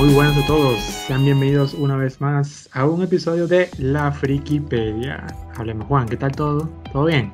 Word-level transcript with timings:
Muy 0.00 0.14
buenas 0.14 0.34
a 0.38 0.46
todos. 0.46 0.78
Sean 0.80 1.26
bienvenidos 1.26 1.74
una 1.74 1.94
vez 1.94 2.22
más 2.22 2.70
a 2.72 2.86
un 2.86 3.02
episodio 3.02 3.46
de 3.46 3.68
La 3.76 4.10
Frikipedia. 4.10 5.26
Hablemos, 5.58 5.86
Juan, 5.88 6.08
¿qué 6.08 6.16
tal 6.16 6.32
todo? 6.32 6.70
¿Todo 6.90 7.04
bien? 7.04 7.30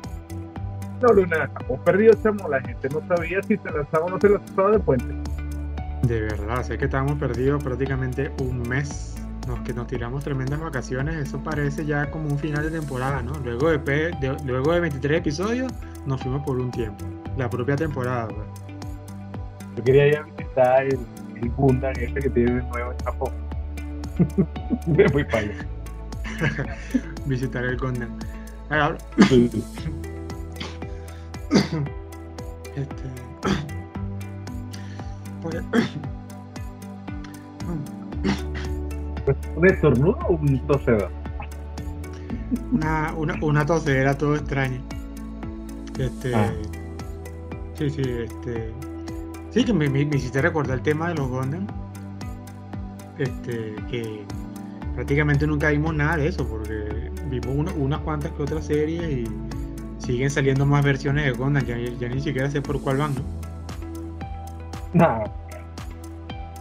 No, 1.00 1.14
Luna, 1.14 1.44
estamos 1.44 1.79
perdidos, 1.84 2.20
chamo. 2.24 2.48
La 2.48 2.60
gente 2.60 2.88
no 2.88 3.06
sabía 3.06 3.40
si 3.44 3.56
se 3.56 3.70
lanzaba 3.70 4.06
o 4.06 4.10
no 4.10 4.20
se 4.20 4.30
lanzaba 4.30 4.72
de 4.72 4.80
puente. 4.80 5.07
De 6.08 6.22
verdad, 6.22 6.64
sé 6.64 6.76
que 6.76 6.86
estábamos 6.86 7.21
perdidos 7.21 7.62
prácticamente 7.62 8.32
un 8.40 8.62
mes. 8.68 9.14
Nos, 9.46 9.60
que 9.60 9.72
nos 9.72 9.86
tiramos 9.86 10.24
tremendas 10.24 10.58
vacaciones. 10.58 11.14
Eso 11.29 11.38
parece 11.38 11.86
ya 11.86 12.10
como 12.10 12.26
un 12.29 12.36
final 12.36 12.64
de 12.68 12.80
temporada, 12.80 13.22
¿no? 13.22 13.32
Luego 13.44 13.71
de, 13.71 13.79
de- 13.79 14.36
luego 14.44 14.72
de 14.72 14.80
23 14.80 15.18
episodios, 15.21 15.72
nos 16.04 16.21
fuimos 16.21 16.44
por 16.44 16.58
un 16.58 16.72
tiempo. 16.72 17.04
La 17.36 17.48
propia 17.48 17.76
temporada, 17.76 18.26
pues. 18.26 18.48
Yo 19.76 19.85
quería 19.85 20.08
ir 20.08 20.16
a 20.16 20.22
visitar 20.22 20.82
el, 20.86 20.98
el 21.43 21.50
Gundam 21.50 21.93
este 21.99 22.21
que 22.21 22.31
tiene 22.31 22.63
nuevo 22.63 22.93
en 22.93 22.99
Japón. 23.04 23.32
Me 24.86 25.08
fui 25.08 25.25
para 25.25 25.39
allá. 25.39 25.67
Visitar 27.27 27.64
el 27.64 27.77
Gundam. 27.79 28.17
Ahora, 28.71 28.96
Este. 32.77 33.05
Pues, 35.42 35.56
¿Un 39.56 39.66
estornudo 39.66 40.19
o 40.28 40.32
un 40.34 40.66
tosedor? 40.66 41.10
una, 42.72 43.12
una, 43.14 43.34
una 43.42 43.66
tosedera 43.66 44.16
todo 44.16 44.36
extraña. 44.36 44.80
Este. 45.98 46.34
Ah. 46.34 46.53
Sí, 47.75 47.91
sí, 47.91 48.03
este. 48.03 48.72
Sí, 49.56 49.64
que 49.64 49.72
me, 49.72 49.88
me- 49.88 50.04
me 50.04 50.16
hiciste 50.16 50.42
recordar 50.42 50.76
el 50.76 50.82
tema 50.82 51.08
de 51.08 51.14
los 51.14 51.28
Gundam. 51.30 51.66
Este, 53.16 53.74
que 53.90 54.22
prácticamente 54.94 55.46
nunca 55.46 55.70
vimos 55.70 55.94
nada 55.94 56.18
de 56.18 56.28
eso, 56.28 56.46
porque 56.46 57.10
vimos 57.30 57.48
una- 57.56 57.72
unas 57.72 58.00
cuantas 58.00 58.32
que 58.32 58.42
otras 58.42 58.66
series 58.66 59.02
y 59.02 59.24
siguen 59.96 60.28
saliendo 60.28 60.66
más 60.66 60.84
versiones 60.84 61.24
de 61.24 61.30
Gundam. 61.32 61.64
Ya, 61.64 61.78
ya 61.78 62.08
ni 62.10 62.20
siquiera 62.20 62.50
sé 62.50 62.60
por 62.60 62.78
cuál 62.82 62.98
van, 62.98 63.14
¿no? 63.14 63.22
Nada. 64.92 65.24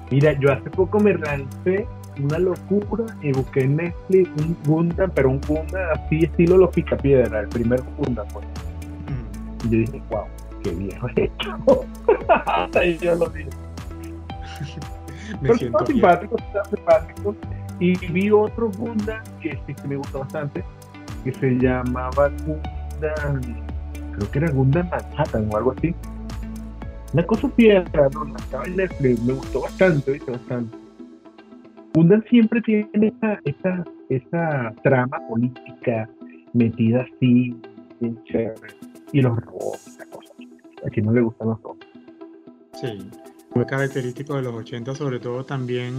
Mira, 0.09 0.31
yo 0.39 0.53
hace 0.53 0.69
poco 0.69 0.97
me 0.97 1.15
lancé 1.15 1.85
una 2.23 2.39
locura 2.39 3.07
y 3.21 3.33
busqué 3.33 3.63
en 3.65 3.75
Netflix 3.75 4.29
un 4.41 4.55
Gundam, 4.65 5.11
pero 5.13 5.31
un 5.31 5.41
Gundam 5.45 5.81
así 5.95 6.23
estilo 6.23 6.57
los 6.57 6.69
Picapiedra, 6.69 7.41
el 7.41 7.49
primer 7.49 7.81
Gundam. 7.97 8.25
Pues. 8.31 8.45
Mm. 8.45 9.67
Y 9.67 9.69
yo 9.69 9.91
dije, 9.91 10.01
wow, 10.09 10.23
qué 10.65 10.71
viejo 10.71 11.07
hecho. 11.15 11.85
yo 13.01 13.15
lo 13.15 13.29
dije. 13.29 13.49
Me 15.41 15.49
Pero 15.49 15.57
siento 15.57 15.85
bien. 15.85 15.93
simpático, 15.93 16.37
está 16.37 16.65
simpático. 16.65 17.35
Y 17.79 17.95
vi 18.07 18.31
otro 18.31 18.71
Gundam 18.77 19.21
que 19.41 19.59
sí 19.67 19.73
que 19.73 19.87
me 19.87 19.97
gustó 19.97 20.19
bastante, 20.19 20.63
que 21.23 21.33
se 21.33 21.51
llamaba 21.55 22.29
Gundam, 22.45 23.41
creo 24.13 24.31
que 24.31 24.39
era 24.39 24.51
Gundam 24.51 24.89
Manhattan 24.89 25.49
o 25.51 25.57
algo 25.57 25.73
así. 25.77 25.93
Una 27.13 27.23
cosa 27.25 27.47
piedra, 27.49 28.09
no, 28.13 28.35
estaba 28.37 28.65
en 28.65 28.77
Netflix, 28.77 29.23
me 29.23 29.33
gustó 29.33 29.61
bastante, 29.61 30.11
viste, 30.11 30.31
bastante. 30.31 30.77
Gundam 31.95 32.23
siempre 32.29 32.61
tiene 32.61 32.87
esa, 32.93 33.39
esa, 33.45 33.83
esa 34.09 34.73
trama 34.83 35.17
política 35.27 36.09
metida 36.53 37.01
así, 37.01 37.55
bien 37.99 38.23
chévere. 38.25 38.73
Y 39.11 39.21
los 39.21 39.37
robots. 39.37 39.94
A 40.85 40.89
quien 40.89 41.05
no 41.05 41.11
le 41.11 41.21
gustan 41.21 41.49
los 41.49 41.61
robots. 41.61 41.87
Sí, 42.79 43.09
fue 43.51 43.65
característico 43.65 44.35
de 44.35 44.41
los 44.41 44.53
80, 44.53 44.95
sobre 44.95 45.19
todo 45.19 45.45
también 45.45 45.95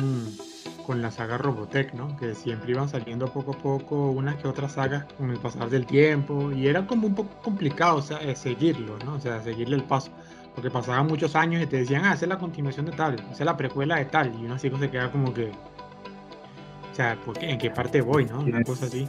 con 0.86 1.02
la 1.02 1.10
saga 1.10 1.36
Robotech, 1.36 1.94
¿no? 1.94 2.16
Que 2.16 2.34
siempre 2.34 2.70
iban 2.70 2.88
saliendo 2.88 3.26
poco 3.32 3.52
a 3.52 3.58
poco 3.58 4.10
unas 4.10 4.36
que 4.36 4.46
otras 4.46 4.72
sagas 4.72 5.04
con 5.14 5.30
el 5.30 5.38
pasar 5.38 5.68
del 5.68 5.84
tiempo 5.84 6.52
y 6.52 6.68
era 6.68 6.86
como 6.86 7.08
un 7.08 7.14
poco 7.14 7.30
complicado 7.42 7.96
o 7.96 8.02
sea, 8.02 8.18
eh, 8.18 8.36
seguirlo, 8.36 8.96
¿no? 9.04 9.14
O 9.14 9.20
sea, 9.20 9.40
seguirle 9.40 9.76
el 9.76 9.82
paso, 9.82 10.12
porque 10.54 10.70
pasaban 10.70 11.06
muchos 11.06 11.34
años 11.34 11.62
y 11.62 11.66
te 11.66 11.78
decían, 11.78 12.04
ah, 12.04 12.12
esa 12.12 12.26
es 12.26 12.28
la 12.28 12.38
continuación 12.38 12.86
de 12.86 12.92
tal, 12.92 13.14
esa 13.14 13.32
es 13.32 13.40
la 13.40 13.56
precuela 13.56 13.96
de 13.96 14.04
tal, 14.04 14.32
y 14.34 14.44
uno 14.44 14.54
así 14.54 14.70
se 14.70 14.90
queda 14.90 15.10
como 15.10 15.34
que, 15.34 15.46
o 15.46 16.94
sea. 16.94 17.18
¿en 17.40 17.58
qué 17.58 17.70
parte 17.70 18.00
voy, 18.00 18.26
no? 18.26 18.40
Una 18.40 18.62
cosa 18.62 18.86
así. 18.86 19.08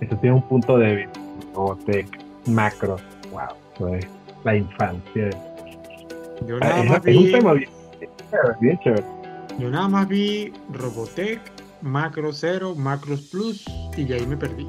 Eso 0.00 0.16
tiene 0.16 0.36
un 0.36 0.42
punto 0.42 0.78
débil. 0.78 1.08
Robotech, 1.54 2.08
macro, 2.46 2.96
wow, 3.32 3.48
eso 3.74 3.88
es 3.88 4.17
la 4.48 4.56
infancia. 4.56 5.30
Yo 6.46 6.56
Ah, 6.56 6.60
nada 6.60 6.82
es, 6.82 6.90
más 6.90 7.00
es 7.06 7.16
un 7.16 7.24
vi, 7.24 7.32
tema 7.32 7.52
bien 7.52 7.70
chévere, 8.30 8.54
bien 8.60 8.78
chévere. 8.82 9.04
yo 9.58 9.70
nada 9.70 9.88
más 9.88 10.08
vi 10.08 10.52
Robotech, 10.72 11.40
Macro 11.82 12.32
Zero, 12.32 12.74
Macros 12.74 13.20
Plus 13.22 13.64
y 13.96 14.04
de 14.04 14.14
ahí 14.14 14.26
me 14.26 14.36
perdí. 14.36 14.66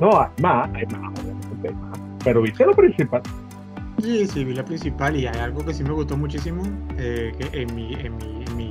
No, 0.00 0.20
hay 0.20 0.30
más, 0.40 0.70
hay 0.74 0.86
más, 0.86 1.20
obviamente 1.20 1.68
hay 1.68 1.74
más. 1.74 1.98
Pero 2.24 2.42
viste 2.42 2.64
lo 2.64 2.72
principal. 2.72 3.22
Sí, 4.00 4.26
sí, 4.28 4.44
vi 4.44 4.54
la 4.54 4.64
principal 4.64 5.16
y 5.16 5.26
hay 5.26 5.38
algo 5.40 5.64
que 5.64 5.74
sí 5.74 5.82
me 5.82 5.90
gustó 5.92 6.16
muchísimo, 6.16 6.62
eh, 6.98 7.32
que 7.36 7.62
en 7.62 7.74
mi, 7.74 7.94
en 7.94 8.16
mi, 8.16 8.44
en 8.46 8.56
mi, 8.56 8.70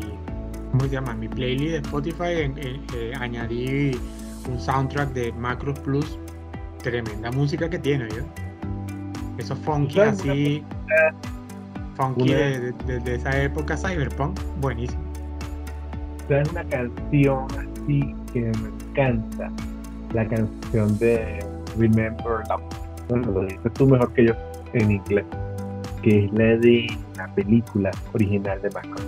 ¿cómo 0.72 0.84
se 0.85 0.89
llama? 0.89 1.12
En 1.12 1.19
mi 1.19 1.28
playlist 1.28 1.72
de 1.74 1.78
Spotify 1.79 2.31
en- 2.44 2.57
en- 2.57 2.81
eh, 2.95 3.12
añadí 3.19 3.91
un 4.50 4.57
soundtrack 4.57 5.12
de 5.12 5.34
Macros 5.34 5.78
Plus, 5.81 6.18
tremenda 6.81 7.29
música 7.31 7.69
que 7.69 7.78
tiene, 7.78 8.07
¿yo? 8.09 8.24
Esos 9.38 9.58
funky 9.59 9.96
¿Sabes 9.96 10.20
así, 10.22 10.64
funky 11.96 12.34
de, 12.34 12.59
de- 12.59 12.72
de- 12.86 13.00
de 13.00 13.16
esa 13.16 13.42
época, 13.44 13.78
cyberpunk, 13.78 14.40
buenísimo. 14.62 15.02
Es 16.30 16.50
una 16.52 16.64
canción 16.66 17.46
así 17.52 18.16
que 18.34 18.42
me 18.42 18.68
encanta. 18.90 19.50
La 20.14 20.25
canción 20.28 20.98
de 21.00 21.40
Remember 21.78 22.44
Love. 22.50 22.62
Bueno, 23.09 23.31
lo 23.31 23.42
dices 23.46 23.74
tú 23.74 23.88
mejor 23.88 24.12
que 24.14 24.28
yo 24.28 24.34
en 24.74 24.92
inglés. 24.92 25.25
Que 26.02 26.25
es 26.25 26.34
la 26.34 26.44
de 26.58 26.88
la 27.18 27.28
película 27.36 27.92
original 28.14 28.62
de 28.62 28.69
Macro. 28.72 29.04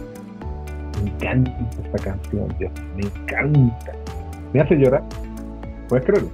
Me 1.04 1.10
encanta 1.12 1.52
esta 1.84 1.98
canción, 2.04 2.48
Dios. 2.58 2.72
Me 2.96 3.04
encanta. 3.04 3.92
Me 4.54 4.62
hace 4.62 4.76
llorar. 4.76 5.04
¿Puedes 5.88 6.06
creerlo? 6.06 6.30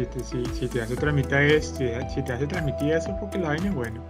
Si 0.00 0.06
te, 0.06 0.24
si, 0.24 0.44
si 0.58 0.66
te 0.66 0.80
hace 0.80 0.96
transmitir 0.96 1.36
eso, 1.36 1.76
si, 1.76 1.86
si 2.14 2.22
te 2.22 2.32
hace 2.32 2.46
transmitir 2.46 2.92
eso, 2.92 3.14
porque 3.20 3.36
la 3.36 3.48
vaina 3.48 3.68
es 3.68 3.74
buena. 3.74 4.00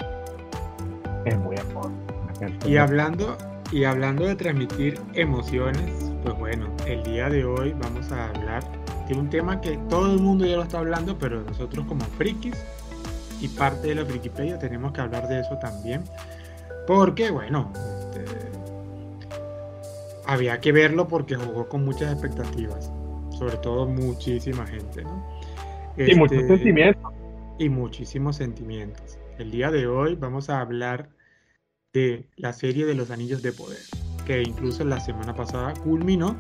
Es 1.24 1.36
muy 1.36 1.56
amor. 1.56 1.90
Una 2.22 2.32
canción 2.34 2.72
Y 2.72 2.76
hablando, 2.76 3.36
y 3.72 3.82
hablando 3.82 4.24
de 4.24 4.36
transmitir 4.36 5.00
emociones, 5.14 6.12
pues 6.22 6.38
bueno, 6.38 6.68
el 6.86 7.02
día 7.02 7.28
de 7.28 7.44
hoy 7.44 7.72
vamos 7.72 8.12
a 8.12 8.28
hablar 8.28 8.62
de 9.08 9.14
un 9.14 9.28
tema 9.28 9.60
que 9.60 9.78
todo 9.88 10.12
el 10.12 10.20
mundo 10.20 10.46
ya 10.46 10.58
lo 10.58 10.62
está 10.62 10.78
hablando, 10.78 11.18
pero 11.18 11.42
nosotros 11.42 11.84
como 11.88 12.04
frikis 12.04 12.54
y 13.40 13.48
parte 13.48 13.88
de 13.88 13.96
la 13.96 14.04
Frikipedia 14.04 14.60
tenemos 14.60 14.92
que 14.92 15.00
hablar 15.00 15.26
de 15.26 15.40
eso 15.40 15.58
también. 15.58 16.04
Porque 16.86 17.32
bueno, 17.32 17.72
este, 17.74 18.26
había 20.24 20.60
que 20.60 20.70
verlo 20.70 21.08
porque 21.08 21.34
jugó 21.34 21.68
con 21.68 21.84
muchas 21.84 22.12
expectativas, 22.12 22.92
sobre 23.36 23.56
todo 23.56 23.86
muchísima 23.86 24.64
gente, 24.68 25.02
¿no? 25.02 25.39
Y 25.96 26.14
muchos 26.14 26.38
Este, 26.38 26.48
sentimientos. 26.48 27.12
y 27.58 27.68
muchísimos 27.68 28.36
sentimientos. 28.36 29.18
El 29.38 29.50
día 29.50 29.70
de 29.70 29.86
hoy 29.86 30.14
vamos 30.14 30.48
a 30.50 30.60
hablar 30.60 31.10
de 31.92 32.26
la 32.36 32.52
serie 32.52 32.86
de 32.86 32.94
los 32.94 33.10
Anillos 33.10 33.42
de 33.42 33.52
Poder, 33.52 33.78
que 34.26 34.42
incluso 34.42 34.84
la 34.84 35.00
semana 35.00 35.34
pasada 35.34 35.74
culminó. 35.74 36.36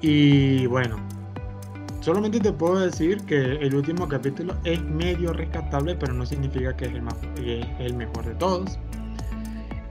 Y 0.00 0.66
bueno, 0.66 0.96
solamente 2.00 2.40
te 2.40 2.52
puedo 2.52 2.80
decir 2.80 3.22
que 3.24 3.36
el 3.36 3.74
último 3.74 4.08
capítulo 4.08 4.56
es 4.64 4.82
medio 4.82 5.32
rescatable, 5.32 5.94
pero 5.96 6.12
no 6.12 6.26
significa 6.26 6.76
que 6.76 6.86
es 6.86 6.92
el, 6.92 7.02
más, 7.02 7.14
que 7.36 7.60
es 7.60 7.66
el 7.80 7.94
mejor 7.94 8.26
de 8.26 8.34
todos. 8.34 8.78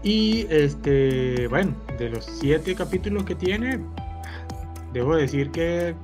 Y 0.03 0.45
este, 0.49 1.47
bueno, 1.47 1.75
de 1.97 2.09
los 2.09 2.25
siete 2.25 2.75
capítulos 2.75 3.23
que 3.23 3.35
tiene, 3.35 3.79
debo 4.93 5.15
decir 5.15 5.51
que 5.51 5.95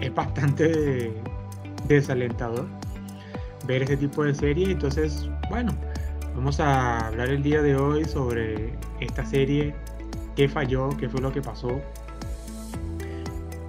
es 0.00 0.14
bastante 0.14 1.12
desalentador 1.88 2.66
ver 3.66 3.82
ese 3.82 3.96
tipo 3.96 4.24
de 4.24 4.34
serie. 4.34 4.72
Entonces, 4.72 5.28
bueno, 5.48 5.72
vamos 6.34 6.60
a 6.60 7.06
hablar 7.06 7.28
el 7.28 7.42
día 7.42 7.62
de 7.62 7.76
hoy 7.76 8.04
sobre 8.04 8.72
esta 9.00 9.24
serie, 9.24 9.74
qué 10.36 10.48
falló, 10.48 10.90
qué 10.98 11.08
fue 11.08 11.20
lo 11.20 11.32
que 11.32 11.42
pasó 11.42 11.80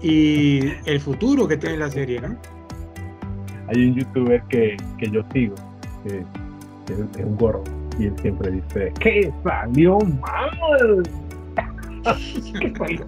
y 0.04 0.60
el 0.86 1.00
futuro 1.00 1.48
que 1.48 1.58
tiene 1.58 1.78
la 1.78 1.90
serie, 1.90 2.20
¿no? 2.20 2.36
Hay 3.70 3.88
un 3.88 3.96
youtuber 3.96 4.44
que, 4.50 4.75
que 5.00 5.10
yo 5.10 5.24
sigo, 5.31 5.56
que, 6.04 6.24
que 6.86 6.94
es 6.94 7.25
un 7.25 7.38
gorro, 7.38 7.64
y 7.98 8.08
él 8.08 8.16
siempre 8.22 8.52
dice, 8.52 8.94
¡que 9.00 9.34
salió 9.44 9.98
mal! 10.00 11.04
¿Qué 12.60 12.74
salió? 12.78 13.08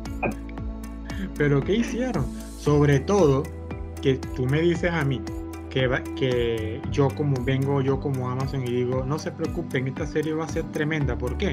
Pero 1.38 1.62
¿qué 1.62 1.76
hicieron? 1.76 2.26
Sobre 2.66 3.00
todo, 3.00 3.44
que 4.02 4.16
tú 4.36 4.48
me 4.48 4.60
dices 4.60 4.92
a 4.92 5.06
mí 5.06 5.22
que, 5.70 6.82
yo 6.92 7.10
como 7.10 7.40
vengo 7.44 7.80
yo 7.80 8.00
como 8.00 8.28
Amazon 8.28 8.64
y 8.64 8.72
digo, 8.72 9.06
no 9.06 9.20
se 9.20 9.32
preocupen, 9.32 9.88
esta 9.88 10.08
serie 10.08 10.34
va 10.34 10.46
a 10.46 10.50
ser 10.50 10.64
tremenda. 10.72 11.16
¿Por 11.16 11.38
qué? 11.38 11.52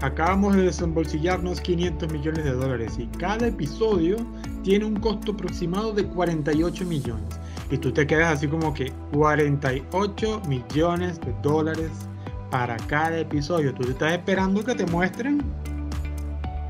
Acabamos 0.00 0.56
de 0.56 0.62
desembolsillarnos 0.62 1.60
500 1.60 2.12
millones 2.12 2.42
de 2.42 2.50
dólares 2.50 2.96
y 2.98 3.06
cada 3.16 3.46
episodio 3.46 4.16
tiene 4.64 4.86
un 4.86 4.96
costo 4.96 5.30
aproximado 5.30 5.92
de 5.92 6.04
48 6.04 6.84
millones. 6.84 7.38
Y 7.70 7.78
tú 7.78 7.92
te 7.92 8.04
quedas 8.04 8.38
así 8.38 8.48
como 8.48 8.74
que 8.74 8.92
48 9.12 10.42
millones 10.48 11.20
de 11.20 11.32
dólares 11.44 11.92
para 12.50 12.76
cada 12.88 13.20
episodio. 13.20 13.72
Tú 13.72 13.88
estás 13.88 14.14
esperando 14.14 14.64
que 14.64 14.74
te 14.74 14.86
muestren 14.86 15.44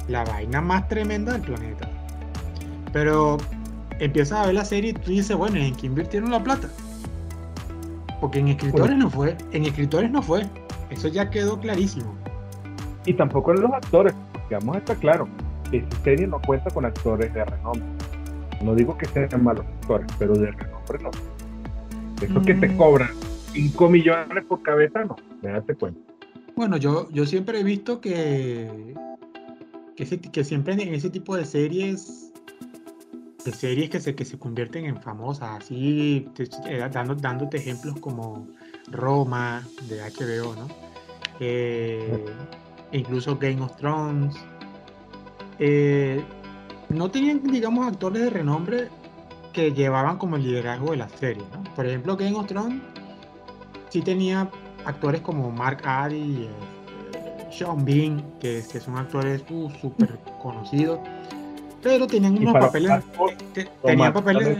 la 0.08 0.22
vaina 0.24 0.60
más 0.60 0.86
tremenda 0.86 1.32
del 1.32 1.40
planeta. 1.40 1.93
Pero 2.94 3.38
empiezas 3.98 4.38
a 4.38 4.46
ver 4.46 4.54
la 4.54 4.64
serie 4.64 4.90
y 4.90 4.94
tú 4.94 5.10
dices, 5.10 5.36
bueno, 5.36 5.56
¿en 5.56 5.74
qué 5.74 5.86
invirtieron 5.86 6.30
la 6.30 6.42
plata? 6.42 6.68
Porque 8.20 8.38
en 8.38 8.48
escritores 8.48 8.96
no 8.96 9.10
fue, 9.10 9.36
en 9.50 9.64
escritores 9.64 10.12
no 10.12 10.22
fue. 10.22 10.46
Eso 10.90 11.08
ya 11.08 11.28
quedó 11.28 11.58
clarísimo. 11.58 12.14
Y 13.04 13.14
tampoco 13.14 13.52
en 13.52 13.62
los 13.62 13.72
actores, 13.72 14.14
porque 14.32 14.54
vamos 14.54 14.76
a 14.76 14.78
estar 14.78 14.96
claro, 14.98 15.28
esta 15.72 15.96
serie 16.04 16.28
no 16.28 16.40
cuenta 16.40 16.70
con 16.70 16.84
actores 16.84 17.34
de 17.34 17.44
renombre. 17.44 17.84
No 18.62 18.76
digo 18.76 18.96
que 18.96 19.06
sean 19.06 19.42
malos 19.42 19.66
actores, 19.80 20.06
pero 20.16 20.34
de 20.34 20.52
renombre 20.52 20.98
no. 21.02 21.10
Eso 22.24 22.42
que 22.42 22.54
te 22.54 22.68
mm. 22.68 22.76
cobran 22.76 23.10
5 23.54 23.88
millones 23.90 24.44
por 24.44 24.62
cabeza, 24.62 25.04
no, 25.04 25.16
me 25.42 25.50
date 25.50 25.74
cuenta. 25.74 26.00
Bueno, 26.54 26.76
yo, 26.76 27.10
yo 27.10 27.26
siempre 27.26 27.58
he 27.58 27.64
visto 27.64 28.00
que, 28.00 28.94
que, 29.96 30.20
que 30.20 30.44
siempre 30.44 30.74
en 30.74 30.94
ese 30.94 31.10
tipo 31.10 31.36
de 31.36 31.44
series 31.44 32.23
de 33.44 33.52
series 33.52 33.90
que 33.90 34.00
se, 34.00 34.14
que 34.14 34.24
se 34.24 34.38
convierten 34.38 34.86
en 34.86 35.00
famosas, 35.00 35.62
así 35.62 36.28
eh, 36.66 36.88
dando, 36.90 37.14
dándote 37.14 37.58
ejemplos 37.58 37.94
como 38.00 38.48
Roma 38.90 39.62
de 39.88 40.00
HBO, 40.00 40.54
¿no? 40.54 40.68
Eh, 41.40 42.24
incluso 42.92 43.36
Game 43.36 43.60
of 43.60 43.76
Thrones. 43.76 44.34
Eh, 45.58 46.24
no 46.88 47.10
tenían, 47.10 47.42
digamos, 47.42 47.86
actores 47.86 48.22
de 48.22 48.30
renombre 48.30 48.88
que 49.52 49.72
llevaban 49.72 50.18
como 50.18 50.36
el 50.36 50.42
liderazgo 50.42 50.92
de 50.92 50.96
la 50.98 51.08
serie, 51.08 51.44
¿no? 51.52 51.62
Por 51.74 51.86
ejemplo, 51.86 52.16
Game 52.16 52.36
of 52.36 52.46
Thrones 52.46 52.82
sí 53.90 54.00
tenía 54.00 54.50
actores 54.84 55.20
como 55.20 55.50
Mark 55.50 55.82
Addy, 55.84 56.48
Sean 57.50 57.84
Bean, 57.84 58.24
que, 58.40 58.64
que 58.70 58.80
son 58.80 58.96
actores 58.96 59.44
uh, 59.50 59.70
súper 59.80 60.18
conocidos 60.42 60.98
pero 61.84 62.06
tenían 62.06 62.36
unos 62.38 62.54
papeles. 62.54 63.04
tenían 63.82 64.12
papeles. 64.12 64.58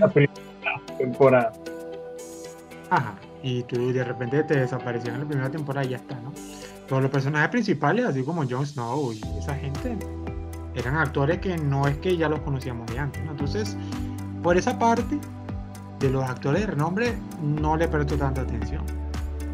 temporada. 0.98 1.52
Ajá. 2.90 3.14
Y 3.42 3.62
tú 3.64 3.92
de 3.92 4.04
repente 4.04 4.44
te 4.44 4.60
desaparecían 4.60 5.14
en 5.14 5.20
la 5.22 5.26
primera 5.26 5.50
temporada 5.50 5.86
y 5.86 5.90
ya 5.90 5.96
está, 5.96 6.14
¿no? 6.20 6.32
Todos 6.86 7.02
los 7.02 7.10
personajes 7.10 7.48
principales, 7.48 8.04
así 8.04 8.22
como 8.22 8.48
Jon 8.48 8.66
Snow 8.66 9.12
y 9.12 9.20
esa 9.38 9.54
gente, 9.54 9.96
eran 10.74 10.96
actores 10.96 11.38
que 11.38 11.56
no 11.56 11.88
es 11.88 11.96
que 11.98 12.16
ya 12.16 12.28
los 12.28 12.40
conocíamos 12.40 12.86
de 12.88 12.98
antes, 12.98 13.24
¿no? 13.24 13.32
Entonces, 13.32 13.76
por 14.42 14.56
esa 14.56 14.78
parte, 14.78 15.18
de 16.00 16.10
los 16.10 16.24
actores 16.24 16.60
de 16.60 16.66
renombre, 16.66 17.14
no 17.42 17.76
le 17.76 17.88
presto 17.88 18.16
tanta 18.16 18.42
atención. 18.42 18.82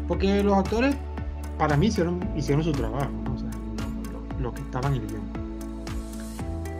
Porque 0.07 0.43
los 0.43 0.57
actores, 0.57 0.95
para 1.57 1.77
mí, 1.77 1.87
hicieron, 1.87 2.19
hicieron 2.35 2.63
su 2.63 2.73
trabajo, 2.73 3.09
¿no? 3.23 3.33
O 3.33 3.37
sea, 3.37 3.49
lo, 4.39 4.53
que 4.53 4.61
estaban 4.61 4.93
en 4.93 5.01
el 5.01 5.07
guion. 5.07 5.21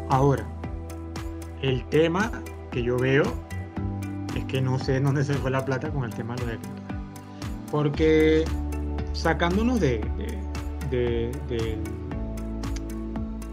Ahora, 0.10 0.46
el 1.62 1.84
tema 1.86 2.32
que 2.72 2.84
yo 2.84 2.98
veo 2.98 3.24
es 4.36 4.46
que 4.46 4.62
no 4.62 4.80
sé 4.80 5.00
dónde 5.00 5.24
se 5.24 5.34
fue 5.36 5.52
la 5.52 5.64
plata 5.64 5.90
con 5.90 6.04
el 6.04 6.14
tema 6.14 6.36
de 6.36 6.42
los 6.42 6.52
escritores. 6.54 6.82
Porque 7.70 8.46
sacándonos 9.14 9.80
de, 9.80 10.02
de, 10.90 11.32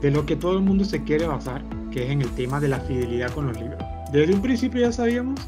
de, 0.00 0.10
lo 0.10 0.24
que 0.26 0.36
todo 0.36 0.56
el 0.56 0.62
mundo 0.62 0.84
se 0.84 1.02
quiere 1.02 1.26
basar, 1.26 1.62
que 1.90 2.04
es 2.04 2.10
en 2.10 2.22
el 2.22 2.30
tema 2.30 2.60
de 2.60 2.68
la 2.68 2.80
fidelidad 2.80 3.30
con 3.32 3.48
los 3.48 3.60
libros. 3.60 3.78
Desde 4.12 4.34
un 4.34 4.42
principio 4.42 4.80
ya 4.80 4.92
sabíamos 4.92 5.40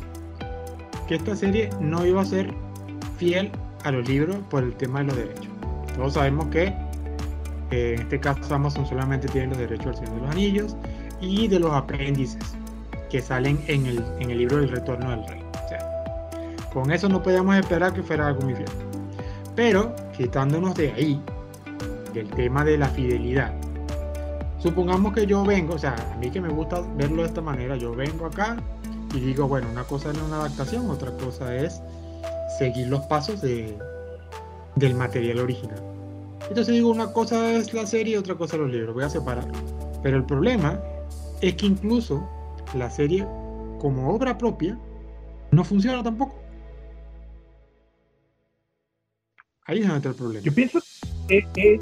que 1.09 1.15
esta 1.17 1.35
serie 1.35 1.71
no 1.81 2.05
iba 2.07 2.21
a 2.21 2.25
ser 2.25 2.53
fiel 3.17 3.51
a 3.85 3.91
los 3.91 4.09
libros 4.09 4.37
por 4.51 4.63
el 4.63 4.75
tema 4.75 5.01
de 5.01 5.07
los 5.07 5.17
derechos. 5.17 5.49
Todos 5.97 6.15
sabemos 6.15 6.47
que 6.49 6.75
eh, 7.71 7.95
en 7.95 8.03
este 8.03 8.21
caso 8.21 8.55
Amazon 8.55 8.87
solamente 8.87 9.29
tiene 9.29 9.49
los 9.49 9.59
derechos 9.59 9.87
al 9.87 9.97
Señor 9.97 10.15
de 10.15 10.21
los 10.21 10.31
Anillos 10.31 10.77
y 11.21 11.49
de 11.49 11.59
los 11.59 11.73
apéndices 11.73 12.57
que 13.11 13.21
salen 13.21 13.63
en 13.67 13.87
el, 13.87 14.05
en 14.21 14.31
el 14.31 14.39
libro 14.39 14.59
del 14.59 14.71
retorno 14.71 15.11
del 15.11 15.27
rey. 15.27 15.41
Con 16.73 16.93
eso 16.93 17.09
no 17.09 17.21
podíamos 17.23 17.57
esperar 17.57 17.93
que 17.93 18.03
fuera 18.03 18.29
algo 18.29 18.43
muy 18.43 18.55
fiel. 18.55 18.69
Pero, 19.57 19.95
quitándonos 20.17 20.75
de 20.77 20.93
ahí, 20.93 21.21
del 22.15 22.29
tema 22.31 22.65
de 22.65 22.79
la 22.79 22.89
fidelidad, 22.89 23.53
supongamos 24.59 25.13
que 25.13 25.27
yo 25.27 25.45
vengo, 25.45 25.75
o 25.75 25.79
sea, 25.79 25.97
a 26.13 26.17
mí 26.17 26.31
que 26.31 26.41
me 26.41 26.49
gusta 26.49 26.81
verlo 26.97 27.23
de 27.23 27.29
esta 27.29 27.41
manera, 27.41 27.77
yo 27.77 27.93
vengo 27.95 28.27
acá 28.27 28.57
y 29.13 29.21
digo, 29.21 29.49
bueno, 29.49 29.69
una 29.71 29.83
cosa 29.83 30.13
es 30.13 30.19
una 30.19 30.37
adaptación, 30.37 30.89
otra 30.89 31.11
cosa 31.17 31.55
es 31.57 31.83
seguir 32.59 32.87
los 32.87 33.01
pasos 33.07 33.41
de, 33.41 33.77
del 34.77 34.95
material 34.95 35.41
original. 35.41 35.83
Entonces 36.49 36.75
digo, 36.75 36.91
una 36.91 37.13
cosa 37.13 37.53
es 37.53 37.75
la 37.75 37.87
serie 37.87 38.15
y 38.15 38.17
otra 38.17 38.37
cosa 38.37 38.57
los 38.57 38.71
libros, 38.71 38.95
voy 38.95 39.05
a 39.05 39.11
separar. 39.11 39.47
Pero 40.03 40.17
el 40.17 40.25
problema 40.25 40.81
es 41.41 41.55
que 41.55 41.67
incluso 41.67 42.29
la 42.75 42.91
serie 42.91 43.27
como 43.79 44.11
obra 44.15 44.37
propia 44.37 44.79
no 45.51 45.65
funciona 45.65 46.03
tampoco. 46.03 46.37
Ahí 49.67 49.81
es 49.81 49.87
donde 49.87 49.99
está 49.99 50.09
el 50.11 50.15
problema. 50.15 50.45
Yo 50.45 50.55
pienso 50.55 50.81
que 51.29 51.45
es 51.55 51.81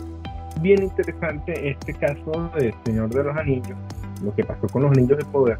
bien 0.61 0.83
interesante 0.83 1.71
este 1.71 1.95
caso 1.95 2.51
de 2.59 2.75
Señor 2.85 3.11
de 3.11 3.25
los 3.25 3.37
Anillos, 3.37 3.77
lo 4.23 4.35
que 4.35 4.45
pasó 4.45 4.67
con 4.69 4.83
los 4.83 4.93
Anillos 4.93 5.19
de 5.19 5.25
Poder, 5.27 5.59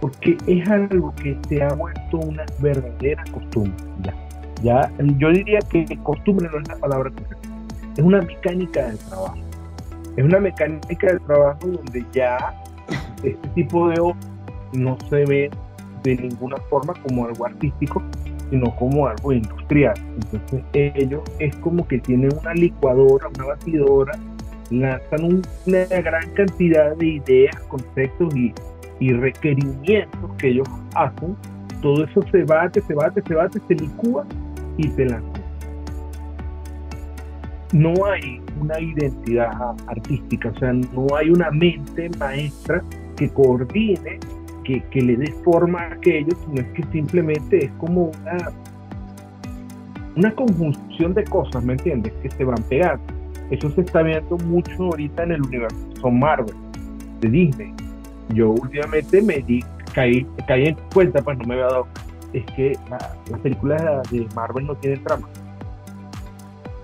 porque 0.00 0.36
es 0.46 0.68
algo 0.68 1.14
que 1.16 1.38
se 1.48 1.62
ha 1.62 1.72
vuelto 1.74 2.18
una 2.18 2.44
verdadera 2.58 3.24
costumbre. 3.32 3.74
Ya, 4.02 4.14
ya 4.62 4.92
yo 5.18 5.30
diría 5.30 5.60
que 5.60 5.86
costumbre 6.02 6.48
no 6.52 6.60
es 6.60 6.68
la 6.68 6.76
palabra 6.76 7.10
correcta, 7.10 7.48
es 7.96 8.02
una 8.02 8.20
mecánica 8.22 8.86
del 8.86 8.98
trabajo. 8.98 9.38
Es 10.16 10.24
una 10.24 10.38
mecánica 10.38 11.08
del 11.08 11.20
trabajo 11.22 11.66
donde 11.66 12.06
ya 12.12 12.63
este 13.22 13.48
tipo 13.54 13.88
de 13.88 14.00
obras 14.00 14.26
no 14.72 14.98
se 15.08 15.24
ve 15.24 15.50
de 16.02 16.16
ninguna 16.16 16.56
forma 16.68 16.92
como 17.02 17.26
algo 17.26 17.46
artístico, 17.46 18.02
sino 18.50 18.74
como 18.76 19.06
algo 19.06 19.32
industrial. 19.32 19.94
Entonces 20.32 20.62
ellos 20.74 21.22
es 21.38 21.56
como 21.56 21.86
que 21.86 21.98
tienen 21.98 22.30
una 22.40 22.52
licuadora, 22.54 23.28
una 23.34 23.46
batidora, 23.46 24.12
lanzan 24.70 25.42
una 25.66 25.84
gran 25.86 26.30
cantidad 26.34 26.96
de 26.96 27.06
ideas, 27.06 27.56
conceptos 27.68 28.34
y 29.00 29.12
requerimientos 29.12 30.30
que 30.38 30.48
ellos 30.48 30.68
hacen. 30.94 31.36
Todo 31.80 32.04
eso 32.04 32.22
se 32.30 32.44
bate, 32.44 32.80
se 32.82 32.94
bate, 32.94 33.22
se 33.26 33.34
bate, 33.34 33.60
se 33.68 33.74
licúa 33.74 34.26
y 34.76 34.88
se 34.88 35.06
lanza. 35.06 35.33
No 37.74 37.92
hay 38.06 38.40
una 38.60 38.78
identidad 38.80 39.74
artística, 39.88 40.48
o 40.48 40.58
sea, 40.60 40.72
no 40.72 41.08
hay 41.16 41.28
una 41.28 41.50
mente 41.50 42.08
maestra 42.20 42.80
que 43.16 43.28
coordine, 43.30 44.20
que, 44.62 44.80
que 44.92 45.00
le 45.00 45.16
dé 45.16 45.32
forma 45.42 45.80
a 45.80 45.94
aquello, 45.94 46.28
sino 46.46 46.60
es 46.60 46.68
que 46.68 46.84
simplemente 46.92 47.64
es 47.64 47.72
como 47.72 48.12
una, 48.22 48.52
una 50.14 50.32
conjunción 50.36 51.14
de 51.14 51.24
cosas, 51.24 51.64
¿me 51.64 51.72
entiendes? 51.72 52.12
Que 52.22 52.30
se 52.30 52.44
van 52.44 52.62
pegando. 52.68 53.02
Eso 53.50 53.68
se 53.70 53.80
está 53.80 54.02
viendo 54.02 54.38
mucho 54.38 54.84
ahorita 54.84 55.24
en 55.24 55.32
el 55.32 55.42
universo 55.42 56.10
Marvel, 56.12 56.54
de 57.22 57.28
Disney. 57.28 57.74
Yo 58.28 58.50
últimamente 58.50 59.20
me 59.20 59.38
di, 59.38 59.64
caí, 59.92 60.24
caí 60.46 60.66
en 60.66 60.76
cuenta, 60.92 61.20
pues 61.22 61.38
no 61.38 61.44
me 61.44 61.54
había 61.54 61.66
dado, 61.66 61.88
es 62.32 62.44
que 62.54 62.78
las 62.88 63.40
películas 63.40 63.82
de 64.12 64.28
Marvel 64.36 64.64
no 64.64 64.76
tienen 64.76 65.02
trama 65.02 65.28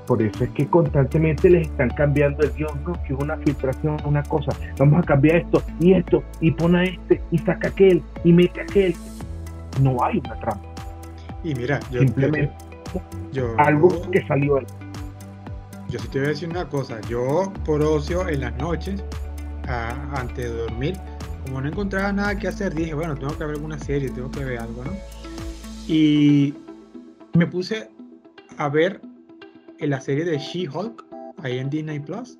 por 0.07 0.23
eso 0.23 0.45
es 0.45 0.51
que 0.51 0.67
constantemente 0.67 1.49
les 1.49 1.69
están 1.69 1.91
cambiando 1.91 2.43
el 2.43 2.53
guion, 2.53 2.83
no, 2.85 2.93
que 3.05 3.13
es 3.13 3.19
una 3.21 3.37
filtración, 3.39 3.97
una 4.05 4.23
cosa. 4.25 4.53
Vamos 4.79 5.03
a 5.03 5.07
cambiar 5.07 5.37
esto 5.37 5.63
y 5.79 5.93
esto, 5.93 6.23
y 6.41 6.51
pone 6.51 6.79
a 6.79 6.85
este, 6.85 7.21
y 7.31 7.39
saca 7.39 7.69
aquel, 7.69 8.03
y 8.25 8.33
mete 8.33 8.61
aquel. 8.61 8.95
No 9.81 10.03
hay 10.03 10.19
una 10.19 10.39
trampa. 10.41 10.69
Y 11.45 11.55
mira, 11.55 11.81
yo, 11.91 12.01
simplemente 12.01 12.53
algo 13.59 14.11
que 14.11 14.27
salió 14.27 14.59
ahí. 14.59 14.67
Yo 15.89 15.99
sí 15.99 16.09
te 16.09 16.19
voy 16.19 16.27
a 16.27 16.31
decir 16.31 16.49
una 16.49 16.69
cosa. 16.69 17.01
Yo, 17.09 17.53
por 17.65 17.83
ocio, 17.83 18.29
en 18.29 18.41
las 18.41 18.57
noches, 18.59 19.03
antes 19.67 20.51
de 20.51 20.57
dormir, 20.57 20.97
como 21.45 21.61
no 21.61 21.69
encontraba 21.69 22.13
nada 22.13 22.37
que 22.37 22.49
hacer, 22.49 22.75
dije, 22.75 22.95
bueno, 22.95 23.15
tengo 23.15 23.37
que 23.37 23.45
ver 23.45 23.55
alguna 23.57 23.79
serie, 23.79 24.11
tengo 24.11 24.31
que 24.31 24.45
ver 24.45 24.59
algo, 24.59 24.85
¿no? 24.85 24.93
Y 25.89 26.55
me 27.35 27.47
puse 27.47 27.89
a 28.57 28.69
ver 28.69 29.01
en 29.81 29.91
la 29.91 30.01
serie 30.01 30.25
de 30.25 30.39
She-Hulk, 30.39 31.05
ahí 31.39 31.59
en 31.59 31.71
Disney 31.71 31.99
Plus. 32.01 32.39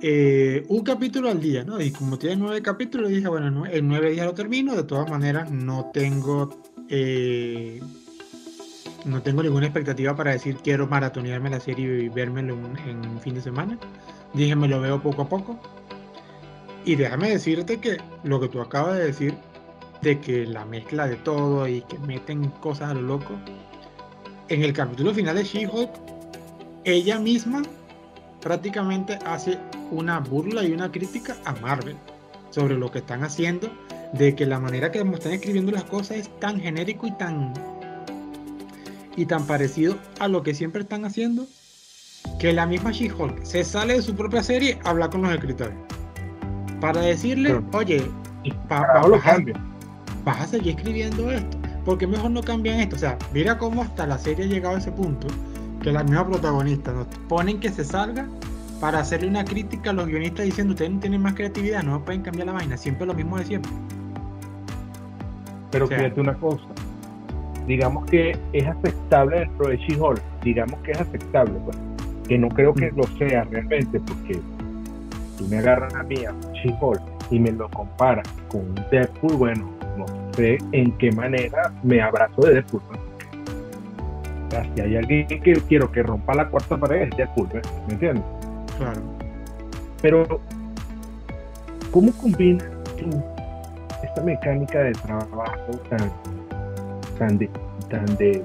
Eh, 0.00 0.64
un 0.68 0.82
capítulo 0.82 1.30
al 1.30 1.40
día, 1.40 1.64
¿no? 1.64 1.80
Y 1.80 1.90
como 1.90 2.18
tiene 2.18 2.36
nueve 2.36 2.62
capítulos, 2.62 3.10
dije, 3.10 3.28
bueno, 3.28 3.66
en 3.66 3.88
nueve 3.88 4.10
días 4.10 4.26
lo 4.26 4.34
termino. 4.34 4.74
De 4.74 4.84
todas 4.84 5.10
maneras, 5.10 5.50
no 5.50 5.90
tengo 5.92 6.50
eh, 6.88 7.80
no 9.06 9.22
tengo 9.22 9.42
ninguna 9.42 9.66
expectativa 9.66 10.14
para 10.16 10.32
decir 10.32 10.56
quiero 10.62 10.86
maratonearme 10.86 11.50
la 11.50 11.60
serie 11.60 12.04
y 12.04 12.08
vérmelo 12.08 12.56
en 12.86 13.06
un 13.06 13.20
fin 13.20 13.34
de 13.34 13.40
semana. 13.40 13.78
Dije, 14.34 14.54
me 14.56 14.68
lo 14.68 14.80
veo 14.80 15.00
poco 15.00 15.22
a 15.22 15.28
poco. 15.28 15.58
Y 16.84 16.96
déjame 16.96 17.30
decirte 17.30 17.78
que 17.78 17.98
lo 18.24 18.40
que 18.40 18.48
tú 18.48 18.60
acabas 18.60 18.98
de 18.98 19.06
decir, 19.06 19.34
de 20.02 20.20
que 20.20 20.46
la 20.46 20.64
mezcla 20.64 21.06
de 21.06 21.16
todo 21.16 21.66
y 21.66 21.82
que 21.82 21.98
meten 22.00 22.48
cosas 22.60 22.90
a 22.90 22.94
lo 22.94 23.02
loco, 23.02 23.34
en 24.48 24.62
el 24.62 24.72
capítulo 24.72 25.12
final 25.12 25.36
de 25.36 25.44
She-Hulk, 25.44 25.90
ella 26.84 27.18
misma 27.18 27.62
prácticamente 28.40 29.18
hace 29.26 29.58
una 29.90 30.20
burla 30.20 30.64
y 30.64 30.72
una 30.72 30.90
crítica 30.90 31.36
a 31.44 31.52
Marvel 31.56 31.96
sobre 32.50 32.76
lo 32.76 32.90
que 32.90 32.98
están 32.98 33.24
haciendo, 33.24 33.68
de 34.12 34.34
que 34.34 34.46
la 34.46 34.60
manera 34.60 34.92
que 34.92 35.00
están 35.00 35.32
escribiendo 35.32 35.72
las 35.72 35.84
cosas 35.84 36.18
es 36.18 36.40
tan 36.40 36.60
genérico 36.60 37.06
y 37.06 37.12
tan 37.12 37.52
y 39.16 39.26
tan 39.26 39.46
parecido 39.46 39.96
a 40.20 40.28
lo 40.28 40.42
que 40.42 40.54
siempre 40.54 40.82
están 40.82 41.04
haciendo 41.04 41.46
que 42.38 42.52
la 42.52 42.66
misma 42.66 42.92
She-Hulk 42.92 43.44
se 43.44 43.64
sale 43.64 43.94
de 43.94 44.02
su 44.02 44.14
propia 44.14 44.42
serie 44.42 44.78
a 44.84 44.90
hablar 44.90 45.10
con 45.10 45.22
los 45.22 45.32
escritores. 45.32 45.74
Para 46.80 47.00
decirle, 47.00 47.58
oye, 47.72 48.06
vas 50.24 50.40
a 50.40 50.46
seguir 50.46 50.76
escribiendo 50.76 51.30
esto, 51.30 51.58
porque 51.86 52.06
mejor 52.06 52.32
no 52.32 52.42
cambian 52.42 52.80
esto. 52.80 52.96
O 52.96 52.98
sea, 52.98 53.16
mira 53.32 53.56
cómo 53.56 53.80
hasta 53.80 54.06
la 54.06 54.18
serie 54.18 54.44
ha 54.44 54.48
llegado 54.48 54.74
a 54.74 54.78
ese 54.78 54.92
punto 54.92 55.28
que 55.80 55.92
la 55.92 56.02
misma 56.02 56.26
protagonista 56.26 56.92
nos 56.92 57.06
ponen 57.28 57.60
que 57.60 57.70
se 57.70 57.84
salga 57.84 58.26
para 58.80 58.98
hacerle 58.98 59.28
una 59.28 59.44
crítica 59.44 59.90
a 59.90 59.92
los 59.92 60.06
guionistas 60.08 60.44
diciendo 60.44 60.72
ustedes 60.72 60.90
no 60.90 61.00
tienen 61.00 61.22
más 61.22 61.34
creatividad, 61.34 61.82
no 61.84 62.04
pueden 62.04 62.22
cambiar 62.22 62.48
la 62.48 62.54
vaina, 62.54 62.76
siempre 62.76 63.06
lo 63.06 63.14
mismo 63.14 63.38
de 63.38 63.44
siempre. 63.44 63.70
Pero 65.70 65.86
fíjate 65.86 66.20
una 66.20 66.34
cosa, 66.34 66.64
digamos 67.66 68.04
que 68.06 68.36
es 68.52 68.66
aceptable 68.66 69.40
dentro 69.40 69.68
de 69.68 69.76
She-Hulk, 69.76 70.22
digamos 70.42 70.80
que 70.80 70.90
es 70.90 71.00
aceptable, 71.00 71.54
pues, 71.64 71.78
que 72.28 72.36
no 72.36 72.48
creo 72.48 72.74
que 72.74 72.90
mm. 72.90 72.96
lo 72.96 73.04
sea 73.18 73.44
realmente, 73.44 74.00
porque 74.00 74.40
tú 75.38 75.46
me 75.48 75.58
agarras 75.58 75.94
a 75.94 76.02
mí 76.02 76.16
a 76.24 76.34
She-Hulk 76.52 77.02
y 77.30 77.38
me 77.38 77.52
lo 77.52 77.68
comparas 77.70 78.26
con 78.48 78.62
un 78.62 78.74
Deadpool, 78.90 79.36
bueno, 79.36 79.70
no 79.96 80.15
sé 80.36 80.58
en 80.72 80.92
qué 80.98 81.10
manera 81.12 81.72
me 81.82 82.00
abrazo 82.00 82.42
de 82.42 82.54
Deadpool. 82.54 82.82
Si 84.74 84.80
hay 84.80 84.96
alguien 84.96 85.26
que 85.26 85.52
quiero 85.68 85.90
que 85.90 86.02
rompa 86.02 86.34
la 86.34 86.48
cuarta 86.48 86.78
pared, 86.78 87.02
es 87.02 87.16
Deadpool, 87.16 87.48
¿me 87.86 87.94
entiendes? 87.94 88.24
Claro. 88.78 89.00
Pero, 90.02 90.40
¿cómo 91.90 92.12
combinas 92.12 92.68
tú 92.96 93.22
esta 94.02 94.22
mecánica 94.22 94.80
de 94.80 94.92
trabajo 94.92 95.72
tan, 95.90 96.12
tan, 97.18 97.38
de, 97.38 97.50
tan 97.90 98.04
de 98.16 98.44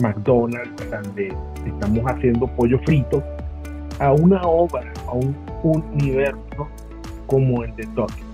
McDonald's, 0.00 0.90
tan 0.90 1.14
de 1.14 1.34
estamos 1.66 2.04
haciendo 2.06 2.46
pollo 2.46 2.78
frito, 2.80 3.22
a 3.98 4.12
una 4.12 4.42
obra, 4.42 4.92
a 5.06 5.12
un, 5.12 5.34
universo 5.62 6.68
como 7.26 7.64
el 7.64 7.74
de 7.76 7.86
Tolkien? 7.88 8.27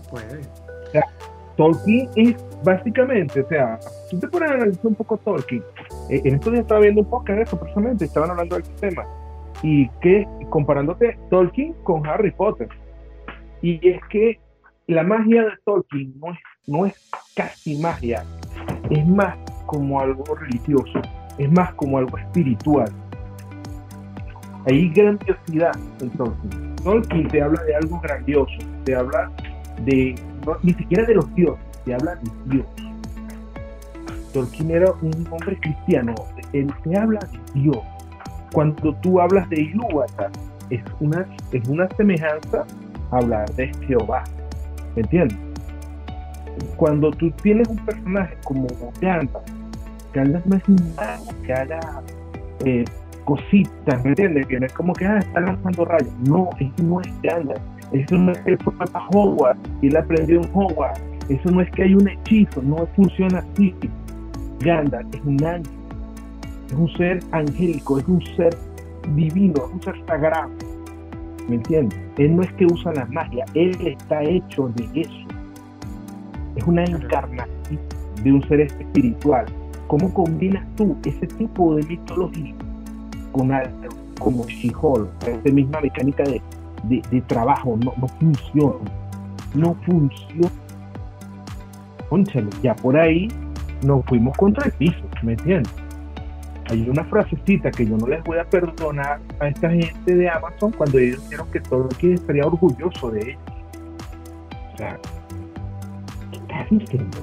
Puede. 0.00 0.42
Tolkien 1.58 2.08
es 2.14 2.36
básicamente, 2.62 3.40
o 3.40 3.48
sea, 3.48 3.80
si 4.08 4.18
te 4.18 4.28
pones 4.28 4.48
a 4.48 4.54
analizar 4.54 4.86
un 4.86 4.94
poco 4.94 5.16
Tolkien, 5.16 5.62
eh, 6.08 6.22
en 6.24 6.36
estos 6.36 6.52
días 6.52 6.62
estaba 6.62 6.80
viendo 6.80 7.00
un 7.00 7.10
podcast 7.10 7.36
de 7.36 7.42
eso 7.42 7.58
precisamente, 7.58 8.04
estaban 8.04 8.30
hablando 8.30 8.54
del 8.54 8.64
tema, 8.76 9.04
y 9.64 9.88
que 10.00 10.24
comparándote 10.50 11.18
Tolkien 11.30 11.72
con 11.82 12.06
Harry 12.06 12.30
Potter, 12.30 12.68
y 13.60 13.86
es 13.88 14.00
que 14.08 14.38
la 14.86 15.02
magia 15.02 15.42
de 15.42 15.50
Tolkien 15.64 16.14
no 16.20 16.32
es, 16.32 16.38
no 16.68 16.86
es 16.86 17.10
casi 17.34 17.76
magia, 17.80 18.24
es 18.90 19.06
más 19.08 19.36
como 19.66 20.00
algo 20.00 20.22
religioso, 20.36 21.00
es 21.38 21.50
más 21.50 21.74
como 21.74 21.98
algo 21.98 22.16
espiritual. 22.18 22.88
Hay 24.66 24.90
grandiosidad 24.90 25.72
en 26.00 26.10
Tolkien. 26.10 26.76
Tolkien 26.76 27.26
te 27.26 27.42
habla 27.42 27.64
de 27.64 27.74
algo 27.74 28.00
grandioso, 28.00 28.58
te 28.84 28.94
habla 28.94 29.28
de, 29.84 30.14
ni 30.62 30.74
siquiera 30.74 31.04
de 31.04 31.14
los 31.14 31.34
dioses, 31.34 31.64
te 31.84 31.94
habla 31.94 32.16
de 32.16 32.30
Dios. 32.46 32.66
Tolkien 34.32 34.70
era 34.70 34.92
un 35.02 35.26
hombre 35.30 35.58
cristiano, 35.60 36.14
él 36.52 36.72
te 36.84 36.98
habla 36.98 37.20
de 37.20 37.60
Dios. 37.60 37.78
Cuando 38.52 38.94
tú 38.96 39.20
hablas 39.20 39.48
de 39.50 39.60
Ilúvatar, 39.62 40.30
es 40.70 40.82
una, 41.00 41.26
es 41.52 41.66
una 41.68 41.88
semejanza 41.96 42.64
a 43.10 43.16
hablar 43.16 43.50
de 43.54 43.72
Jehová. 43.86 44.24
¿Me 44.94 45.02
entiendes? 45.02 45.38
Cuando 46.76 47.10
tú 47.10 47.30
tienes 47.42 47.68
un 47.68 47.76
personaje 47.84 48.36
como 48.44 48.66
Gandalf, 49.00 49.46
Gandalf 50.12 50.46
no 50.46 50.56
es 50.56 50.68
un 50.68 50.94
mago 50.96 51.42
que 51.44 51.52
haga 51.52 52.02
eh, 52.64 52.84
cositas, 53.24 54.02
¿me 54.02 54.10
entiendes? 54.10 54.46
Que 54.46 54.58
no 54.58 54.66
es 54.66 54.72
como 54.72 54.92
que 54.92 55.06
ah, 55.06 55.18
está 55.18 55.40
lanzando 55.40 55.84
rayos. 55.84 56.12
No, 56.26 56.50
eso 56.58 56.82
no 56.82 57.00
es 57.00 57.22
Gandalf. 57.22 57.60
Eso 57.92 58.16
no 58.16 58.32
es 58.32 58.38
que 58.38 58.56
fue 58.58 58.72
para 58.74 59.06
Hogwarts 59.08 59.60
y 59.80 59.88
él 59.88 59.96
aprendió 59.96 60.40
en 60.42 60.50
Hogwarts. 60.52 61.00
Eso 61.28 61.50
no 61.50 61.60
es 61.60 61.70
que 61.72 61.84
hay 61.84 61.94
un 61.94 62.08
hechizo, 62.08 62.62
no 62.62 62.86
funciona 62.96 63.38
así. 63.38 63.74
Gandalf 64.60 65.14
es 65.14 65.20
un 65.24 65.44
ángel, 65.44 65.72
es 66.68 66.72
un 66.74 66.88
ser 66.96 67.20
angélico, 67.32 67.98
es 67.98 68.08
un 68.08 68.22
ser 68.36 68.56
divino, 69.14 69.64
es 69.66 69.72
un 69.72 69.82
ser 69.82 70.06
sagrado. 70.06 70.50
¿Me 71.48 71.56
entiendes? 71.56 71.98
Él 72.18 72.36
no 72.36 72.42
es 72.42 72.52
que 72.54 72.66
usa 72.66 72.92
la 72.92 73.06
magia, 73.06 73.44
él 73.54 73.76
está 73.86 74.22
hecho 74.22 74.68
de 74.76 75.00
eso. 75.00 75.28
Es 76.56 76.64
una 76.64 76.84
encarnación 76.84 77.78
de 78.22 78.32
un 78.32 78.46
ser 78.48 78.60
espiritual. 78.60 79.46
¿Cómo 79.86 80.12
combinas 80.12 80.66
tú 80.76 80.96
ese 81.04 81.26
tipo 81.26 81.76
de 81.76 81.82
mitología 81.84 82.54
con 83.32 83.52
algo 83.52 83.88
como 84.18 84.44
She-Hulk? 84.46 85.08
Esa 85.26 85.54
misma 85.54 85.80
mecánica 85.80 86.24
de, 86.24 86.42
de, 86.84 87.20
trabajo 87.22 87.78
no, 87.84 87.92
no 87.96 88.08
funciona. 88.08 88.90
No 89.54 89.74
funciona. 89.86 90.50
Conchale, 92.08 92.48
ya 92.62 92.74
por 92.74 92.96
ahí 92.96 93.28
nos 93.84 94.04
fuimos 94.06 94.36
contra 94.36 94.66
el 94.66 94.72
piso, 94.72 95.00
¿me 95.22 95.32
entiendes? 95.32 95.72
Hay 96.70 96.88
una 96.88 97.04
frasecita 97.04 97.70
que 97.70 97.86
yo 97.86 97.96
no 97.96 98.06
les 98.06 98.22
voy 98.24 98.38
a 98.38 98.44
perdonar 98.44 99.20
a 99.40 99.48
esta 99.48 99.70
gente 99.70 100.14
de 100.14 100.28
Amazon 100.28 100.72
cuando 100.72 100.98
ellos 100.98 101.22
dijeron 101.24 101.50
que 101.50 101.60
todo 101.60 101.88
el 102.00 102.12
estaría 102.12 102.46
orgulloso 102.46 103.10
de 103.10 103.20
ellos. 103.20 103.42
O 104.74 104.76
sea, 104.76 104.98
¿qué 106.30 106.38
estás 106.38 106.70
diciendo? 106.70 107.18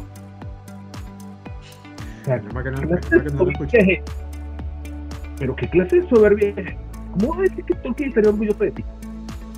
O 2.22 2.26
sea, 2.26 2.42
pero 5.38 5.56
qué 5.56 5.68
clase 5.68 6.00
de 6.00 6.10
soberbia 6.10 6.50
es 6.56 6.76
¿Cómo 7.20 7.30
vas 7.30 7.40
a 7.40 7.42
decir 7.44 7.66
que 7.66 7.76
Tolkien 7.76 8.10
estaría 8.10 8.30
orgulloso 8.30 8.64
de 8.64 8.72
ti? 8.72 8.84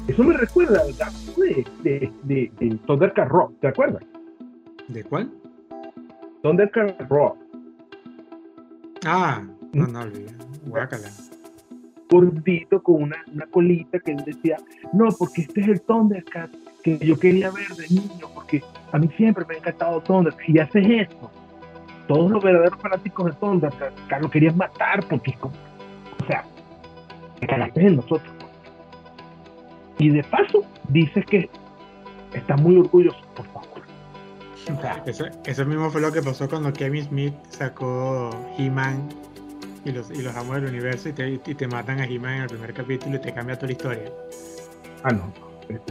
Eso 0.07 0.23
me 0.23 0.37
recuerda 0.37 0.81
al 0.81 0.93
gato 0.93 1.41
de, 1.41 1.65
de, 1.83 2.11
de, 2.23 2.51
de 2.59 2.75
Thundercat 2.87 3.27
Rock, 3.27 3.53
¿te 3.59 3.67
acuerdas? 3.67 4.03
¿De 4.87 5.03
cuál? 5.03 5.29
Thundercat 6.41 7.01
Rock. 7.09 7.37
Ah, 9.05 9.43
no, 9.73 9.85
no 9.87 9.99
olvides. 9.99 10.33
Guácala. 10.65 11.09
Gordito 12.09 12.81
con 12.81 13.03
una, 13.03 13.17
una, 13.33 13.45
colita 13.47 13.99
que 13.99 14.11
él 14.11 14.23
decía, 14.25 14.55
no, 14.93 15.09
porque 15.19 15.41
este 15.41 15.59
es 15.59 15.67
el 15.67 15.81
Thundercat 15.81 16.51
que 16.83 16.97
yo 16.99 17.19
quería 17.19 17.51
ver 17.51 17.67
de 17.75 17.87
niño, 17.89 18.27
porque 18.33 18.63
a 18.93 18.97
mí 18.97 19.09
siempre 19.17 19.43
me 19.45 19.55
ha 19.55 19.57
encantado 19.57 20.01
Thundercat. 20.01 20.47
Y 20.47 20.59
haces 20.59 20.87
esto. 20.87 21.29
Todos 22.07 22.31
los 22.31 22.41
verdaderos 22.41 22.79
fanáticos 22.79 23.25
de 23.25 23.31
Thundercat 23.33 24.21
lo 24.21 24.29
querían 24.29 24.55
matar 24.55 25.05
porque, 25.09 25.37
o 25.41 25.51
sea, 26.27 26.45
te 27.41 27.47
cagaste 27.47 27.87
en 27.87 27.97
nosotros. 27.97 28.36
Y 29.99 30.09
de 30.09 30.23
paso, 30.23 30.63
dices 30.89 31.25
que 31.25 31.49
está 32.33 32.55
muy 32.55 32.77
orgulloso, 32.77 33.19
por 33.35 33.45
favor. 33.47 33.67
Eso, 35.05 35.25
eso, 35.45 35.65
mismo 35.65 35.89
fue 35.89 36.01
lo 36.01 36.11
que 36.11 36.21
pasó 36.21 36.49
cuando 36.49 36.73
Kevin 36.73 37.05
Smith 37.05 37.33
sacó 37.49 38.29
He-Man 38.57 39.07
y 39.85 39.93
los, 39.93 40.11
y 40.11 40.21
los 40.21 40.35
amos 40.35 40.55
del 40.57 40.65
universo 40.65 41.07
y 41.07 41.13
te, 41.13 41.29
y 41.29 41.37
te 41.39 41.67
matan 41.67 42.01
a 42.01 42.05
He-Man 42.05 42.33
en 42.35 42.41
el 42.41 42.49
primer 42.49 42.73
capítulo 42.73 43.15
y 43.15 43.21
te 43.21 43.33
cambia 43.33 43.55
toda 43.55 43.67
la 43.67 43.71
historia. 43.71 44.11
Ah, 45.03 45.13
no. 45.13 45.33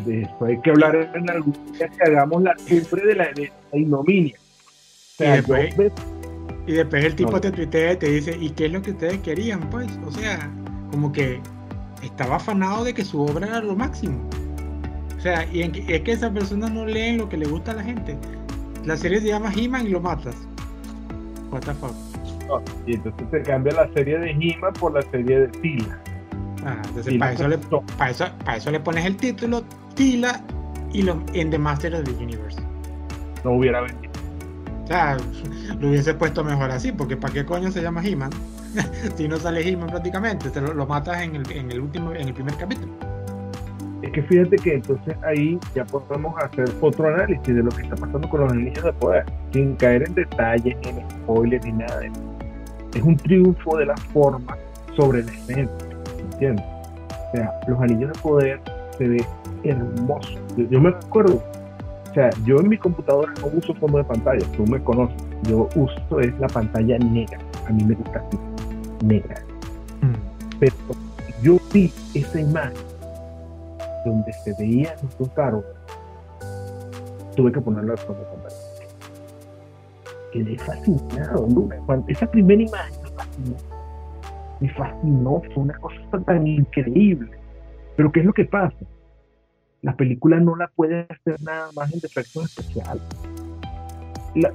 De 0.04 0.22
eso 0.22 0.44
hay 0.44 0.60
que 0.60 0.70
hablar 0.70 1.10
en 1.14 1.30
algún 1.30 1.54
día 1.72 1.88
que 1.88 2.02
hagamos 2.02 2.42
la 2.42 2.54
cumbre 2.56 3.06
de 3.06 3.14
la, 3.14 3.32
de 3.32 3.52
ignominia. 3.72 4.34
y, 5.18 5.24
después, 5.24 5.74
y 6.66 6.72
después 6.72 7.04
el 7.04 7.16
tipo 7.16 7.40
te 7.40 7.50
tuitea 7.50 7.92
y 7.92 7.96
te 7.96 8.10
dice, 8.10 8.36
¿y 8.38 8.50
qué 8.50 8.66
es 8.66 8.72
lo 8.72 8.82
que 8.82 8.90
ustedes 8.92 9.18
querían? 9.18 9.60
Pues, 9.70 9.86
o 10.06 10.10
sea, 10.10 10.50
como 10.90 11.12
que 11.12 11.40
estaba 12.06 12.36
afanado 12.36 12.84
de 12.84 12.94
que 12.94 13.04
su 13.04 13.20
obra 13.20 13.46
era 13.46 13.60
lo 13.60 13.76
máximo. 13.76 14.28
O 15.16 15.20
sea, 15.20 15.46
y 15.52 15.62
es 15.62 16.00
que 16.02 16.12
esa 16.12 16.30
persona 16.32 16.68
no 16.68 16.86
lee 16.86 17.16
lo 17.16 17.28
que 17.28 17.36
le 17.36 17.46
gusta 17.46 17.72
a 17.72 17.74
la 17.74 17.82
gente. 17.82 18.16
La 18.84 18.96
serie 18.96 19.20
se 19.20 19.28
llama 19.28 19.52
He-Man 19.54 19.86
y 19.86 19.90
lo 19.90 20.00
matas. 20.00 20.36
What 21.50 21.60
the 21.60 21.74
fuck. 21.74 21.92
y 22.86 22.94
entonces 22.94 23.26
se 23.30 23.42
cambia 23.42 23.72
la 23.74 23.92
serie 23.92 24.18
de 24.18 24.30
He-Man 24.30 24.72
por 24.74 24.92
la 24.94 25.02
serie 25.10 25.40
de 25.40 25.48
Tila. 25.48 25.98
Ah, 26.64 26.82
entonces 26.88 27.16
para 27.18 27.32
eso, 27.32 27.48
le, 27.48 27.58
para, 27.58 28.10
eso, 28.10 28.26
para 28.44 28.56
eso, 28.56 28.70
le, 28.70 28.80
pones 28.80 29.04
el 29.04 29.16
título 29.16 29.62
Tila 29.94 30.42
y 30.92 31.02
lo, 31.02 31.22
en 31.32 31.50
The 31.50 31.58
Master 31.58 31.94
of 31.94 32.04
the 32.04 32.12
Universe. 32.12 32.60
No 33.44 33.52
hubiera 33.52 33.80
vendido. 33.80 34.12
O 34.84 34.86
sea, 34.86 35.16
lo 35.80 35.88
hubiese 35.88 36.14
puesto 36.14 36.44
mejor 36.44 36.70
así, 36.70 36.92
porque 36.92 37.16
¿para 37.16 37.34
qué 37.34 37.44
coño 37.44 37.70
se 37.70 37.82
llama 37.82 38.04
He-Man? 38.04 38.30
si 39.16 39.28
no 39.28 39.36
sale 39.36 39.66
He-Man 39.66 39.88
prácticamente, 39.88 40.50
te 40.50 40.60
lo, 40.60 40.86
matas 40.86 41.22
en 41.22 41.36
el, 41.36 41.80
último, 41.80 42.12
en 42.12 42.28
el 42.28 42.34
primer 42.34 42.54
capítulo. 42.56 42.92
Es 44.02 44.10
que 44.12 44.22
fíjate 44.22 44.56
que 44.56 44.74
entonces 44.74 45.16
ahí 45.24 45.58
ya 45.74 45.84
podemos 45.84 46.34
hacer 46.42 46.68
otro 46.80 47.08
análisis 47.08 47.54
de 47.54 47.62
lo 47.62 47.70
que 47.70 47.82
está 47.82 47.96
pasando 47.96 48.28
con 48.28 48.40
los 48.42 48.52
anillos 48.52 48.84
de 48.84 48.92
poder, 48.92 49.24
sin 49.52 49.74
caer 49.76 50.04
en 50.06 50.14
detalles, 50.14 50.76
en 50.82 51.10
spoilers, 51.10 51.64
ni 51.64 51.72
nada 51.72 52.00
de 52.00 52.06
eso. 52.08 52.20
Es 52.94 53.02
un 53.02 53.16
triunfo 53.16 53.76
de 53.78 53.86
la 53.86 53.96
forma 54.12 54.56
sobre 54.96 55.22
la 55.22 55.32
esencia, 55.32 55.88
¿entiendes? 56.18 56.64
O 56.64 57.36
sea, 57.36 57.52
los 57.66 57.80
anillos 57.80 58.12
de 58.12 58.20
poder 58.20 58.60
se 58.96 59.08
ve 59.08 59.24
hermoso. 59.64 60.38
Yo, 60.56 60.80
me 60.80 60.90
acuerdo, 60.90 61.42
o 62.10 62.14
sea, 62.14 62.30
yo 62.44 62.58
en 62.60 62.68
mi 62.68 62.78
computadora 62.78 63.32
no 63.40 63.48
uso 63.58 63.74
fondo 63.74 63.98
de 63.98 64.04
pantalla, 64.04 64.46
tú 64.56 64.66
me 64.66 64.82
conoces, 64.82 65.16
yo 65.48 65.68
uso 65.74 66.20
es 66.20 66.38
la 66.38 66.48
pantalla 66.48 66.98
negra, 66.98 67.38
a 67.66 67.72
mí 67.72 67.84
me 67.84 67.94
gusta 67.94 68.22
así, 68.26 68.38
negra. 69.02 69.42
Mm. 70.00 70.58
Pero 70.58 70.74
yo 71.42 71.58
vi 71.72 71.92
esa 72.14 72.40
imagen 72.40 72.76
donde 74.04 74.32
se 74.32 74.54
veía 74.58 74.94
un 75.18 75.28
carro, 75.28 75.64
tuve 77.34 77.52
que 77.52 77.60
ponerlo 77.60 77.92
al 77.92 77.98
fondo 77.98 78.22
de 78.22 78.30
pantalla. 78.30 78.56
Quedé 80.32 80.58
fascinado, 80.58 81.48
esa 82.08 82.30
primera 82.30 82.62
imagen 82.62 83.02
me 83.02 83.10
fascinó. 83.10 83.56
Me 84.60 84.68
fascinó, 84.70 85.42
fue 85.52 85.62
una 85.64 85.78
cosa 85.78 86.24
tan 86.24 86.46
increíble. 86.46 87.30
Pero 87.96 88.12
¿qué 88.12 88.20
es 88.20 88.26
lo 88.26 88.32
que 88.32 88.44
pasa? 88.44 88.76
La 89.82 89.96
película 89.96 90.40
no 90.40 90.56
la 90.56 90.68
puede 90.68 91.06
hacer 91.08 91.40
nada 91.42 91.68
más 91.74 91.92
en 91.92 91.98
efectos 91.98 92.44
especiales. 92.44 93.02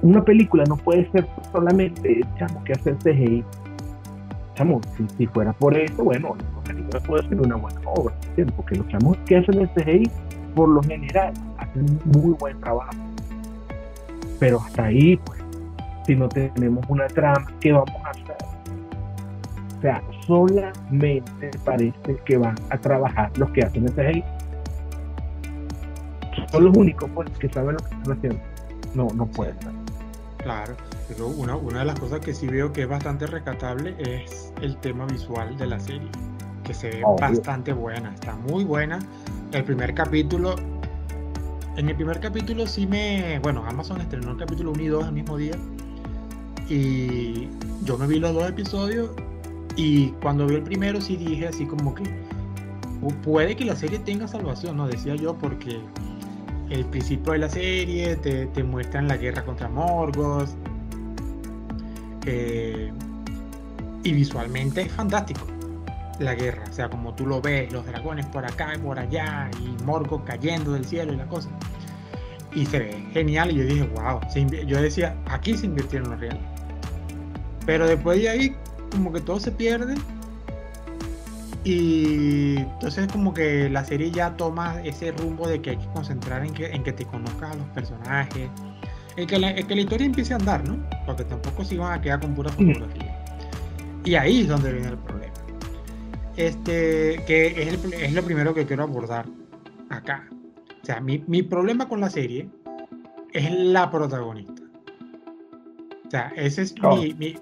una 0.02 0.24
película 0.24 0.64
no 0.64 0.76
puede 0.76 1.10
ser 1.10 1.26
solamente, 1.52 2.20
chamo, 2.38 2.62
que 2.64 2.72
hacer 2.72 2.96
CGI. 2.98 3.44
Chamo, 4.54 4.80
si, 5.16 5.26
fuera 5.26 5.52
por 5.52 5.76
eso, 5.76 6.04
bueno, 6.04 6.36
la 6.38 6.62
película 6.62 7.00
puede 7.00 7.28
ser 7.28 7.40
una 7.40 7.56
buena 7.56 7.80
obra, 7.86 8.14
porque 8.56 8.76
los 8.76 8.86
chamos 8.88 9.16
que 9.26 9.38
hacen 9.38 9.60
el 9.60 9.68
CGI, 9.70 10.10
por 10.54 10.68
lo 10.68 10.82
general, 10.82 11.32
hacen 11.58 11.86
muy 12.04 12.34
buen 12.38 12.60
trabajo. 12.60 12.92
Pero 14.38 14.60
hasta 14.60 14.84
ahí, 14.84 15.16
pues, 15.16 15.42
si 16.06 16.14
no 16.14 16.28
tenemos 16.28 16.84
una 16.88 17.06
trama, 17.06 17.46
¿qué 17.60 17.72
vamos 17.72 17.94
a 18.04 18.10
hacer? 18.10 18.36
O 19.78 19.80
sea, 19.80 20.02
solamente 20.26 21.50
parece 21.64 22.16
que 22.24 22.36
van 22.36 22.56
a 22.70 22.78
trabajar 22.78 23.30
los 23.38 23.50
que 23.50 23.62
hacen 23.62 23.84
el 23.84 23.92
CGI 23.92 24.24
son 26.52 26.64
los 26.64 26.76
únicos 26.76 27.10
pues, 27.14 27.30
que 27.38 27.48
saben 27.48 27.74
lo 27.74 27.78
que 27.78 27.94
están 27.94 28.12
haciendo. 28.16 28.40
No, 28.94 29.08
no 29.14 29.26
puede 29.26 29.52
estar. 29.52 29.72
Claro, 30.42 30.74
pero 31.08 31.28
una, 31.28 31.56
una 31.56 31.80
de 31.80 31.84
las 31.84 31.98
cosas 32.00 32.20
que 32.20 32.34
sí 32.34 32.48
veo 32.48 32.72
que 32.72 32.82
es 32.82 32.88
bastante 32.88 33.26
rescatable 33.26 33.94
es 33.98 34.52
el 34.60 34.76
tema 34.78 35.06
visual 35.06 35.56
de 35.56 35.66
la 35.66 35.78
serie, 35.78 36.08
que 36.64 36.74
se 36.74 36.90
ve 36.90 37.02
bastante 37.20 37.72
buena, 37.72 38.12
está 38.12 38.34
muy 38.34 38.64
buena. 38.64 38.98
El 39.52 39.64
primer 39.64 39.94
capítulo, 39.94 40.56
en 41.76 41.88
el 41.88 41.94
primer 41.94 42.18
capítulo 42.18 42.66
sí 42.66 42.86
me, 42.86 43.38
bueno, 43.38 43.64
Amazon 43.68 44.00
estrenó 44.00 44.32
el 44.32 44.38
capítulo 44.38 44.72
1 44.72 44.82
y 44.82 44.86
2 44.88 45.06
el 45.06 45.12
mismo 45.12 45.36
día, 45.36 45.54
y 46.68 47.48
yo 47.84 47.96
me 47.96 48.06
vi 48.08 48.18
los 48.18 48.34
dos 48.34 48.48
episodios, 48.48 49.10
y 49.76 50.08
cuando 50.22 50.46
vi 50.46 50.56
el 50.56 50.62
primero 50.62 51.00
sí 51.00 51.16
dije 51.16 51.46
así 51.46 51.66
como 51.66 51.94
que 51.94 52.02
puede 53.22 53.56
que 53.56 53.64
la 53.64 53.76
serie 53.76 53.98
tenga 54.00 54.28
salvación, 54.28 54.76
¿no? 54.76 54.86
Decía 54.86 55.14
yo, 55.14 55.34
porque 55.34 55.80
el 56.72 56.86
principio 56.86 57.32
de 57.32 57.38
la 57.38 57.48
serie, 57.50 58.16
te, 58.16 58.46
te 58.46 58.64
muestran 58.64 59.06
la 59.06 59.16
guerra 59.18 59.44
contra 59.44 59.68
Morgoth. 59.68 60.48
Eh, 62.24 62.90
y 64.04 64.12
visualmente 64.12 64.82
es 64.82 64.92
fantástico 64.92 65.46
la 66.18 66.34
guerra. 66.34 66.64
O 66.68 66.72
sea, 66.72 66.88
como 66.88 67.14
tú 67.14 67.26
lo 67.26 67.42
ves, 67.42 67.70
los 67.72 67.84
dragones 67.84 68.24
por 68.26 68.44
acá 68.44 68.74
y 68.74 68.78
por 68.78 68.98
allá, 68.98 69.50
y 69.60 69.82
Morgoth 69.84 70.24
cayendo 70.24 70.72
del 70.72 70.86
cielo 70.86 71.12
y 71.12 71.16
la 71.16 71.26
cosa. 71.26 71.50
Y 72.54 72.64
se 72.64 72.78
ve 72.78 73.06
genial. 73.12 73.50
Y 73.50 73.56
yo 73.56 73.64
dije, 73.64 73.88
wow. 73.94 74.20
yo 74.66 74.80
decía, 74.80 75.14
aquí 75.26 75.56
se 75.56 75.66
invirtieron 75.66 76.10
los 76.10 76.20
reales. 76.20 76.42
Pero 77.66 77.86
después 77.86 78.20
de 78.20 78.30
ahí, 78.30 78.56
como 78.90 79.12
que 79.12 79.20
todo 79.20 79.38
se 79.38 79.52
pierde 79.52 79.94
y 81.64 82.56
entonces 82.56 83.06
como 83.12 83.32
que 83.32 83.68
la 83.70 83.84
serie 83.84 84.10
ya 84.10 84.36
toma 84.36 84.82
ese 84.82 85.12
rumbo 85.12 85.46
de 85.46 85.60
que 85.62 85.70
hay 85.70 85.76
que 85.76 85.86
concentrar 85.88 86.44
en 86.44 86.52
que, 86.52 86.66
en 86.66 86.82
que 86.82 86.92
te 86.92 87.04
conozcas 87.04 87.52
a 87.52 87.54
los 87.54 87.66
personajes, 87.68 88.50
en 89.16 89.26
que, 89.26 89.38
la, 89.38 89.54
que 89.54 89.74
la 89.74 89.80
historia 89.80 90.06
empiece 90.06 90.32
a 90.32 90.36
andar, 90.36 90.66
¿no? 90.68 90.84
Porque 91.06 91.24
tampoco 91.24 91.64
se 91.64 91.76
iban 91.76 91.92
a 91.92 92.00
quedar 92.00 92.20
con 92.20 92.34
pura 92.34 92.50
fotografía. 92.50 93.24
Y 94.04 94.14
ahí 94.16 94.40
es 94.40 94.48
donde 94.48 94.72
viene 94.72 94.88
el 94.88 94.98
problema. 94.98 95.32
Este, 96.36 97.22
que 97.26 97.46
es, 97.46 97.68
el, 97.68 97.92
es 97.92 98.12
lo 98.12 98.22
primero 98.22 98.54
que 98.54 98.66
quiero 98.66 98.82
abordar 98.82 99.26
acá. 99.90 100.28
O 100.82 100.84
sea, 100.84 101.00
mi, 101.00 101.22
mi 101.28 101.42
problema 101.42 101.88
con 101.88 102.00
la 102.00 102.10
serie 102.10 102.48
es 103.32 103.50
la 103.52 103.90
protagonista. 103.90 104.61
O 106.12 106.14
sea, 106.14 106.30
ese 106.36 106.60
es 106.60 106.74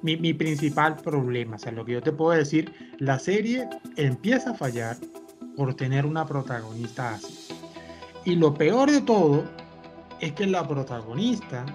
mi, 0.01 0.33
principal 0.35 0.95
problema. 0.95 1.57
O 1.57 1.59
sea, 1.59 1.73
lo 1.73 1.85
que 1.85 1.95
yo 1.95 2.03
te 2.03 2.13
puedo 2.13 2.39
decir, 2.39 2.73
la 2.99 3.19
serie 3.19 3.69
empieza 3.97 4.51
a 4.51 4.55
fallar 4.55 4.97
por 5.57 5.75
tener 5.75 6.07
una 6.07 6.25
protagonista 6.25 7.15
así. 7.15 7.49
Y 8.25 8.37
lo 8.37 8.55
peor 8.55 8.89
de 8.89 9.01
todo 9.01 9.43
es 10.21 10.35
que 10.35 10.47
la 10.47 10.69
protagonista 10.69 11.67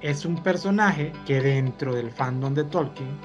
es 0.00 0.24
un 0.24 0.42
personaje 0.42 1.12
que 1.24 1.40
dentro 1.40 1.94
del 1.94 2.10
fandom 2.10 2.52
de 2.52 2.64
Tolkien 2.64 3.16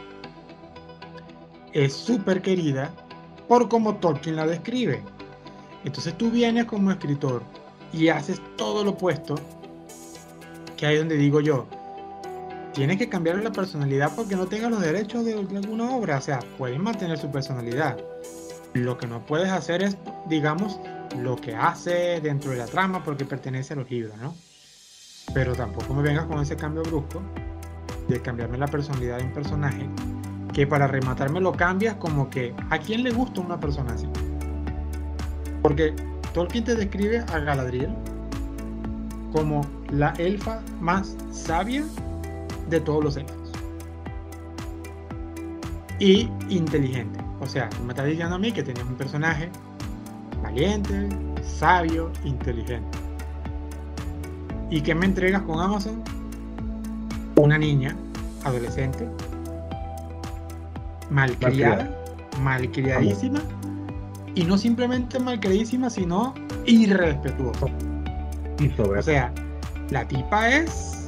es 1.74 1.92
súper 1.92 2.44
querida 2.44 2.92
por 3.48 3.70
como 3.70 3.96
Tolkien 3.96 4.36
la 4.36 4.46
describe. 4.46 5.02
Entonces 5.84 6.16
tú 6.16 6.30
vienes 6.30 6.66
como 6.66 6.92
escritor 6.92 7.42
y 7.92 8.10
haces 8.10 8.40
todo 8.56 8.84
lo 8.84 8.92
opuesto, 8.92 9.34
que 10.78 10.86
ahí 10.86 10.98
donde 10.98 11.18
digo 11.18 11.42
yo, 11.42 11.66
tiene 12.80 12.98
que 12.98 13.10
cambiar 13.10 13.44
la 13.44 13.52
personalidad 13.52 14.16
porque 14.16 14.38
no 14.38 14.48
tenga 14.48 14.70
los 14.70 14.80
derechos 14.80 15.26
de, 15.26 15.34
alguna 15.34 15.92
obra. 15.92 16.18
O 16.18 16.22
sea, 16.22 16.40
pueden 16.58 16.82
mantener 16.82 17.18
su 17.18 17.30
personalidad. 17.30 17.98
Lo 18.74 18.98
que 18.98 19.06
no 19.06 19.26
puedes 19.26 19.50
hacer 19.50 19.84
es, 19.84 19.98
digamos, 20.30 20.80
lo 21.18 21.36
que 21.36 21.54
hace 21.54 22.22
dentro 22.22 22.52
de 22.52 22.58
la 22.58 22.68
trama 22.68 23.04
porque 23.04 23.26
pertenece 23.26 23.74
a 23.74 23.76
los 23.76 23.92
libros, 23.92 24.18
¿no? 24.20 24.34
Pero 25.34 25.56
tampoco 25.56 25.94
me 25.94 26.04
vengas 26.04 26.24
con 26.28 26.40
ese 26.40 26.56
cambio 26.56 26.84
brusco 26.84 27.22
de 28.08 28.22
cambiarme 28.22 28.58
la 28.58 28.68
personalidad 28.68 29.18
de 29.18 29.26
un 29.26 29.34
personaje 29.34 29.90
que 30.54 30.66
para 30.66 30.88
rematarme 30.88 31.42
lo 31.42 31.52
cambias 31.52 31.96
como 31.96 32.30
que 32.30 32.56
a 32.70 32.80
quién 32.80 33.04
le 33.04 33.12
gusta 33.12 33.42
una 33.42 33.60
persona 33.60 33.92
así. 33.92 34.08
Porque 35.62 35.94
Tolkien 36.34 36.64
te 36.64 36.76
describe 36.76 37.26
a 37.34 37.40
Galadriel 37.40 37.94
como 39.34 39.70
la 39.90 40.12
elfa 40.12 40.62
más 40.80 41.18
sabia 41.30 41.84
de 42.70 42.80
todos 42.80 43.04
los 43.04 43.18
elfos. 43.18 43.52
Y 46.00 46.30
inteligente. 46.50 47.20
O 47.42 47.48
sea, 47.48 47.70
tú 47.70 47.84
me 47.84 47.90
estás 47.90 48.06
diciendo 48.06 48.36
a 48.36 48.40
mí 48.40 48.52
que 48.52 48.64
tenías 48.64 48.88
un 48.88 48.96
personaje 48.96 49.50
valiente, 50.42 51.10
sabio, 51.44 52.12
inteligente. 52.24 52.98
¿Y 54.70 54.82
qué 54.82 54.94
me 54.94 55.06
entregas 55.06 55.42
con 55.44 55.60
Amazon? 55.60 56.04
Una 57.36 57.58
niña, 57.58 57.96
adolescente, 58.44 59.10
malcriada, 61.10 61.90
malcriadísima, 62.42 63.40
y 64.36 64.44
no 64.44 64.58
simplemente 64.58 65.20
malcriadísima, 65.20 65.90
sino 65.90 66.34
irrespetuosa. 66.66 67.66
Y 68.60 68.70
sobre. 68.72 69.00
O 69.00 69.04
sea, 69.04 69.34
la 69.90 70.08
tipa 70.08 70.50
es 70.50 70.99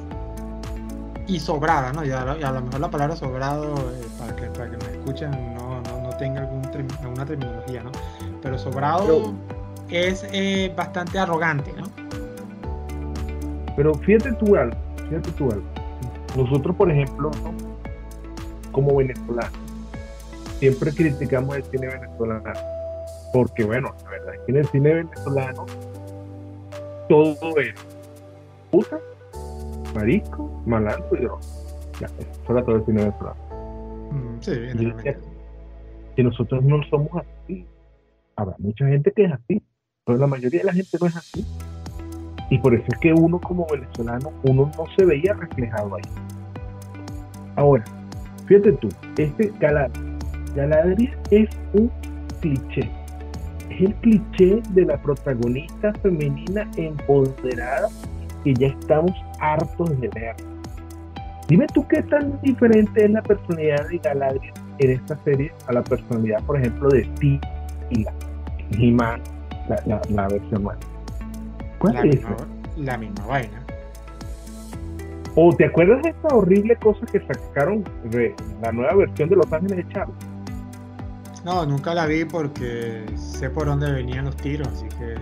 y 1.31 1.39
sobrada, 1.39 1.93
¿no? 1.93 2.03
Y 2.03 2.11
a, 2.11 2.25
lo 2.25 2.61
mejor 2.61 2.79
la 2.81 2.91
palabra 2.91 3.15
sobrado, 3.15 3.75
eh, 3.75 4.05
para, 4.19 4.35
que, 4.35 4.47
para 4.47 4.69
que 4.69 4.77
me 4.85 4.97
escuchen, 4.97 5.31
no, 5.55 5.81
no, 5.81 6.01
no 6.01 6.09
tenga 6.17 6.41
algún, 6.41 6.61
alguna 6.99 7.25
terminología, 7.25 7.83
¿no? 7.83 7.91
Pero 8.41 8.57
sobrado 8.57 9.33
es 9.89 10.25
eh, 10.33 10.73
bastante 10.75 11.19
arrogante, 11.19 11.71
¿no? 11.73 11.85
Pero 13.77 13.95
fíjate 13.95 14.33
tú 14.33 14.57
algo, 14.57 14.75
fíjate 15.07 15.31
tú 15.31 15.49
algo. 15.51 15.63
Nosotros, 16.35 16.75
por 16.75 16.91
ejemplo, 16.91 17.31
como 18.73 18.97
venezolanos, 18.97 19.53
siempre 20.59 20.91
criticamos 20.91 21.55
el 21.55 21.63
cine 21.63 21.87
venezolano. 21.87 22.51
Porque, 23.31 23.63
bueno, 23.63 23.95
la 24.03 24.09
verdad 24.09 24.35
es 24.35 24.41
que 24.41 24.51
en 24.51 24.57
el 24.57 24.67
cine 24.67 24.93
venezolano 24.95 25.65
todo 27.07 27.57
es 27.57 27.73
puta 28.69 28.99
marisco, 29.93 30.61
malandro 30.65 31.09
y 31.17 31.23
droga. 31.23 31.41
Ya, 31.99 32.07
eso 32.07 32.51
era 32.53 32.63
todo 32.63 32.75
el 32.77 32.85
cine 32.85 33.03
venezolano. 33.03 33.41
Mm, 34.11 34.41
sí, 34.41 34.51
evidentemente. 34.51 35.17
Si 36.15 36.23
nosotros 36.23 36.63
no 36.63 36.83
somos 36.89 37.09
así, 37.15 37.65
habrá 38.35 38.55
mucha 38.59 38.85
gente 38.87 39.11
que 39.11 39.25
es 39.25 39.31
así, 39.31 39.61
pero 40.05 40.17
la 40.17 40.27
mayoría 40.27 40.59
de 40.59 40.65
la 40.65 40.73
gente 40.73 40.97
no 40.99 41.07
es 41.07 41.15
así. 41.15 41.45
Y 42.49 42.57
por 42.59 42.73
eso 42.73 42.83
es 42.87 42.99
que 42.99 43.13
uno 43.13 43.39
como 43.39 43.65
venezolano, 43.71 44.31
uno 44.43 44.69
no 44.77 44.83
se 44.97 45.05
veía 45.05 45.33
reflejado 45.33 45.95
ahí. 45.95 46.03
Ahora, 47.55 47.83
fíjate 48.45 48.73
tú, 48.73 48.89
este 49.17 49.53
Galadriel, 49.59 50.17
Galadriel 50.55 51.17
es 51.29 51.49
un 51.73 51.89
cliché. 52.41 52.89
Es 53.69 53.81
el 53.81 53.95
cliché 53.95 54.61
de 54.71 54.85
la 54.85 55.01
protagonista 55.01 55.93
femenina 56.01 56.69
empoderada 56.75 57.87
que 58.43 58.53
ya 58.53 58.67
estamos 58.67 59.11
hartos 59.39 59.99
de 59.99 60.09
ver. 60.09 60.35
Dime 61.47 61.67
tú 61.73 61.85
qué 61.87 62.01
tan 62.03 62.39
diferente 62.41 63.05
es 63.05 63.11
la 63.11 63.21
personalidad 63.21 63.87
de 63.89 63.97
Galadriel 63.97 64.53
en 64.79 64.91
esta 64.91 65.17
serie 65.23 65.51
a 65.67 65.73
la 65.73 65.83
personalidad, 65.83 66.41
por 66.43 66.57
ejemplo, 66.57 66.89
de 66.89 67.03
Tila, 67.19 68.13
He-Man, 68.71 69.21
la, 69.67 70.01
la, 70.09 70.27
versión 70.27 70.63
más. 70.63 70.77
¿Cuál 71.79 71.93
la 71.93 71.99
es 72.01 72.05
misma, 72.05 72.35
La 72.77 72.97
misma 72.97 73.25
vaina. 73.25 73.65
¿O 75.35 75.55
te 75.55 75.65
acuerdas 75.65 76.03
de 76.03 76.09
esta 76.09 76.35
horrible 76.35 76.75
cosa 76.77 77.05
que 77.05 77.19
sacaron 77.21 77.83
de 78.05 78.35
la 78.61 78.71
nueva 78.71 78.95
versión 78.95 79.29
de 79.29 79.35
Los 79.37 79.51
Ángeles 79.51 79.77
de 79.77 79.93
Charlie? 79.93 80.15
No, 81.45 81.65
nunca 81.65 81.93
la 81.93 82.05
vi 82.05 82.25
porque 82.25 83.03
sé 83.15 83.49
por 83.49 83.65
dónde 83.65 83.91
venían 83.91 84.25
los 84.25 84.35
tiros, 84.37 84.67
así 84.67 84.87
que. 84.89 85.15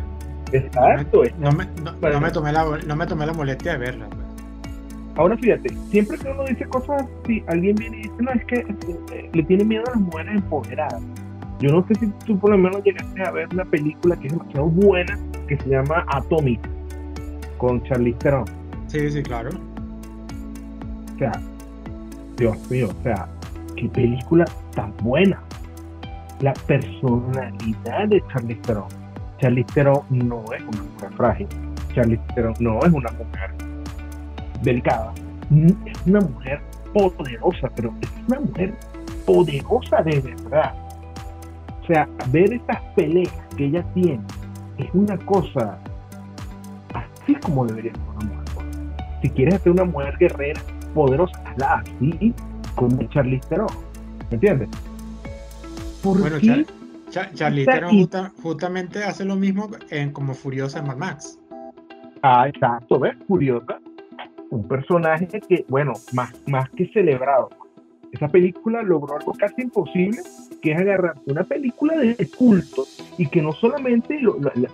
Exacto. 0.52 1.24
No 1.38 1.52
me, 1.52 1.66
no 1.84 2.20
me, 2.20 2.32
tomé, 2.32 2.52
la, 2.52 2.66
no 2.86 2.96
me 2.96 3.06
tomé 3.06 3.26
la 3.26 3.34
molestia 3.34 3.74
de 3.74 3.78
verla. 3.78 4.08
Ahora 5.16 5.36
fíjate, 5.38 5.70
siempre 5.90 6.18
que 6.18 6.30
uno 6.30 6.46
dice 6.46 6.66
cosas 6.66 7.04
así, 7.24 7.44
alguien 7.48 7.76
viene 7.76 7.98
y 7.98 8.02
dice, 8.04 8.16
no, 8.20 8.32
es 8.32 8.46
que 8.46 8.56
eh, 8.56 9.30
le 9.34 9.44
tiene 9.44 9.66
miedo 9.66 9.84
a 9.88 9.92
las 9.92 10.00
mujeres 10.00 10.36
empoderadas. 10.36 11.02
Yo 11.60 11.72
no 11.72 11.86
sé 11.88 11.96
si 11.96 12.08
tú 12.26 12.40
por 12.40 12.52
lo 12.52 12.58
menos 12.58 12.82
llegaste 12.84 13.22
a 13.22 13.32
ver 13.32 13.50
una 13.52 13.66
película 13.66 14.16
que 14.16 14.28
es 14.28 14.34
demasiado 14.34 14.68
buena, 14.68 15.20
que 15.48 15.58
se 15.58 15.70
llama 15.70 16.06
Atomic, 16.08 16.62
con 17.58 17.84
Charlize 17.84 18.18
Theron. 18.20 18.46
Sí, 18.88 19.12
sí, 19.12 19.22
claro. 19.22 19.50
O 21.16 21.18
sea, 21.18 21.34
Dios 22.38 22.72
mío, 22.72 22.88
o 22.98 23.04
sea, 23.04 23.28
qué 23.76 23.90
película 23.90 24.46
tan 24.74 24.94
buena 25.04 25.42
la 26.40 26.54
personalidad 26.54 28.08
de 28.08 28.24
Charlize 28.32 28.62
Theron. 28.62 28.99
Charlize 29.40 29.68
Theron 29.74 30.02
no 30.10 30.44
es 30.54 30.62
una 30.62 30.84
mujer 30.84 31.10
frágil. 31.16 31.48
Charlize 31.94 32.22
Theron 32.36 32.54
no 32.60 32.80
es 32.80 32.92
una 32.92 33.12
mujer 33.12 33.52
delicada. 34.62 35.14
Es 35.86 36.06
una 36.06 36.22
mujer 36.22 36.62
poderosa, 36.94 37.70
pero 37.76 37.94
es 38.02 38.10
una 38.28 38.40
mujer 38.42 38.74
poderosa 39.26 40.02
de 40.04 40.20
verdad. 40.20 40.74
O 41.82 41.88
sea, 41.88 42.08
ver 42.32 42.54
estas 42.54 42.82
peleas 42.96 43.34
que 43.56 43.66
ella 43.66 43.84
tiene 43.94 44.22
es 44.78 44.88
una 44.94 45.18
cosa 45.18 45.78
así 46.94 47.36
como 47.36 47.66
debería 47.66 47.92
ser 47.92 48.02
una 48.16 48.26
mujer. 48.26 48.50
Si 49.22 49.30
quieres 49.30 49.62
ser 49.62 49.72
una 49.72 49.86
mujer 49.86 50.18
guerrera, 50.20 50.62
poderosa, 50.94 51.42
hazla 51.46 51.84
así 51.86 52.34
como 52.76 53.02
Charlize 53.10 53.48
Theron. 53.50 53.68
¿Me 54.30 54.36
entiendes? 54.36 54.70
bueno, 56.04 56.38
Charlie 57.10 57.66
justamente 58.42 59.04
hace 59.04 59.26
lo 59.26 59.36
mismo 59.36 59.70
en 59.90 60.12
como 60.12 60.34
Furiosa 60.34 60.80
en 60.80 60.88
Mad 60.88 60.98
Max. 60.98 61.40
Ah, 62.22 62.48
exacto, 62.48 63.00
¿ves? 63.00 63.16
Furiosa. 63.28 63.80
Un 64.50 64.68
personaje 64.68 65.28
que, 65.28 65.66
bueno, 65.68 65.94
más, 66.14 66.34
más 66.48 66.70
que 66.72 66.88
celebrado. 66.92 67.50
Esa 68.12 68.28
película 68.28 68.82
logró 68.82 69.18
algo 69.18 69.34
casi 69.34 69.62
imposible, 69.62 70.20
que 70.62 70.72
es 70.72 70.78
agarrar 70.80 71.14
una 71.28 71.44
película 71.44 71.96
de 71.96 72.16
culto 72.36 72.86
y 73.18 73.28
que 73.28 73.42
no 73.42 73.54
solamente 73.54 74.20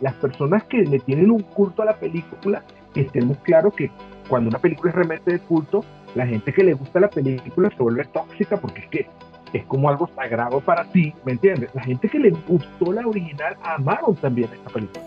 las 0.01 0.13
personas 0.15 0.63
que 0.63 0.77
le 0.77 0.99
tienen 0.99 1.31
un 1.31 1.41
culto 1.41 1.81
a 1.81 1.85
la 1.85 1.99
película, 1.99 2.63
estemos 2.95 3.37
claros 3.39 3.73
que 3.75 3.91
cuando 4.29 4.49
una 4.49 4.59
película 4.59 4.89
es 4.89 4.95
realmente 4.95 5.31
de 5.33 5.39
culto, 5.39 5.83
la 6.15 6.25
gente 6.25 6.53
que 6.53 6.63
le 6.63 6.73
gusta 6.73 7.01
la 7.01 7.09
película 7.09 7.69
se 7.69 7.83
vuelve 7.83 8.05
tóxica 8.05 8.57
porque 8.57 8.81
es 8.81 8.87
que 8.87 9.07
es 9.55 9.65
como 9.65 9.89
algo 9.89 10.09
sagrado 10.15 10.59
para 10.59 10.83
ti, 10.91 11.13
¿me 11.23 11.33
entiendes? 11.33 11.69
La 11.73 11.83
gente 11.83 12.09
que 12.09 12.19
le 12.19 12.31
gustó 12.31 12.91
la 12.91 13.07
original 13.07 13.55
amaron 13.63 14.15
también 14.15 14.49
esta 14.53 14.69
película. 14.69 15.05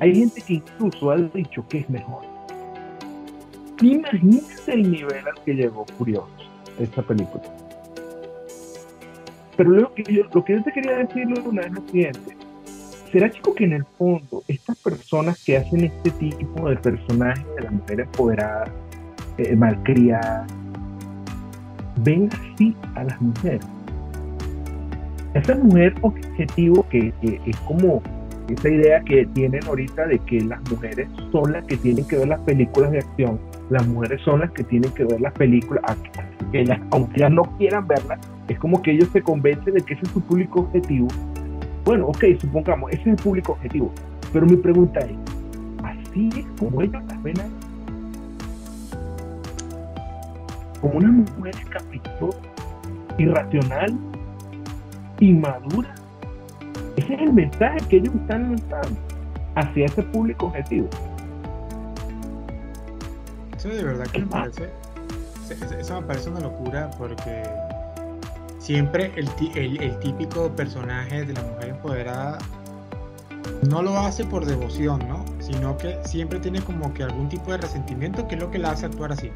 Hay 0.00 0.14
gente 0.14 0.40
que 0.40 0.54
incluso 0.54 1.10
ha 1.10 1.16
dicho 1.16 1.66
que 1.68 1.78
es 1.78 1.90
mejor. 1.90 2.24
Imagínense 3.82 4.72
el 4.72 4.90
nivel 4.90 5.26
al 5.28 5.44
que 5.44 5.52
llegó 5.52 5.84
Furioso 5.98 6.28
esta 6.78 7.02
película. 7.02 7.42
Pero 9.56 9.70
lo 9.70 9.94
que, 9.94 10.02
yo, 10.04 10.22
lo 10.32 10.44
que 10.44 10.54
yo 10.54 10.62
te 10.62 10.72
quería 10.72 10.96
decir, 10.98 11.26
Luna, 11.26 11.62
es 11.62 11.72
lo 11.72 11.82
siguiente. 11.82 12.36
¿Será, 13.12 13.30
chico, 13.30 13.54
que 13.54 13.64
en 13.64 13.74
el 13.74 13.84
fondo 13.84 14.42
estas 14.48 14.76
personas 14.78 15.44
que 15.44 15.58
hacen 15.58 15.84
este 15.84 16.10
tipo 16.12 16.68
de 16.68 16.76
personajes 16.76 17.44
de 17.56 17.62
la 17.62 17.70
mujer 17.70 18.00
empoderada, 18.00 18.72
eh, 19.38 19.54
malcriada, 19.54 20.46
ven 21.98 22.28
así 22.32 22.76
a 22.94 23.04
las 23.04 23.20
mujeres. 23.20 23.66
Esa 25.34 25.56
mujer 25.56 25.94
objetivo 26.02 26.86
que, 26.90 27.12
es 27.22 27.56
como 27.60 28.02
esa 28.48 28.68
idea 28.68 29.00
que 29.00 29.26
tienen 29.34 29.64
ahorita 29.66 30.06
de 30.06 30.18
que 30.20 30.40
las 30.42 30.60
mujeres 30.70 31.08
son 31.32 31.52
las 31.52 31.64
que 31.64 31.76
tienen 31.76 32.06
que 32.06 32.16
ver 32.16 32.28
las 32.28 32.40
películas 32.40 32.90
de 32.92 32.98
acción, 32.98 33.40
las 33.70 33.86
mujeres 33.88 34.20
son 34.22 34.40
las 34.40 34.50
que 34.52 34.62
tienen 34.64 34.92
que 34.92 35.04
ver 35.04 35.20
las 35.20 35.32
películas, 35.32 35.82
que 36.52 36.64
aunque 36.90 37.16
ellas 37.16 37.32
no 37.32 37.42
quieran 37.58 37.86
verlas, 37.88 38.20
es 38.48 38.58
como 38.58 38.80
que 38.82 38.92
ellos 38.92 39.08
se 39.12 39.22
convencen 39.22 39.74
de 39.74 39.80
que 39.80 39.94
ese 39.94 40.02
es 40.04 40.10
su 40.10 40.20
público 40.20 40.60
objetivo. 40.60 41.08
Bueno, 41.84 42.06
ok, 42.08 42.24
supongamos, 42.38 42.90
ese 42.92 43.00
es 43.00 43.06
el 43.08 43.16
público 43.16 43.52
objetivo, 43.52 43.92
pero 44.32 44.46
mi 44.46 44.56
pregunta 44.56 45.00
es, 45.00 45.16
¿así 45.82 46.28
es 46.36 46.46
como 46.58 46.80
ellos 46.80 47.02
las 47.08 47.22
ven 47.22 47.34
como 50.84 50.98
una 50.98 51.12
mujer 51.12 51.54
caprichosa, 51.70 52.38
irracional, 53.16 53.98
inmadura. 55.18 55.94
Ese 56.96 57.14
es 57.14 57.20
el 57.22 57.32
mensaje 57.32 57.78
que 57.88 57.96
ellos 57.96 58.14
están 58.14 58.50
lanzando 58.50 59.00
hacia 59.54 59.86
ese 59.86 60.02
público 60.02 60.46
objetivo. 60.46 60.90
Eso 63.56 63.68
de 63.68 63.82
verdad 63.82 64.04
que 64.08 64.18
me 64.18 64.26
parece, 64.26 64.68
eso 65.80 66.00
me 66.02 66.06
parece 66.06 66.28
una 66.28 66.40
locura 66.40 66.90
porque 66.98 67.44
siempre 68.58 69.10
el, 69.16 69.30
el, 69.56 69.98
típico 70.00 70.54
personaje 70.54 71.24
de 71.24 71.32
la 71.32 71.42
mujer 71.44 71.68
empoderada 71.70 72.38
no 73.70 73.80
lo 73.80 73.96
hace 73.96 74.22
por 74.26 74.44
devoción, 74.44 75.00
¿no? 75.08 75.24
Sino 75.38 75.78
que 75.78 75.98
siempre 76.04 76.40
tiene 76.40 76.60
como 76.60 76.92
que 76.92 77.04
algún 77.04 77.30
tipo 77.30 77.52
de 77.52 77.56
resentimiento 77.56 78.28
que 78.28 78.34
es 78.34 78.40
lo 78.42 78.50
que 78.50 78.58
la 78.58 78.72
hace 78.72 78.84
actuar 78.84 79.12
así. 79.12 79.30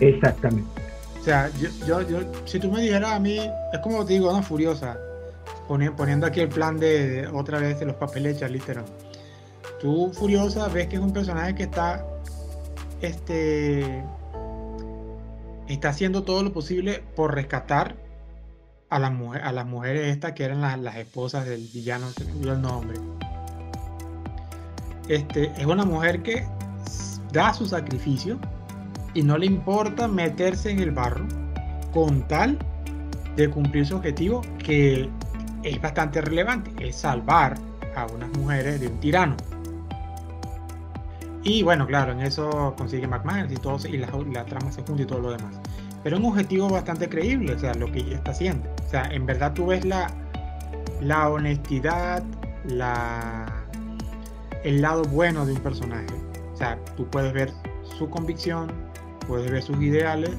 Exactamente. 0.00 0.82
O 1.20 1.24
sea, 1.24 1.50
yo, 1.86 2.02
yo, 2.02 2.20
si 2.44 2.58
tú 2.58 2.70
me 2.70 2.82
dijeras 2.82 3.12
a 3.12 3.18
mí, 3.18 3.38
es 3.38 3.78
como 3.82 4.04
te 4.04 4.12
digo, 4.12 4.30
no, 4.30 4.42
furiosa, 4.42 4.98
poniendo 5.66 6.26
aquí 6.26 6.40
el 6.40 6.48
plan 6.48 6.78
de, 6.78 7.26
otra 7.32 7.58
vez 7.58 7.80
de 7.80 7.86
los 7.86 7.96
papeles 7.96 8.38
de 8.38 8.82
Tú, 9.80 10.12
furiosa, 10.12 10.68
ves 10.68 10.88
que 10.88 10.96
es 10.96 11.02
un 11.02 11.12
personaje 11.12 11.54
que 11.54 11.62
está, 11.62 12.04
este, 13.00 14.04
está 15.68 15.88
haciendo 15.88 16.24
todo 16.24 16.42
lo 16.42 16.52
posible 16.52 17.02
por 17.16 17.34
rescatar 17.34 17.96
a 18.90 18.98
las, 18.98 19.12
mujer, 19.12 19.42
a 19.42 19.52
las 19.52 19.66
mujeres 19.66 20.08
estas 20.08 20.32
que 20.32 20.44
eran 20.44 20.60
las, 20.60 20.78
las 20.78 20.96
esposas 20.96 21.46
del 21.46 21.68
villano, 21.72 22.10
se 22.10 22.24
me 22.24 22.50
el 22.50 22.60
nombre. 22.60 22.98
Este, 25.08 25.52
es 25.56 25.66
una 25.66 25.84
mujer 25.84 26.22
que 26.22 26.46
da 27.32 27.52
su 27.54 27.66
sacrificio 27.66 28.38
y 29.14 29.22
no 29.22 29.38
le 29.38 29.46
importa 29.46 30.08
meterse 30.08 30.70
en 30.70 30.80
el 30.80 30.90
barro 30.90 31.26
con 31.92 32.26
tal 32.28 32.58
de 33.36 33.48
cumplir 33.48 33.86
su 33.86 33.96
objetivo 33.96 34.42
que 34.58 35.08
es 35.62 35.80
bastante 35.80 36.20
relevante, 36.20 36.70
es 36.86 36.96
salvar 36.96 37.54
a 37.96 38.06
unas 38.06 38.28
mujeres 38.36 38.80
de 38.80 38.88
un 38.88 39.00
tirano. 39.00 39.36
Y 41.42 41.62
bueno, 41.62 41.86
claro, 41.86 42.12
en 42.12 42.20
eso 42.20 42.74
consigue 42.76 43.06
McMahon 43.06 43.52
y 43.52 43.56
todo, 43.56 43.78
y 43.86 43.98
la, 43.98 44.44
trama 44.44 44.72
se 44.72 44.82
junta 44.82 45.02
y 45.02 45.06
todo 45.06 45.20
lo 45.20 45.30
demás. 45.32 45.54
Pero 46.02 46.16
un 46.16 46.24
objetivo 46.24 46.68
bastante 46.68 47.08
creíble, 47.08 47.54
o 47.54 47.58
sea, 47.58 47.74
lo 47.74 47.90
que 47.90 48.00
ella 48.00 48.16
está 48.16 48.30
haciendo. 48.30 48.68
O 48.86 48.88
sea, 48.88 49.04
en 49.10 49.26
verdad 49.26 49.52
tú 49.52 49.66
ves 49.66 49.84
la, 49.84 50.10
la 51.00 51.28
honestidad, 51.28 52.22
la, 52.66 53.46
el 54.64 54.80
lado 54.80 55.02
bueno 55.04 55.44
de 55.44 55.52
un 55.52 55.60
personaje. 55.60 56.06
O 56.52 56.56
sea, 56.56 56.78
tú 56.96 57.06
puedes 57.08 57.32
ver 57.32 57.50
su 57.98 58.08
convicción, 58.08 58.72
puede 59.26 59.50
ver 59.50 59.62
sus 59.62 59.80
ideales 59.82 60.30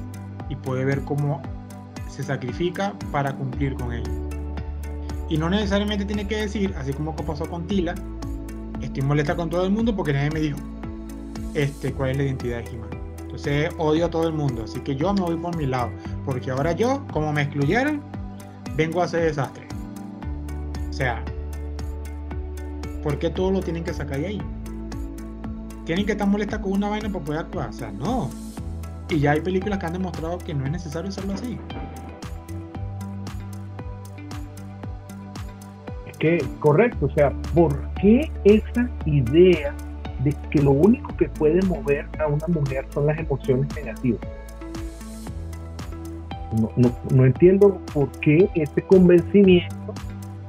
y 0.48 0.56
puede 0.56 0.84
ver 0.84 1.02
cómo 1.02 1.42
se 2.08 2.22
sacrifica 2.22 2.94
para 3.12 3.34
cumplir 3.34 3.74
con 3.74 3.92
ellos. 3.92 4.10
Y 5.28 5.38
no 5.38 5.50
necesariamente 5.50 6.04
tiene 6.04 6.26
que 6.26 6.36
decir, 6.36 6.74
así 6.78 6.92
como 6.92 7.14
pasó 7.16 7.48
con 7.48 7.66
Tila, 7.66 7.94
estoy 8.80 9.02
molesta 9.02 9.34
con 9.34 9.50
todo 9.50 9.64
el 9.64 9.70
mundo 9.70 9.94
porque 9.94 10.12
nadie 10.12 10.30
me 10.30 10.40
dijo 10.40 10.58
este, 11.54 11.92
cuál 11.92 12.10
es 12.10 12.16
la 12.16 12.22
identidad 12.24 12.58
de 12.58 12.70
He-Man. 12.70 12.90
Entonces 13.22 13.70
odio 13.78 14.06
a 14.06 14.10
todo 14.10 14.26
el 14.28 14.32
mundo, 14.32 14.64
así 14.64 14.80
que 14.80 14.94
yo 14.96 15.12
me 15.12 15.20
voy 15.20 15.36
por 15.36 15.56
mi 15.56 15.66
lado, 15.66 15.90
porque 16.24 16.50
ahora 16.50 16.72
yo, 16.72 17.04
como 17.12 17.32
me 17.32 17.42
excluyeron, 17.42 18.00
vengo 18.76 19.02
a 19.02 19.04
hacer 19.04 19.24
desastre. 19.24 19.66
O 20.88 20.92
sea, 20.92 21.22
¿por 23.02 23.18
qué 23.18 23.28
todo 23.28 23.50
lo 23.50 23.60
tienen 23.60 23.84
que 23.84 23.92
sacar 23.92 24.20
de 24.20 24.26
ahí? 24.28 24.42
tienen 25.86 26.04
que 26.04 26.12
estar 26.12 26.26
molestas 26.26 26.58
con 26.58 26.72
una 26.72 26.88
vaina 26.90 27.08
para 27.08 27.24
poder 27.24 27.40
actuar. 27.40 27.70
O 27.70 27.72
sea, 27.72 27.90
no. 27.92 28.28
Y 29.08 29.20
ya 29.20 29.32
hay 29.32 29.40
películas 29.40 29.78
que 29.78 29.86
han 29.86 29.92
demostrado 29.92 30.38
que 30.38 30.52
no 30.52 30.64
es 30.64 30.72
necesario 30.72 31.08
hacerlo 31.08 31.34
así. 31.34 31.58
Es 36.06 36.16
que, 36.18 36.44
correcto, 36.58 37.06
o 37.06 37.10
sea, 37.10 37.30
¿por 37.54 37.78
qué 38.00 38.30
esa 38.44 38.88
idea 39.04 39.74
de 40.24 40.34
que 40.50 40.60
lo 40.60 40.72
único 40.72 41.14
que 41.16 41.28
puede 41.28 41.62
mover 41.66 42.08
a 42.18 42.26
una 42.26 42.46
mujer 42.48 42.86
son 42.92 43.06
las 43.06 43.18
emociones 43.18 43.74
negativas? 43.76 44.20
No, 46.60 46.70
no, 46.76 46.90
no 47.14 47.24
entiendo 47.26 47.80
por 47.92 48.10
qué 48.20 48.48
ese 48.54 48.82
convencimiento 48.82 49.94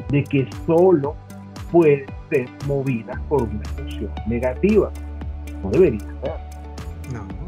de 0.10 0.24
que 0.24 0.48
solo 0.66 1.16
puede 1.72 2.06
ser 2.30 2.48
movida 2.66 3.22
por 3.30 3.44
una 3.44 3.62
emoción 3.78 4.12
negativa. 4.26 4.92
No 5.62 5.70
debería 5.70 6.00
ser. 6.00 6.34
No. 7.14 7.47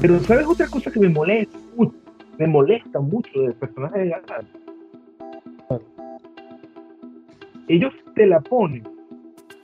Pero 0.00 0.20
¿sabes 0.20 0.46
otra 0.46 0.66
cosa 0.68 0.90
que 0.90 1.00
me 1.00 1.08
molesta 1.08 1.58
mucho? 1.76 1.94
Me 2.38 2.46
molesta 2.46 3.00
mucho 3.00 3.30
del 3.40 3.54
personaje 3.54 3.98
de 4.00 4.08
Galán. 4.10 4.46
Ellos 7.68 7.92
te 8.14 8.26
la 8.26 8.40
ponen 8.40 8.86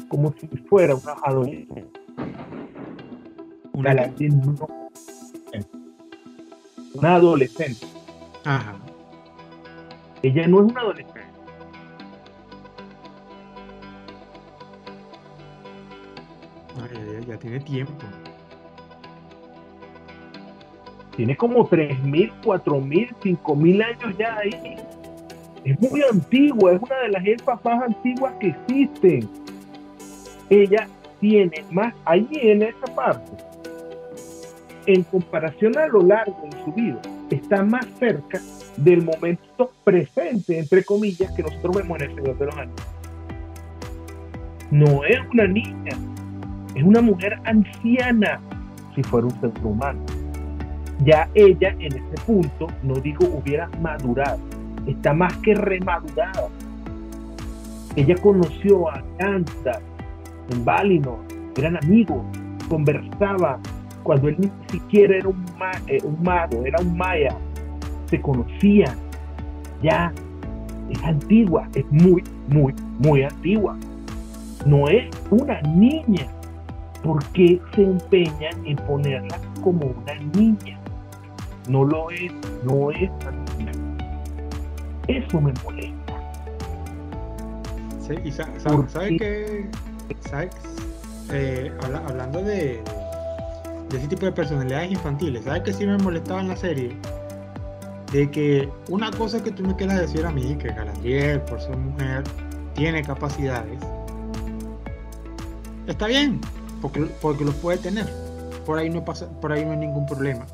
como 0.08 0.32
si 0.38 0.46
fuera 0.68 0.94
una 0.94 1.12
adolescente. 1.24 1.84
una- 3.74 3.94
no. 4.28 4.68
Una 6.94 7.14
adolescente. 7.14 7.86
Ajá. 8.44 8.76
Ella 10.22 10.46
no 10.46 10.64
es 10.64 10.70
una 10.72 10.80
adolescente. 10.82 11.20
Ya, 16.76 16.88
ya- 16.88 17.26
ya 17.26 17.38
tiene 17.38 17.60
tiempo. 17.60 17.92
Tiene 21.16 21.36
como 21.36 21.68
3.000, 21.68 22.32
4.000, 22.42 23.14
5.000 23.22 23.84
años 23.84 24.18
ya 24.18 24.38
ahí. 24.38 24.76
Es 25.64 25.80
muy 25.80 26.02
antigua, 26.10 26.72
es 26.72 26.82
una 26.82 26.96
de 27.00 27.08
las 27.10 27.24
elfas 27.24 27.64
más 27.64 27.82
antiguas 27.82 28.32
que 28.40 28.48
existen. 28.48 29.28
Ella 30.48 30.88
tiene 31.20 31.64
más, 31.70 31.94
ahí 32.04 32.28
en 32.32 32.62
esa 32.62 32.94
parte, 32.94 33.30
en 34.86 35.02
comparación 35.04 35.78
a 35.78 35.86
lo 35.86 36.02
largo 36.02 36.48
de 36.50 36.64
su 36.64 36.72
vida, 36.72 37.00
está 37.30 37.62
más 37.62 37.86
cerca 37.98 38.40
del 38.76 39.02
momento 39.02 39.70
presente, 39.84 40.58
entre 40.58 40.82
comillas, 40.82 41.30
que 41.32 41.42
nosotros 41.42 41.76
vemos 41.76 42.00
en 42.00 42.10
el 42.10 42.16
Señor 42.16 42.38
de 42.38 42.46
los 42.46 42.56
Anillos. 42.56 42.86
No 44.70 45.04
es 45.04 45.20
una 45.30 45.46
niña, 45.46 45.96
es 46.74 46.82
una 46.82 47.02
mujer 47.02 47.38
anciana, 47.44 48.40
si 48.94 49.02
fuera 49.02 49.26
un 49.26 49.40
ser 49.40 49.52
humano 49.62 50.11
ya 51.00 51.28
ella 51.34 51.74
en 51.78 51.92
ese 51.92 52.24
punto, 52.26 52.68
no 52.82 52.94
digo 52.94 53.26
hubiera 53.26 53.68
madurado, 53.80 54.38
está 54.86 55.12
más 55.12 55.36
que 55.38 55.54
remadurada. 55.54 56.48
Ella 57.96 58.14
conoció 58.16 58.88
a 58.88 59.02
Gandalf 59.18 59.82
en 60.50 60.64
Valinor, 60.64 61.18
eran 61.56 61.76
amigos, 61.76 62.22
conversaban, 62.68 63.60
cuando 64.02 64.28
él 64.28 64.36
ni 64.38 64.50
siquiera 64.70 65.16
era 65.16 65.28
un, 65.28 65.44
eh, 65.86 66.00
mago, 66.22 66.64
era 66.64 66.80
un 66.80 66.96
maya, 66.96 67.36
se 68.06 68.20
conocían, 68.20 68.96
ya, 69.82 70.12
es 70.90 71.02
antigua, 71.04 71.68
es 71.74 71.84
muy, 71.90 72.22
muy, 72.48 72.74
muy 72.98 73.22
antigua. 73.22 73.76
No 74.66 74.88
es 74.88 75.04
una 75.30 75.60
niña. 75.62 76.26
¿Por 77.02 77.24
qué 77.32 77.60
se 77.74 77.82
empeñan 77.82 78.64
en 78.64 78.76
ponerla 78.76 79.38
como 79.62 79.86
una 79.86 80.14
niña? 80.36 80.78
No 81.68 81.84
lo 81.84 82.10
es, 82.10 82.32
no 82.64 82.90
es. 82.90 83.10
Eso 85.08 85.40
me 85.40 85.52
molesta. 85.64 86.20
Sí, 88.06 88.14
y 88.24 88.32
sa- 88.32 88.48
sa- 88.58 88.70
¿Por 88.70 88.88
¿sabe 88.90 89.10
qué? 89.16 89.68
qué? 90.08 90.18
¿Sabe? 90.28 90.50
Eh, 91.30 91.72
habla- 91.82 92.02
hablando 92.08 92.42
de, 92.42 92.82
de 93.90 93.96
ese 93.98 94.08
tipo 94.08 94.26
de 94.26 94.32
personalidades 94.32 94.90
infantiles, 94.92 95.44
¿sabes 95.44 95.62
qué 95.62 95.72
sí 95.72 95.86
me 95.86 95.96
molestaba 95.98 96.40
en 96.40 96.48
la 96.48 96.56
serie? 96.56 96.96
De 98.12 98.30
que 98.30 98.68
una 98.90 99.10
cosa 99.12 99.42
que 99.42 99.50
tú 99.52 99.62
me 99.64 99.74
quieras 99.76 100.00
decir 100.00 100.26
a 100.26 100.30
mí, 100.30 100.56
que 100.56 100.68
Galadriel, 100.68 101.40
por 101.42 101.60
ser 101.60 101.76
mujer, 101.76 102.24
tiene 102.74 103.02
capacidades, 103.02 103.78
está 105.86 106.06
bien, 106.08 106.40
porque, 106.80 107.00
porque 107.22 107.44
los 107.44 107.54
puede 107.54 107.78
tener. 107.78 108.06
Por 108.66 108.78
ahí, 108.78 108.90
no 108.90 109.04
pasa, 109.04 109.28
por 109.40 109.52
ahí 109.52 109.64
no 109.64 109.72
hay 109.72 109.78
ningún 109.78 110.06
problema. 110.06 110.44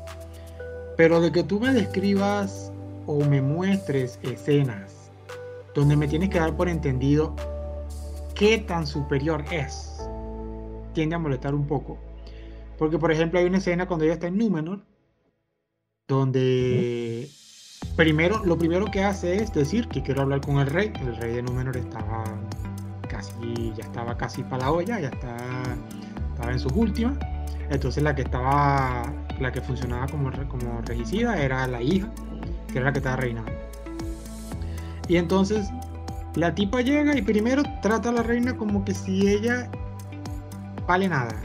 Pero 0.99 1.21
de 1.21 1.31
que 1.31 1.45
tú 1.45 1.61
me 1.61 1.71
describas 1.71 2.73
o 3.05 3.23
me 3.23 3.41
muestres 3.41 4.19
escenas 4.21 5.09
donde 5.73 5.95
me 5.95 6.09
tienes 6.09 6.27
que 6.27 6.39
dar 6.39 6.57
por 6.57 6.67
entendido 6.67 7.37
qué 8.35 8.57
tan 8.57 8.85
superior 8.85 9.45
es, 9.49 9.97
tiende 10.93 11.15
a 11.15 11.19
molestar 11.19 11.55
un 11.55 11.65
poco. 11.65 11.97
Porque, 12.77 12.99
por 12.99 13.13
ejemplo, 13.13 13.39
hay 13.39 13.45
una 13.45 13.59
escena 13.59 13.87
cuando 13.87 14.03
ella 14.03 14.15
está 14.15 14.27
en 14.27 14.37
Númenor, 14.37 14.81
donde 16.05 17.29
primero, 17.95 18.43
lo 18.43 18.57
primero 18.57 18.91
que 18.91 19.01
hace 19.01 19.41
es 19.41 19.53
decir 19.53 19.87
que 19.87 20.03
quiero 20.03 20.23
hablar 20.23 20.41
con 20.41 20.57
el 20.57 20.67
rey. 20.67 20.91
El 20.99 21.15
rey 21.15 21.35
de 21.35 21.43
Númenor 21.43 21.77
estaba 21.77 22.25
casi, 23.07 23.71
ya 23.77 23.85
estaba 23.85 24.17
casi 24.17 24.43
para 24.43 24.65
la 24.65 24.71
olla, 24.73 24.99
ya 24.99 25.07
está, 25.07 25.37
estaba 26.33 26.51
en 26.51 26.59
sus 26.59 26.73
últimas. 26.73 27.17
Entonces 27.69 28.03
la 28.03 28.13
que 28.13 28.23
estaba, 28.23 29.13
la 29.39 29.51
que 29.51 29.61
funcionaba 29.61 30.07
como, 30.07 30.31
como 30.47 30.81
regicida 30.81 31.41
era 31.41 31.67
la 31.67 31.81
hija, 31.81 32.09
que 32.71 32.77
era 32.77 32.85
la 32.85 32.93
que 32.93 32.99
estaba 32.99 33.17
reinando. 33.17 33.51
Y 35.07 35.17
entonces 35.17 35.69
la 36.35 36.53
tipa 36.53 36.81
llega 36.81 37.17
y 37.17 37.21
primero 37.21 37.63
trata 37.81 38.09
a 38.09 38.11
la 38.11 38.23
reina 38.23 38.55
como 38.55 38.85
que 38.85 38.93
si 38.93 39.27
ella 39.27 39.69
vale 40.87 41.09
nada. 41.09 41.35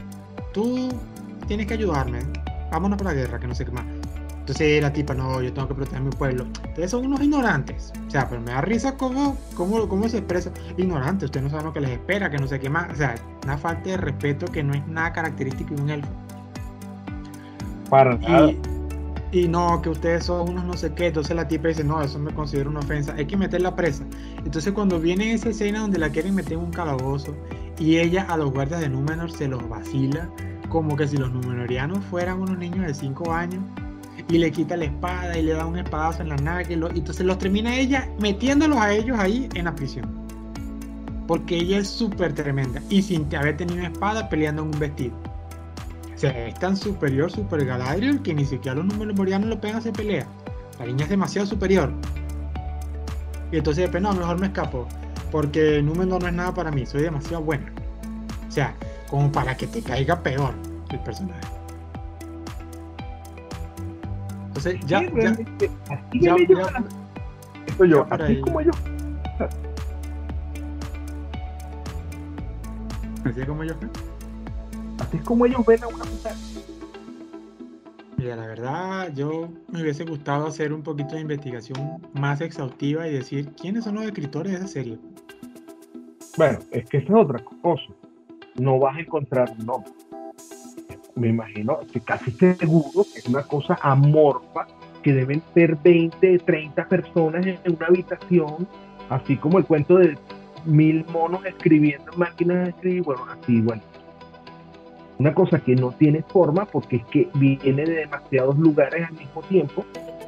Tú 0.53 0.89
tienes 1.47 1.67
que 1.67 1.73
ayudarme. 1.73 2.19
Vámonos 2.71 2.97
para 2.97 3.11
la 3.11 3.21
guerra, 3.21 3.39
que 3.39 3.47
no 3.47 3.55
sé 3.55 3.65
qué 3.65 3.71
más. 3.71 3.85
Entonces 4.39 4.79
la 4.79 4.93
tipa, 4.93 5.15
no, 5.15 5.41
yo 5.41 5.51
tengo 5.51 5.67
que 5.67 5.73
proteger 5.73 6.01
mi 6.01 6.11
pueblo. 6.11 6.45
Ustedes 6.67 6.91
son 6.91 7.07
unos 7.07 7.19
ignorantes. 7.21 7.91
O 8.07 8.11
sea, 8.11 8.29
pero 8.29 8.41
me 8.41 8.51
da 8.51 8.61
risa 8.61 8.95
cómo, 8.95 9.35
cómo, 9.55 9.87
cómo 9.89 10.07
se 10.07 10.19
expresa. 10.19 10.51
Ignorante, 10.77 11.25
ustedes 11.25 11.45
no 11.45 11.49
saben 11.49 11.65
lo 11.65 11.73
que 11.73 11.81
les 11.81 11.91
espera, 11.91 12.29
que 12.29 12.37
no 12.37 12.47
sé 12.47 12.59
qué 12.59 12.69
más. 12.69 12.91
O 12.91 12.95
sea, 12.95 13.15
una 13.43 13.57
falta 13.57 13.89
de 13.89 13.97
respeto 13.97 14.45
que 14.45 14.63
no 14.63 14.75
es 14.75 14.85
nada 14.87 15.13
característico 15.13 15.73
de 15.73 15.81
un 15.81 15.89
elfo. 15.89 16.09
Para 17.95 18.17
nada. 18.17 18.51
Y, 19.31 19.39
y 19.39 19.47
no, 19.47 19.81
que 19.81 19.89
ustedes 19.89 20.25
son 20.25 20.49
unos 20.49 20.65
no 20.65 20.73
sé 20.77 20.93
qué. 20.93 21.07
Entonces 21.07 21.35
la 21.35 21.47
tipa 21.47 21.67
dice, 21.69 21.83
no, 21.83 22.01
eso 22.01 22.19
me 22.19 22.33
considero 22.33 22.69
una 22.69 22.79
ofensa. 22.79 23.13
Hay 23.15 23.25
que 23.25 23.37
meterla 23.37 23.75
presa. 23.75 24.05
Entonces 24.45 24.73
cuando 24.73 24.99
viene 24.99 25.33
esa 25.33 25.49
escena 25.49 25.81
donde 25.81 25.99
la 25.99 26.09
quieren 26.09 26.35
meter 26.35 26.53
en 26.53 26.59
un 26.59 26.71
calabozo 26.71 27.35
y 27.79 27.97
ella 27.97 28.23
a 28.29 28.37
los 28.37 28.51
guardias 28.51 28.81
de 28.81 28.89
Númenor 28.89 29.31
se 29.31 29.47
los 29.47 29.67
vacila, 29.69 30.29
como 30.69 30.95
que 30.95 31.07
si 31.07 31.17
los 31.17 31.31
númenorianos 31.31 32.03
fueran 32.05 32.41
unos 32.41 32.57
niños 32.57 32.85
de 32.87 32.93
5 32.93 33.33
años 33.33 33.63
y 34.29 34.37
le 34.39 34.51
quita 34.51 34.75
la 34.77 34.85
espada 34.85 35.37
y 35.37 35.43
le 35.43 35.53
da 35.53 35.65
un 35.65 35.77
espadazo 35.77 36.23
en 36.23 36.29
la 36.29 36.37
naga 36.37 36.71
y, 36.71 36.75
lo- 36.75 36.91
y 36.93 36.99
entonces 36.99 37.25
los 37.25 37.37
termina 37.37 37.75
ella 37.75 38.09
metiéndolos 38.19 38.77
a 38.79 38.93
ellos 38.93 39.17
ahí 39.19 39.49
en 39.53 39.65
la 39.65 39.75
prisión. 39.75 40.09
Porque 41.27 41.57
ella 41.57 41.79
es 41.79 41.89
súper 41.89 42.33
tremenda 42.33 42.81
y 42.89 43.01
sin 43.01 43.33
haber 43.35 43.57
tenido 43.57 43.83
espada 43.83 44.29
peleando 44.29 44.61
en 44.63 44.69
un 44.69 44.79
vestido. 44.79 45.15
O 46.15 46.17
sea, 46.17 46.47
es 46.47 46.57
tan 46.59 46.77
superior, 46.77 47.29
super 47.29 47.65
Galadriel, 47.65 48.21
que 48.21 48.33
ni 48.33 48.45
siquiera 48.45 48.75
los 48.75 48.85
númenorianos 48.85 49.49
lo 49.49 49.59
pegan 49.59 49.75
a 49.75 49.79
hacer 49.79 49.91
pelea. 49.93 50.25
La 50.79 50.85
niña 50.85 51.03
es 51.03 51.09
demasiado 51.09 51.45
superior. 51.45 51.91
Y 53.51 53.57
entonces, 53.57 53.83
después, 53.83 54.01
no, 54.01 54.13
mejor 54.13 54.39
me 54.39 54.47
escapo. 54.47 54.87
Porque 55.31 55.81
Númenor 55.81 56.21
no 56.21 56.27
es 56.29 56.33
nada 56.33 56.53
para 56.53 56.71
mí, 56.71 56.85
soy 56.85 57.01
demasiado 57.01 57.43
buena. 57.43 57.71
O 58.47 58.51
sea, 58.51 58.73
como 59.09 59.29
para 59.31 59.55
que 59.57 59.67
te 59.67 59.81
caiga 59.81 60.21
peor 60.21 60.53
el 60.91 60.99
personaje. 60.99 61.41
Entonces, 64.47 64.79
ya, 64.85 64.99
Sí, 64.99 65.09
ya, 65.21 65.31
así 65.31 66.19
ya, 66.21 66.35
ya- 66.37 66.83
Esto 67.67 67.85
yo, 67.85 68.07
así 68.09 68.23
ahí. 68.23 68.41
como 68.41 68.61
ellos. 68.61 68.75
así 73.25 73.45
como 73.45 73.63
yo. 73.65 73.73
Así 74.99 75.17
es 75.17 75.23
como 75.23 75.45
ellos 75.45 75.65
ven 75.65 75.83
a 75.83 75.87
una 75.87 76.05
mujer. 76.05 76.33
Mira, 78.17 78.35
la 78.37 78.47
verdad, 78.47 79.13
yo 79.13 79.49
me 79.67 79.81
hubiese 79.81 80.05
gustado 80.05 80.47
hacer 80.47 80.71
un 80.71 80.81
poquito 80.81 81.15
de 81.15 81.21
investigación 81.21 82.01
más 82.13 82.39
exhaustiva 82.41 83.07
y 83.07 83.13
decir 83.13 83.51
quiénes 83.59 83.83
son 83.83 83.95
los 83.95 84.05
escritores 84.05 84.53
de 84.53 84.57
esa 84.59 84.67
serie. 84.67 84.97
Bueno, 86.37 86.59
es 86.71 86.89
que 86.89 86.97
esa 86.97 87.07
es 87.07 87.15
otra 87.15 87.43
cosa. 87.61 87.93
No 88.55 88.79
vas 88.79 88.97
a 88.97 89.01
encontrar 89.01 89.53
un 89.57 89.65
nombre. 89.65 89.91
Me 91.15 91.29
imagino 91.29 91.79
que 91.91 91.99
casi 92.01 92.31
seguro 92.31 93.05
que 93.13 93.19
es 93.19 93.27
una 93.27 93.43
cosa 93.43 93.77
amorfa, 93.81 94.67
que 95.01 95.13
deben 95.13 95.41
ser 95.53 95.75
20, 95.77 96.39
30 96.39 96.87
personas 96.87 97.45
en 97.45 97.59
una 97.67 97.87
habitación, 97.87 98.67
así 99.09 99.37
como 99.37 99.59
el 99.59 99.65
cuento 99.65 99.97
de 99.97 100.17
mil 100.65 101.05
monos 101.11 101.45
escribiendo 101.45 102.11
en 102.11 102.19
máquinas 102.19 102.63
de 102.63 102.69
escribir, 102.71 103.03
bueno, 103.03 103.25
así 103.29 103.53
igual. 103.57 103.81
Una 105.17 105.33
cosa 105.33 105.59
que 105.59 105.75
no 105.75 105.91
tiene 105.91 106.23
forma 106.23 106.65
porque 106.65 106.97
es 106.97 107.05
que 107.05 107.29
viene 107.35 107.85
de 107.85 107.95
demasiados 107.95 108.57
lugares 108.57 109.07
al 109.07 109.13
mismo 109.13 109.41
tiempo 109.43 109.85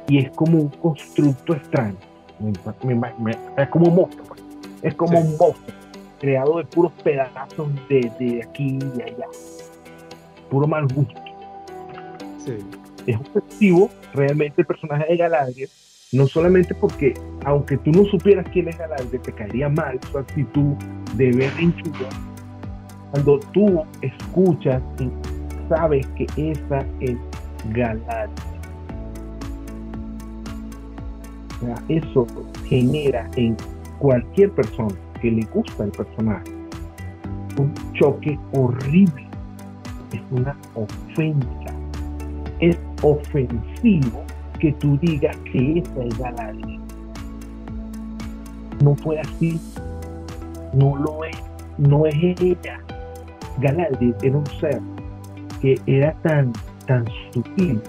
y 0.08 0.18
es 0.18 0.30
como 0.30 0.58
un 0.58 0.68
constructo 0.68 1.54
extraño. 1.54 1.96
es 3.56 3.68
como 3.68 3.88
un 3.88 3.94
monstruo, 3.94 4.26
pues. 4.26 4.42
es 4.82 4.94
como 4.94 5.20
un 5.20 5.36
monstruo 5.36 5.78
creado 6.18 6.58
de 6.58 6.64
puros 6.64 6.92
pedazos 7.04 7.68
de, 7.88 8.10
de 8.18 8.42
aquí 8.42 8.78
y 8.96 9.02
allá. 9.02 9.26
Puro 10.50 10.66
mal 10.66 10.86
gusto. 10.88 11.20
Sí. 12.44 12.56
Es 13.06 13.16
ofensivo 13.16 13.90
realmente 14.14 14.62
el 14.62 14.66
personaje 14.66 15.06
de 15.08 15.16
Galadriel, 15.16 15.68
no 16.12 16.26
solamente 16.26 16.74
porque, 16.74 17.14
aunque 17.44 17.76
tú 17.78 17.92
no 17.92 18.04
supieras 18.06 18.46
quién 18.52 18.68
es 18.68 18.78
Galadriel, 18.78 19.20
te 19.20 19.32
caería 19.32 19.68
mal 19.68 19.98
su 20.10 20.18
actitud 20.18 20.74
de 21.14 21.32
ver 21.32 21.52
Cuando 23.10 23.40
tú 23.52 23.82
escuchas 24.02 24.82
y 25.00 25.10
sabes 25.68 26.06
que 26.16 26.26
esa 26.36 26.84
es 27.00 27.16
sea, 31.60 31.74
eso 31.88 32.26
genera 32.66 33.28
en 33.36 33.56
cualquier 33.98 34.52
persona 34.52 34.94
que 35.20 35.30
le 35.30 35.42
gusta 35.46 35.84
el 35.84 35.90
personaje 35.90 36.58
un 37.58 37.74
choque 37.94 38.38
horrible. 38.52 39.26
Es 40.12 40.20
una 40.30 40.56
ofensa. 40.74 41.74
Es 42.60 42.78
ofensivo 43.02 44.24
que 44.58 44.72
tú 44.72 44.98
digas 44.98 45.36
que 45.52 45.80
esa 45.80 46.04
es 46.04 46.18
Galadriel. 46.18 46.80
No 48.82 48.94
fue 48.96 49.20
así. 49.20 49.60
No 50.72 50.96
lo 50.96 51.24
es. 51.24 51.36
No 51.78 52.06
es 52.06 52.14
ella. 52.40 52.80
Galadriel 53.60 54.14
era 54.22 54.36
un 54.36 54.46
ser 54.60 54.80
que 55.60 55.80
era 55.86 56.12
tan, 56.22 56.52
tan 56.86 57.04
sutil 57.32 57.80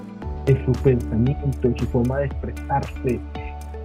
en 0.48 0.66
su 0.66 0.72
pensamiento, 0.84 1.68
en 1.68 1.78
su 1.78 1.86
forma 1.88 2.20
de 2.20 2.26
expresarse, 2.26 3.20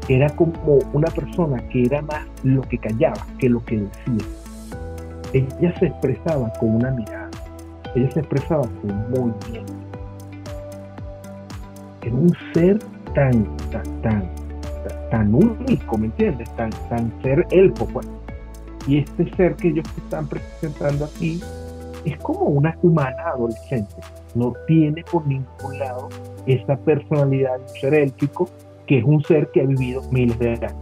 era 0.09 0.29
como 0.31 0.79
una 0.93 1.09
persona 1.09 1.59
que 1.69 1.85
era 1.85 2.03
más 2.03 2.27
lo 2.43 2.63
que 2.63 2.79
callaba 2.79 3.27
que 3.39 3.49
lo 3.49 3.65
que 3.65 3.79
decía. 3.79 4.27
Ella 5.33 5.79
se 5.79 5.87
expresaba 5.87 6.53
con 6.61 6.77
una 6.77 6.91
mirada, 6.91 7.31
ella 7.95 8.11
se 8.11 8.21
expresaba 8.21 8.63
con 8.63 8.91
un 8.91 9.11
movimiento. 9.11 9.73
Era 12.03 12.15
un 12.15 12.37
ser 12.53 12.79
tan, 13.15 13.57
tan, 13.71 14.03
tan, 14.03 14.31
tan 15.11 15.35
único, 15.35 15.99
¿me 15.99 16.07
entiendes? 16.07 16.55
Tan, 16.57 16.71
tan 16.89 17.13
ser 17.23 17.47
elfo, 17.51 17.87
pues. 17.87 18.07
Y 18.87 18.99
este 18.99 19.35
ser 19.37 19.57
que 19.57 19.69
ellos 19.69 19.87
están 19.97 20.27
presentando 20.29 21.07
aquí 21.07 21.41
es 22.05 22.19
como 22.19 22.47
una 22.47 22.77
humana 22.83 23.23
adolescente. 23.27 23.95
No 24.35 24.53
tiene 24.67 25.05
por 25.05 25.27
ningún 25.27 25.79
lado 25.79 26.09
esa 26.47 26.77
personalidad 26.77 27.57
de 27.57 27.63
un 27.63 27.69
ser 27.81 27.95
élfico 27.95 28.49
que 28.87 28.99
es 28.99 29.05
un 29.05 29.23
ser 29.25 29.51
que 29.53 29.63
ha 29.63 29.67
vivido 29.67 30.03
miles 30.11 30.39
de 30.39 30.51
años. 30.51 30.75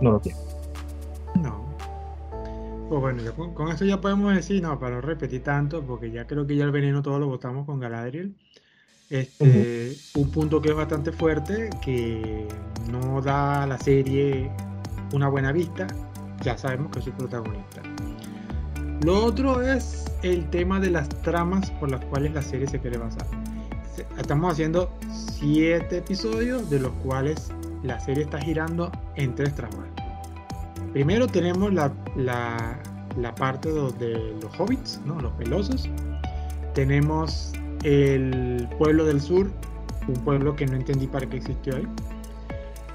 No 0.00 0.12
lo 0.12 0.20
tiene. 0.20 0.38
No. 1.36 1.64
Pues 2.88 3.00
bueno, 3.00 3.54
con, 3.54 3.68
eso 3.68 3.84
ya 3.84 4.00
podemos 4.00 4.34
decir, 4.34 4.62
no, 4.62 4.78
para 4.78 4.96
no 4.96 5.00
repetir 5.00 5.42
tanto, 5.42 5.82
porque 5.82 6.10
ya 6.10 6.26
creo 6.26 6.46
que 6.46 6.56
ya 6.56 6.64
el 6.64 6.72
veneno 6.72 7.02
todo 7.02 7.18
lo 7.18 7.28
votamos 7.28 7.64
con 7.64 7.80
Galadriel. 7.80 8.34
Este, 9.08 9.94
Un 10.14 10.30
punto 10.30 10.60
que 10.60 10.70
es 10.70 10.74
bastante 10.74 11.12
fuerte, 11.12 11.70
que 11.82 12.48
no 12.90 13.20
da 13.20 13.62
a 13.62 13.66
la 13.66 13.78
serie 13.78 14.50
una 15.12 15.28
buena 15.28 15.52
vista, 15.52 15.86
ya 16.42 16.56
sabemos 16.56 16.90
que 16.90 17.00
es 17.00 17.04
su 17.04 17.12
protagonista. 17.12 17.82
Lo 19.04 19.24
otro 19.24 19.60
es 19.62 20.04
el 20.22 20.48
tema 20.50 20.78
de 20.80 20.90
las 20.90 21.08
tramas 21.22 21.70
por 21.72 21.90
las 21.90 22.04
cuales 22.06 22.32
la 22.34 22.42
serie 22.42 22.68
se 22.68 22.78
quiere 22.78 22.98
basar 22.98 23.26
estamos 24.18 24.52
haciendo 24.52 24.90
siete 25.10 25.98
episodios, 25.98 26.68
de 26.70 26.80
los 26.80 26.92
cuales 27.04 27.50
la 27.82 27.98
serie 28.00 28.24
está 28.24 28.40
girando 28.40 28.90
en 29.16 29.34
tres 29.34 29.54
tramas. 29.54 29.88
Primero 30.92 31.26
tenemos 31.26 31.72
la, 31.72 31.92
la, 32.16 33.34
parte 33.34 33.70
de 33.70 34.36
los 34.40 34.58
hobbits, 34.58 35.00
¿no? 35.04 35.20
los 35.20 35.32
pelosos. 35.32 35.88
Tenemos 36.74 37.52
el 37.82 38.68
pueblo 38.78 39.04
del 39.04 39.20
sur, 39.20 39.50
un 40.06 40.14
pueblo 40.24 40.54
que 40.54 40.66
no 40.66 40.76
entendí 40.76 41.06
para 41.06 41.26
qué 41.26 41.38
existió 41.38 41.76
ahí. 41.76 41.86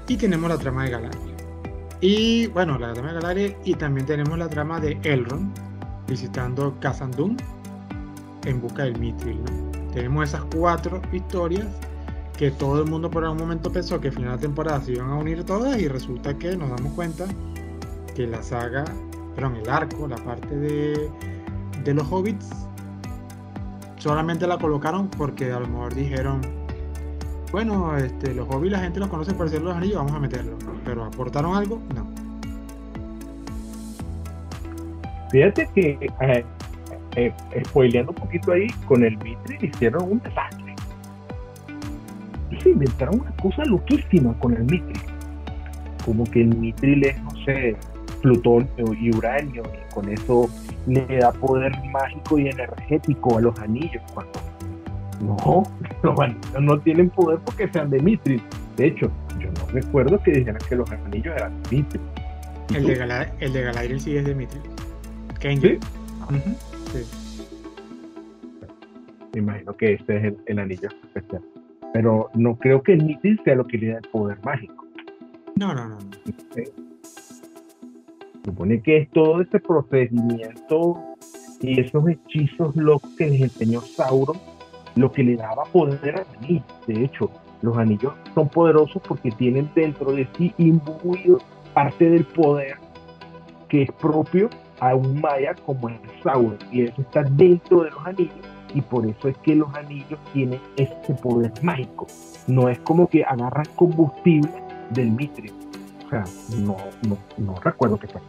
Y 0.06 0.16
tenemos 0.16 0.48
la 0.48 0.58
trama 0.58 0.84
de 0.84 0.90
Galadriel. 0.90 1.36
Y 2.00 2.46
bueno, 2.48 2.78
la 2.78 2.92
trama 2.92 3.08
de 3.08 3.14
Galadriel 3.14 3.56
y 3.64 3.74
también 3.74 4.06
tenemos 4.06 4.38
la 4.38 4.48
trama 4.48 4.80
de 4.80 4.98
Elrond 5.02 5.67
visitando 6.08 6.74
Khazad-dûm 6.80 7.36
en 8.46 8.60
busca 8.60 8.84
del 8.84 8.98
Mithril. 8.98 9.40
tenemos 9.92 10.28
esas 10.28 10.42
cuatro 10.54 11.00
historias 11.12 11.66
que 12.36 12.50
todo 12.50 12.82
el 12.82 12.88
mundo 12.88 13.10
por 13.10 13.24
algún 13.24 13.38
momento 13.38 13.70
pensó 13.70 14.00
que 14.00 14.08
al 14.08 14.14
final 14.14 14.36
de 14.36 14.46
temporada 14.46 14.80
se 14.80 14.92
iban 14.92 15.10
a 15.10 15.16
unir 15.16 15.44
todas 15.44 15.78
y 15.78 15.88
resulta 15.88 16.38
que 16.38 16.56
nos 16.56 16.70
damos 16.70 16.92
cuenta 16.92 17.26
que 18.14 18.26
la 18.26 18.42
saga, 18.42 18.84
perdón, 19.34 19.56
el 19.56 19.68
arco, 19.68 20.06
la 20.06 20.16
parte 20.16 20.56
de, 20.56 21.10
de 21.84 21.94
los 21.94 22.06
hobbits, 22.10 22.48
solamente 23.98 24.46
la 24.46 24.56
colocaron 24.56 25.08
porque 25.08 25.52
a 25.52 25.60
lo 25.60 25.66
mejor 25.66 25.94
dijeron, 25.94 26.40
bueno, 27.50 27.96
este, 27.96 28.34
los 28.34 28.48
hobbits 28.48 28.72
la 28.72 28.80
gente 28.80 29.00
los 29.00 29.08
conoce 29.08 29.34
por 29.34 29.48
ser 29.48 29.62
los 29.62 29.74
anillos, 29.74 29.96
vamos 29.96 30.12
a 30.12 30.20
meterlo, 30.20 30.56
pero 30.84 31.04
aportaron 31.04 31.56
algo, 31.56 31.80
no. 31.94 32.17
Fíjate 35.30 35.68
que 35.74 35.98
eh, 36.20 36.44
eh, 37.16 37.32
spoileando 37.66 38.12
un 38.12 38.16
poquito 38.16 38.52
ahí, 38.52 38.68
con 38.86 39.02
el 39.02 39.16
Mithril 39.18 39.64
hicieron 39.64 40.04
un 40.04 40.20
desastre. 40.20 40.74
Se 42.62 42.70
inventaron 42.70 43.20
una 43.20 43.30
cosa 43.42 43.64
loquísima 43.64 44.32
con 44.38 44.54
el 44.54 44.62
Mithril. 44.62 45.02
Como 46.04 46.24
que 46.24 46.42
el 46.42 46.56
Mithril 46.56 47.04
es, 47.06 47.20
no 47.22 47.30
sé, 47.44 47.76
Plutón 48.22 48.68
y 49.00 49.14
uranio, 49.16 49.62
y 49.62 49.94
con 49.94 50.08
eso 50.12 50.48
le 50.86 51.06
da 51.18 51.32
poder 51.32 51.72
mágico 51.92 52.38
y 52.38 52.48
energético 52.48 53.38
a 53.38 53.40
los 53.40 53.58
anillos. 53.60 54.02
Cuando 54.12 54.40
no, 55.20 55.62
los 56.02 56.20
anillos 56.20 56.60
no 56.60 56.78
tienen 56.80 57.10
poder 57.10 57.38
porque 57.44 57.68
sean 57.68 57.90
de 57.90 58.00
Mithril. 58.00 58.42
De 58.76 58.86
hecho, 58.86 59.10
yo 59.38 59.50
no 59.52 59.66
recuerdo 59.72 60.20
que 60.22 60.32
dijeran 60.32 60.60
que 60.68 60.76
los 60.76 60.90
anillos 60.90 61.34
eran 61.36 61.62
de 61.62 61.76
Mithril. 61.76 62.02
El 62.74 62.86
de, 62.86 63.28
el 63.40 63.52
de 63.52 63.62
Galadriel 63.62 64.00
sí 64.00 64.16
es 64.16 64.24
de 64.24 64.34
Mithril. 65.44 65.80
¿Sí? 66.92 67.04
Me 69.34 69.40
imagino 69.40 69.76
que 69.76 69.94
este 69.94 70.16
es 70.16 70.34
el, 70.46 70.58
anillo 70.58 70.88
especial. 70.88 71.42
Pero 71.92 72.30
no 72.34 72.56
creo 72.56 72.82
que 72.82 72.94
el 72.94 73.04
Mithril 73.04 73.40
sea 73.44 73.54
lo 73.54 73.66
que 73.66 73.78
le 73.78 73.88
da 73.88 73.98
el 73.98 74.08
poder 74.08 74.38
mágico. 74.42 74.86
No, 75.56 75.74
no, 75.74 75.88
no. 75.88 75.98
Supone 78.44 78.80
que 78.82 78.98
es 78.98 79.10
todo 79.10 79.42
ese 79.42 79.60
procedimiento 79.60 80.98
y 81.60 81.80
esos 81.80 82.08
hechizos 82.08 82.74
locos 82.76 83.10
que 83.16 83.28
les 83.28 83.42
enseñó 83.42 83.80
Sauron 83.80 84.38
lo 84.96 85.12
que 85.12 85.22
le 85.22 85.36
daba 85.36 85.64
poder 85.64 86.16
a 86.16 86.26
anillo. 86.38 86.64
De 86.86 87.04
hecho, 87.04 87.30
los 87.62 87.76
anillos 87.76 88.14
son 88.34 88.48
poderosos 88.48 89.02
porque 89.06 89.30
tienen 89.30 89.70
dentro 89.74 90.12
de 90.12 90.26
sí 90.36 90.52
imbuido 90.58 91.38
parte 91.74 92.08
del 92.10 92.24
poder 92.24 92.76
que 93.68 93.82
es 93.82 93.92
propio 93.92 94.48
a 94.80 94.94
un 94.94 95.20
maya 95.20 95.54
como 95.66 95.88
el 95.88 95.98
Sauron 96.22 96.58
y 96.70 96.84
eso 96.84 97.00
está 97.02 97.22
dentro 97.22 97.82
de 97.82 97.90
los 97.90 98.06
anillos 98.06 98.46
y 98.74 98.80
por 98.80 99.06
eso 99.06 99.28
es 99.28 99.36
que 99.38 99.54
los 99.54 99.74
anillos 99.74 100.18
tienen 100.32 100.60
este 100.76 101.14
poder 101.14 101.52
mágico. 101.62 102.06
No 102.46 102.68
es 102.68 102.78
como 102.80 103.08
que 103.08 103.24
agarran 103.24 103.66
combustible 103.76 104.50
del 104.90 105.10
mitrio. 105.10 105.52
O 106.06 106.10
sea, 106.10 106.24
no, 106.58 106.76
no, 107.38 107.54
recuerdo 107.60 107.98
qué 107.98 108.06
pasó. 108.08 108.26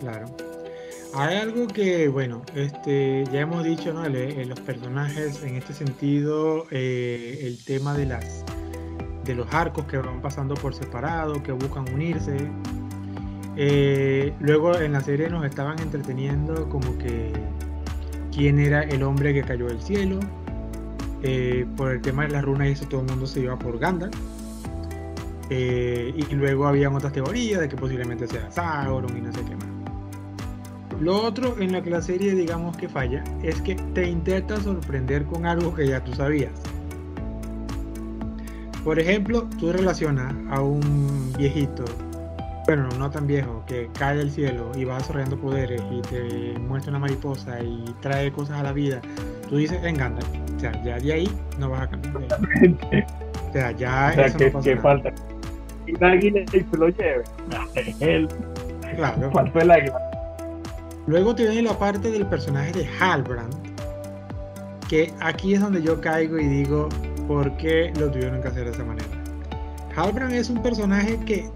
Claro. 0.00 0.26
Hay 1.14 1.36
algo 1.38 1.66
que, 1.66 2.08
bueno, 2.08 2.42
este, 2.54 3.24
ya 3.32 3.40
hemos 3.40 3.64
dicho, 3.64 3.92
¿no? 3.94 4.04
En 4.04 4.48
los 4.48 4.60
personajes, 4.60 5.42
en 5.42 5.56
este 5.56 5.72
sentido, 5.72 6.66
eh, 6.70 7.40
el 7.42 7.64
tema 7.64 7.94
de 7.94 8.06
las 8.06 8.44
de 9.24 9.34
los 9.34 9.52
arcos 9.52 9.84
que 9.86 9.98
van 9.98 10.20
pasando 10.22 10.54
por 10.54 10.72
separado, 10.72 11.42
que 11.42 11.50
buscan 11.50 11.92
unirse, 11.92 12.48
eh, 13.56 14.34
luego 14.40 14.78
en 14.78 14.92
la 14.92 15.00
serie 15.00 15.30
nos 15.30 15.44
estaban 15.44 15.78
entreteniendo 15.80 16.68
como 16.68 16.96
que 16.98 17.32
quién 18.32 18.58
era 18.58 18.82
el 18.82 19.02
hombre 19.02 19.32
que 19.32 19.42
cayó 19.42 19.66
del 19.66 19.80
cielo. 19.80 20.20
Eh, 21.22 21.66
por 21.76 21.90
el 21.90 22.02
tema 22.02 22.24
de 22.24 22.28
la 22.28 22.42
runa 22.42 22.68
y 22.68 22.72
eso 22.72 22.86
todo 22.86 23.00
el 23.00 23.06
mundo 23.06 23.26
se 23.26 23.40
iba 23.40 23.58
por 23.58 23.78
Gandalf. 23.78 24.14
Eh, 25.48 26.12
y 26.14 26.34
luego 26.34 26.66
habían 26.66 26.94
otras 26.94 27.12
teorías 27.12 27.60
de 27.60 27.68
que 27.68 27.76
posiblemente 27.76 28.26
sea 28.26 28.50
Sauron 28.50 29.16
y 29.16 29.20
no 29.20 29.32
sé 29.32 29.40
qué 29.44 29.56
más. 29.56 29.66
Lo 31.00 31.22
otro 31.22 31.58
en 31.60 31.72
lo 31.72 31.82
que 31.82 31.90
la 31.90 32.02
serie 32.02 32.34
digamos 32.34 32.76
que 32.76 32.88
falla 32.88 33.22
es 33.42 33.60
que 33.62 33.74
te 33.74 34.08
intenta 34.08 34.60
sorprender 34.60 35.24
con 35.24 35.46
algo 35.46 35.74
que 35.74 35.86
ya 35.88 36.02
tú 36.02 36.14
sabías. 36.14 36.52
Por 38.84 38.98
ejemplo, 38.98 39.48
tú 39.58 39.72
relacionas 39.72 40.34
a 40.50 40.60
un 40.60 41.32
viejito 41.36 41.84
bueno, 42.66 42.88
no 42.98 43.10
tan 43.10 43.26
viejo, 43.26 43.62
que 43.66 43.88
cae 43.98 44.16
del 44.16 44.30
cielo 44.30 44.72
y 44.76 44.84
va 44.84 44.98
desarrollando 44.98 45.38
poderes 45.38 45.82
y 45.90 46.00
te 46.02 46.58
muestra 46.58 46.90
una 46.90 46.98
mariposa 47.00 47.60
y 47.62 47.84
trae 48.00 48.32
cosas 48.32 48.58
a 48.58 48.62
la 48.64 48.72
vida, 48.72 49.00
tú 49.48 49.56
dices, 49.56 49.80
venga, 49.82 50.12
o 50.56 50.60
sea, 50.60 50.72
ya 50.82 50.98
de 50.98 51.12
ahí 51.12 51.30
no 51.58 51.70
vas 51.70 51.82
a 51.82 51.88
cambiar. 51.90 52.14
O 53.48 53.52
sea, 53.52 53.70
ya 53.72 54.08
O 54.10 54.14
sea, 54.14 54.26
eso 54.26 54.38
que, 54.38 54.46
no 54.46 54.52
pasa 54.52 54.64
que 54.64 54.74
nada. 54.74 54.82
falta. 54.82 55.12
Un 55.88 56.04
águila 56.04 56.40
y 56.40 56.46
se 56.48 56.76
lo 56.76 56.88
lleve. 56.88 57.24
Él, 58.00 58.28
Claro. 58.96 59.30
faltó 59.32 59.60
el 59.60 59.70
águila. 59.70 59.98
Luego 61.06 61.34
te 61.34 61.44
viene 61.48 61.62
la 61.62 61.78
parte 61.78 62.10
del 62.10 62.26
personaje 62.26 62.72
de 62.72 62.88
Halbrand, 62.98 63.54
que 64.88 65.12
aquí 65.20 65.54
es 65.54 65.60
donde 65.60 65.82
yo 65.82 66.00
caigo 66.00 66.38
y 66.38 66.46
digo, 66.46 66.88
¿por 67.28 67.56
qué 67.58 67.92
lo 67.98 68.10
tuvieron 68.10 68.40
que 68.42 68.48
hacer 68.48 68.64
de 68.64 68.70
esa 68.72 68.84
manera? 68.84 69.06
Halbrand 69.94 70.32
es 70.32 70.50
un 70.50 70.62
personaje 70.62 71.18
que 71.24 71.48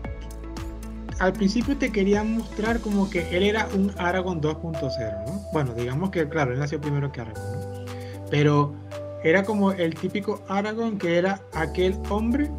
al 1.20 1.32
principio 1.34 1.76
te 1.76 1.92
querían 1.92 2.32
mostrar 2.36 2.80
como 2.80 3.08
que 3.10 3.36
él 3.36 3.42
era 3.44 3.68
un 3.74 3.92
Aragorn 3.98 4.40
2.0, 4.40 5.26
¿no? 5.26 5.42
Bueno, 5.52 5.72
digamos 5.74 6.10
que, 6.10 6.28
claro, 6.28 6.52
él 6.52 6.58
nació 6.58 6.80
primero 6.80 7.12
que 7.12 7.20
Aragorn. 7.20 7.84
Pero 8.30 8.74
era 9.22 9.44
como 9.44 9.72
el 9.72 9.94
típico 9.94 10.42
Aragorn 10.48 10.98
que 10.98 11.18
era 11.18 11.40
aquel 11.54 11.98
hombre 12.08 12.50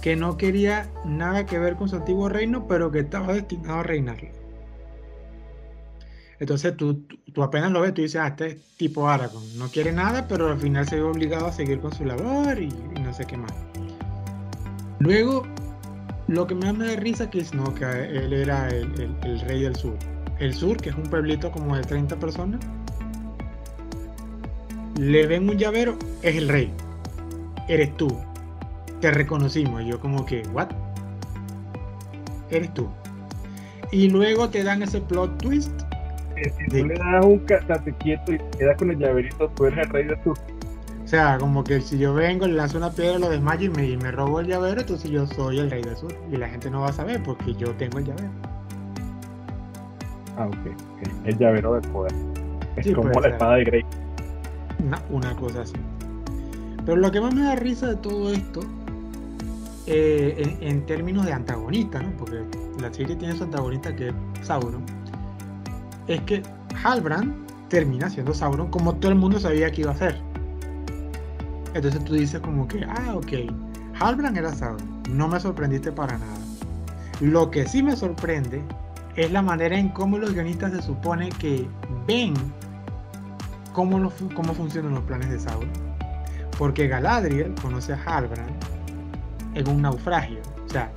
que 0.00 0.16
no 0.16 0.36
quería 0.36 0.88
nada 1.04 1.44
que 1.44 1.58
ver 1.58 1.74
con 1.76 1.88
su 1.88 1.96
antiguo 1.96 2.28
reino, 2.28 2.66
pero 2.66 2.90
que 2.90 3.00
estaba 3.00 3.32
destinado 3.34 3.80
a 3.80 3.82
reinarlo. 3.82 4.28
Entonces 6.38 6.74
tú, 6.76 7.02
tú- 7.34 7.42
apenas 7.42 7.70
lo 7.70 7.82
ves, 7.82 7.92
tú 7.92 8.00
dices, 8.00 8.18
ah, 8.20 8.28
este 8.28 8.46
es 8.46 8.56
tipo 8.78 9.08
Aragorn, 9.08 9.58
no 9.58 9.68
quiere 9.68 9.92
nada, 9.92 10.26
pero 10.26 10.50
al 10.50 10.58
final 10.58 10.88
se 10.88 10.96
ve 10.96 11.02
obligado 11.02 11.46
a 11.46 11.52
seguir 11.52 11.80
con 11.80 11.92
su 11.92 12.04
labor 12.04 12.58
y 12.62 12.68
no 12.68 13.12
sé 13.12 13.26
qué 13.26 13.36
más. 13.36 13.52
Luego, 15.00 15.42
lo 16.30 16.46
que 16.46 16.54
me 16.54 16.72
da 16.72 16.96
risa 16.96 17.28
que 17.28 17.40
es 17.40 17.52
no, 17.54 17.74
que 17.74 17.84
él 17.84 18.32
era 18.32 18.68
el, 18.68 18.84
el- 19.00 19.16
el 19.24 19.40
rey 19.40 19.62
del 19.62 19.74
sur. 19.76 19.94
El 20.38 20.54
sur, 20.54 20.76
que 20.76 20.90
es 20.90 20.94
un 20.96 21.02
pueblito 21.02 21.50
como 21.50 21.76
de 21.76 21.82
30 21.82 22.16
personas, 22.16 22.60
le 24.96 25.26
ven 25.26 25.48
un 25.48 25.56
llavero, 25.58 25.96
es 26.22 26.36
el 26.36 26.48
rey. 26.48 26.72
Eres 27.68 27.96
tú. 27.96 28.08
Te 29.00 29.10
reconocimos. 29.10 29.82
Y 29.82 29.86
yo 29.88 30.00
como 30.00 30.24
que, 30.26 30.42
¿what? 30.52 30.68
Eres 32.50 32.72
tú. 32.74 32.88
Y 33.92 34.08
luego 34.08 34.48
te 34.48 34.62
dan 34.62 34.82
ese 34.82 35.00
plot 35.00 35.38
twist 35.42 35.72
Que 36.36 36.50
Si 36.50 36.64
De- 36.70 36.80
tú 36.82 36.86
le 36.88 36.94
das 36.94 37.24
un 37.24 37.38
quieto 37.98 38.32
y 38.32 38.38
te 38.38 38.58
quedas 38.58 38.76
con 38.78 38.90
el 38.90 38.98
llaverito, 38.98 39.48
tú 39.56 39.66
eres 39.66 39.86
el 39.86 39.90
rey 39.92 40.04
de 40.04 40.22
sur. 40.22 40.38
O 41.10 41.12
sea, 41.12 41.38
como 41.38 41.64
que 41.64 41.80
si 41.80 41.98
yo 41.98 42.14
vengo, 42.14 42.46
le 42.46 42.52
lanzo 42.52 42.78
una 42.78 42.92
piedra, 42.92 43.18
lo 43.18 43.30
desmayo 43.30 43.64
y 43.66 43.68
me, 43.70 43.84
y 43.88 43.96
me 43.96 44.12
robo 44.12 44.38
el 44.38 44.46
llavero, 44.46 44.80
entonces 44.80 45.10
yo 45.10 45.26
soy 45.26 45.58
el 45.58 45.68
rey 45.68 45.82
del 45.82 45.96
sur. 45.96 46.14
Y 46.30 46.36
la 46.36 46.48
gente 46.48 46.70
no 46.70 46.82
va 46.82 46.90
a 46.90 46.92
saber 46.92 47.20
porque 47.24 47.52
yo 47.56 47.74
tengo 47.74 47.98
el 47.98 48.04
llavero. 48.04 48.30
Ah, 50.36 50.46
ok. 50.46 50.54
El 51.24 51.36
llavero 51.36 51.74
del 51.74 51.90
poder. 51.90 52.14
Es 52.76 52.86
Sí, 52.86 52.92
como 52.92 53.08
la 53.10 53.22
ser. 53.22 53.32
espada 53.32 53.56
de 53.56 53.64
Grey. 53.64 53.82
Una, 54.78 55.02
una 55.10 55.34
cosa 55.34 55.62
así. 55.62 55.74
Pero 56.86 56.96
lo 56.98 57.10
que 57.10 57.20
más 57.20 57.34
me 57.34 57.42
da 57.42 57.56
risa 57.56 57.88
de 57.88 57.96
todo 57.96 58.30
esto, 58.32 58.60
eh, 59.88 60.56
en, 60.60 60.68
en 60.68 60.86
términos 60.86 61.26
de 61.26 61.32
antagonista, 61.32 62.00
¿no? 62.00 62.12
porque 62.18 62.44
la 62.80 62.94
serie 62.94 63.16
tiene 63.16 63.34
su 63.34 63.42
antagonista 63.42 63.96
que 63.96 64.10
es 64.10 64.14
Sauron, 64.42 64.84
es 66.06 66.20
que 66.20 66.44
Halbrand 66.84 67.34
termina 67.66 68.08
siendo 68.08 68.32
Sauron 68.32 68.70
como 68.70 68.94
todo 68.94 69.10
el 69.10 69.18
mundo 69.18 69.40
sabía 69.40 69.72
que 69.72 69.80
iba 69.80 69.90
a 69.90 69.96
ser. 69.96 70.29
Entonces 71.74 72.04
tú 72.04 72.14
dices 72.14 72.40
como 72.40 72.66
que, 72.66 72.84
ah, 72.84 73.14
ok, 73.14 73.52
Halbrand 73.98 74.36
era 74.36 74.52
Sauron, 74.52 75.02
no 75.10 75.28
me 75.28 75.38
sorprendiste 75.38 75.92
para 75.92 76.18
nada. 76.18 76.38
Lo 77.20 77.50
que 77.50 77.66
sí 77.66 77.82
me 77.82 77.96
sorprende 77.96 78.62
es 79.16 79.30
la 79.30 79.42
manera 79.42 79.78
en 79.78 79.90
cómo 79.90 80.18
los 80.18 80.32
guionistas 80.32 80.72
se 80.72 80.82
supone 80.82 81.28
que 81.28 81.68
ven 82.06 82.34
cómo, 83.72 84.10
cómo 84.34 84.54
funcionan 84.54 84.94
los 84.94 85.04
planes 85.04 85.30
de 85.30 85.38
Sauron. 85.38 85.70
Porque 86.58 86.88
Galadriel 86.88 87.54
conoce 87.60 87.92
a 87.92 88.02
Halbrand 88.04 88.50
en 89.54 89.68
un 89.68 89.82
naufragio. 89.82 90.40
O 90.66 90.68
sea, 90.68 90.90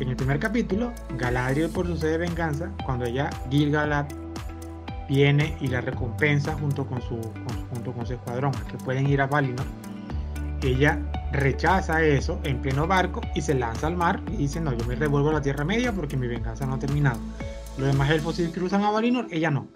en 0.00 0.08
el 0.08 0.16
primer 0.16 0.38
capítulo, 0.38 0.92
Galadriel 1.16 1.70
por 1.70 1.86
su 1.86 1.96
sed 1.96 2.10
de 2.10 2.18
venganza, 2.18 2.70
cuando 2.84 3.04
ella, 3.04 3.30
Gil-galad, 3.50 4.06
viene 5.08 5.56
y 5.60 5.68
la 5.68 5.80
recompensa 5.80 6.54
junto 6.54 6.86
con 6.86 7.00
su, 7.02 7.20
junto 7.70 7.92
con 7.92 8.06
su 8.06 8.14
escuadrón, 8.14 8.52
que 8.70 8.76
pueden 8.78 9.06
ir 9.06 9.20
a 9.20 9.26
Valinor, 9.26 9.66
ella 10.68 10.98
rechaza 11.32 12.02
eso 12.02 12.40
en 12.44 12.60
pleno 12.60 12.86
barco 12.86 13.20
y 13.34 13.40
se 13.40 13.54
lanza 13.54 13.86
al 13.86 13.96
mar 13.96 14.22
y 14.28 14.36
dice, 14.36 14.60
no, 14.60 14.72
yo 14.72 14.84
me 14.86 14.94
revuelvo 14.94 15.30
a 15.30 15.34
la 15.34 15.42
Tierra 15.42 15.64
Media 15.64 15.92
porque 15.92 16.16
mi 16.16 16.26
venganza 16.26 16.66
no 16.66 16.74
ha 16.74 16.78
terminado. 16.78 17.20
Los 17.76 17.88
demás 17.88 18.10
elfos 18.10 18.36
sí 18.36 18.46
cruzan 18.52 18.82
a 18.82 18.90
Valinor, 18.90 19.26
ella 19.30 19.50
no. 19.50 19.66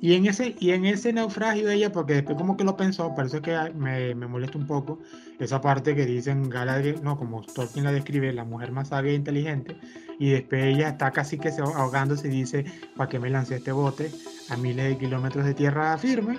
Y 0.00 0.14
en 0.14 0.26
ese, 0.26 0.56
y 0.58 0.72
en 0.72 0.84
ese 0.84 1.12
naufragio 1.12 1.70
ella, 1.70 1.92
porque 1.92 2.14
después 2.14 2.36
como 2.36 2.56
que 2.56 2.64
lo 2.64 2.76
pensó, 2.76 3.14
por 3.14 3.26
eso 3.26 3.36
es 3.36 3.42
que 3.42 3.56
me, 3.76 4.16
me 4.16 4.26
molesta 4.26 4.58
un 4.58 4.66
poco 4.66 4.98
esa 5.38 5.60
parte 5.60 5.94
que 5.94 6.04
dicen 6.04 6.50
Galadriel, 6.50 7.04
no, 7.04 7.16
como 7.16 7.42
Tolkien 7.42 7.84
la 7.84 7.92
describe, 7.92 8.32
la 8.32 8.44
mujer 8.44 8.72
más 8.72 8.88
sabia 8.88 9.12
e 9.12 9.14
inteligente, 9.14 9.76
y 10.18 10.30
después 10.30 10.64
ella 10.64 10.88
está 10.88 11.12
casi 11.12 11.38
que 11.38 11.52
se 11.52 11.60
ahogándose 11.60 12.26
y 12.26 12.30
dice, 12.32 12.64
¿para 12.96 13.08
qué 13.08 13.20
me 13.20 13.30
lancé 13.30 13.56
este 13.56 13.70
bote 13.70 14.10
a 14.50 14.56
miles 14.56 14.88
de 14.88 14.98
kilómetros 14.98 15.44
de 15.44 15.54
tierra 15.54 15.96
firme? 15.98 16.36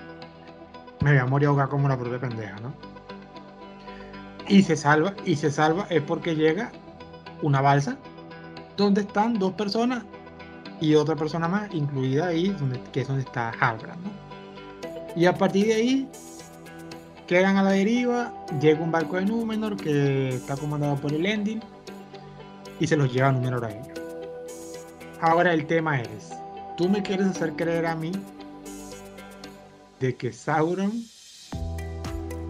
Me 1.01 1.11
voy 1.11 1.19
a 1.19 1.25
morir 1.25 1.47
ahogada 1.47 1.69
como 1.69 1.87
la 1.87 1.97
propia 1.97 2.19
pendeja, 2.19 2.57
¿no? 2.59 2.92
Y 4.47 4.63
se 4.63 4.75
salva, 4.75 5.13
y 5.25 5.35
se 5.35 5.51
salva 5.51 5.87
es 5.89 6.01
porque 6.01 6.35
llega 6.35 6.71
una 7.41 7.61
balsa 7.61 7.97
donde 8.77 9.01
están 9.01 9.39
dos 9.39 9.53
personas 9.53 10.03
y 10.81 10.95
otra 10.95 11.15
persona 11.15 11.47
más 11.47 11.73
incluida 11.73 12.27
ahí, 12.27 12.49
donde, 12.49 12.79
que 12.91 13.01
es 13.01 13.07
donde 13.07 13.23
está 13.23 13.51
Halbrand. 13.59 14.01
Y 15.15 15.25
a 15.25 15.33
partir 15.33 15.67
de 15.67 15.73
ahí 15.75 16.09
quedan 17.27 17.57
a 17.57 17.63
la 17.63 17.71
deriva, 17.71 18.33
llega 18.59 18.81
un 18.81 18.91
barco 18.91 19.15
de 19.15 19.25
Númenor 19.25 19.77
que 19.77 20.29
está 20.29 20.57
comandado 20.57 20.95
por 20.97 21.13
el 21.13 21.25
Endil 21.25 21.61
y 22.79 22.87
se 22.87 22.97
los 22.97 23.13
lleva 23.13 23.29
a 23.29 23.31
Númenor 23.31 23.65
a 23.65 23.71
ellos. 23.71 23.87
Ahora 25.21 25.53
el 25.53 25.65
tema 25.67 26.01
es, 26.01 26.33
¿tú 26.75 26.89
me 26.89 27.01
quieres 27.01 27.27
hacer 27.27 27.53
creer 27.53 27.85
a 27.85 27.95
mí 27.95 28.11
de 29.99 30.15
que 30.15 30.33
Sauron 30.33 30.91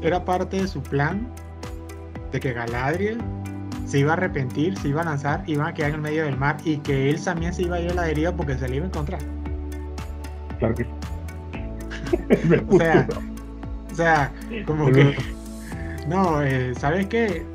era 0.02 0.26
parte 0.26 0.58
de 0.62 0.68
su 0.68 0.82
plan? 0.82 1.32
De 2.34 2.40
que 2.40 2.52
Galadriel 2.52 3.22
se 3.86 4.00
iba 4.00 4.12
a 4.12 4.16
arrepentir, 4.16 4.78
se 4.80 4.88
iba 4.90 5.02
a 5.02 5.06
lanzar, 5.06 5.44
iba 5.48 5.68
a 5.68 5.74
quedar 5.74 5.90
en 5.92 5.96
el 5.98 6.02
medio 6.02 6.26
del 6.26 6.36
mar 6.38 6.58
y 6.66 6.78
que 6.78 7.10
él 7.10 7.24
también 7.24 7.54
se 7.54 7.62
iba 7.64 7.76
a 7.78 7.80
ir 7.80 7.92
a 7.92 7.94
la 7.94 8.02
deriva 8.04 8.32
porque 8.32 8.58
se 8.58 8.68
le 8.68 8.78
iba 8.78 8.86
a 8.86 8.88
encontrar. 8.90 9.22
Claro 10.60 10.74
que 10.76 10.86
O 12.70 12.78
sea, 12.78 13.08
o 13.92 13.96
sea, 13.96 14.34
como 14.66 14.92
que 14.92 15.16
no, 16.08 16.42
eh, 16.42 16.74
¿sabes 16.80 17.08
qué? 17.08 17.46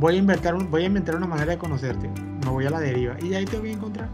Voy 0.00 0.16
a 0.16 0.18
inventar 0.18 0.54
un- 0.54 0.70
voy 0.70 0.82
a 0.82 0.86
inventar 0.86 1.14
una 1.16 1.26
manera 1.26 1.52
de 1.52 1.58
conocerte. 1.58 2.10
Me 2.44 2.50
voy 2.50 2.66
a 2.66 2.70
la 2.70 2.80
deriva 2.80 3.14
y 3.22 3.34
ahí 3.34 3.44
te 3.44 3.58
voy 3.58 3.70
a 3.70 3.72
encontrar. 3.74 4.08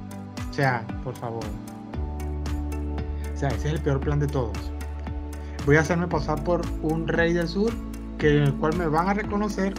O 0.50 0.52
sea, 0.52 0.84
por 1.02 1.14
favor. 1.16 1.42
O 3.34 3.36
sea, 3.38 3.48
ese 3.48 3.68
es 3.68 3.74
el 3.74 3.80
peor 3.80 4.00
plan 4.00 4.20
de 4.20 4.26
todos. 4.26 4.70
Voy 5.64 5.76
a 5.76 5.80
hacerme 5.80 6.06
pasar 6.06 6.42
por 6.44 6.60
un 6.82 7.08
rey 7.08 7.32
del 7.32 7.48
sur 7.48 7.72
que 8.18 8.36
en 8.36 8.42
el 8.44 8.54
cual 8.54 8.76
me 8.76 8.86
van 8.86 9.08
a 9.08 9.14
reconocer 9.14 9.72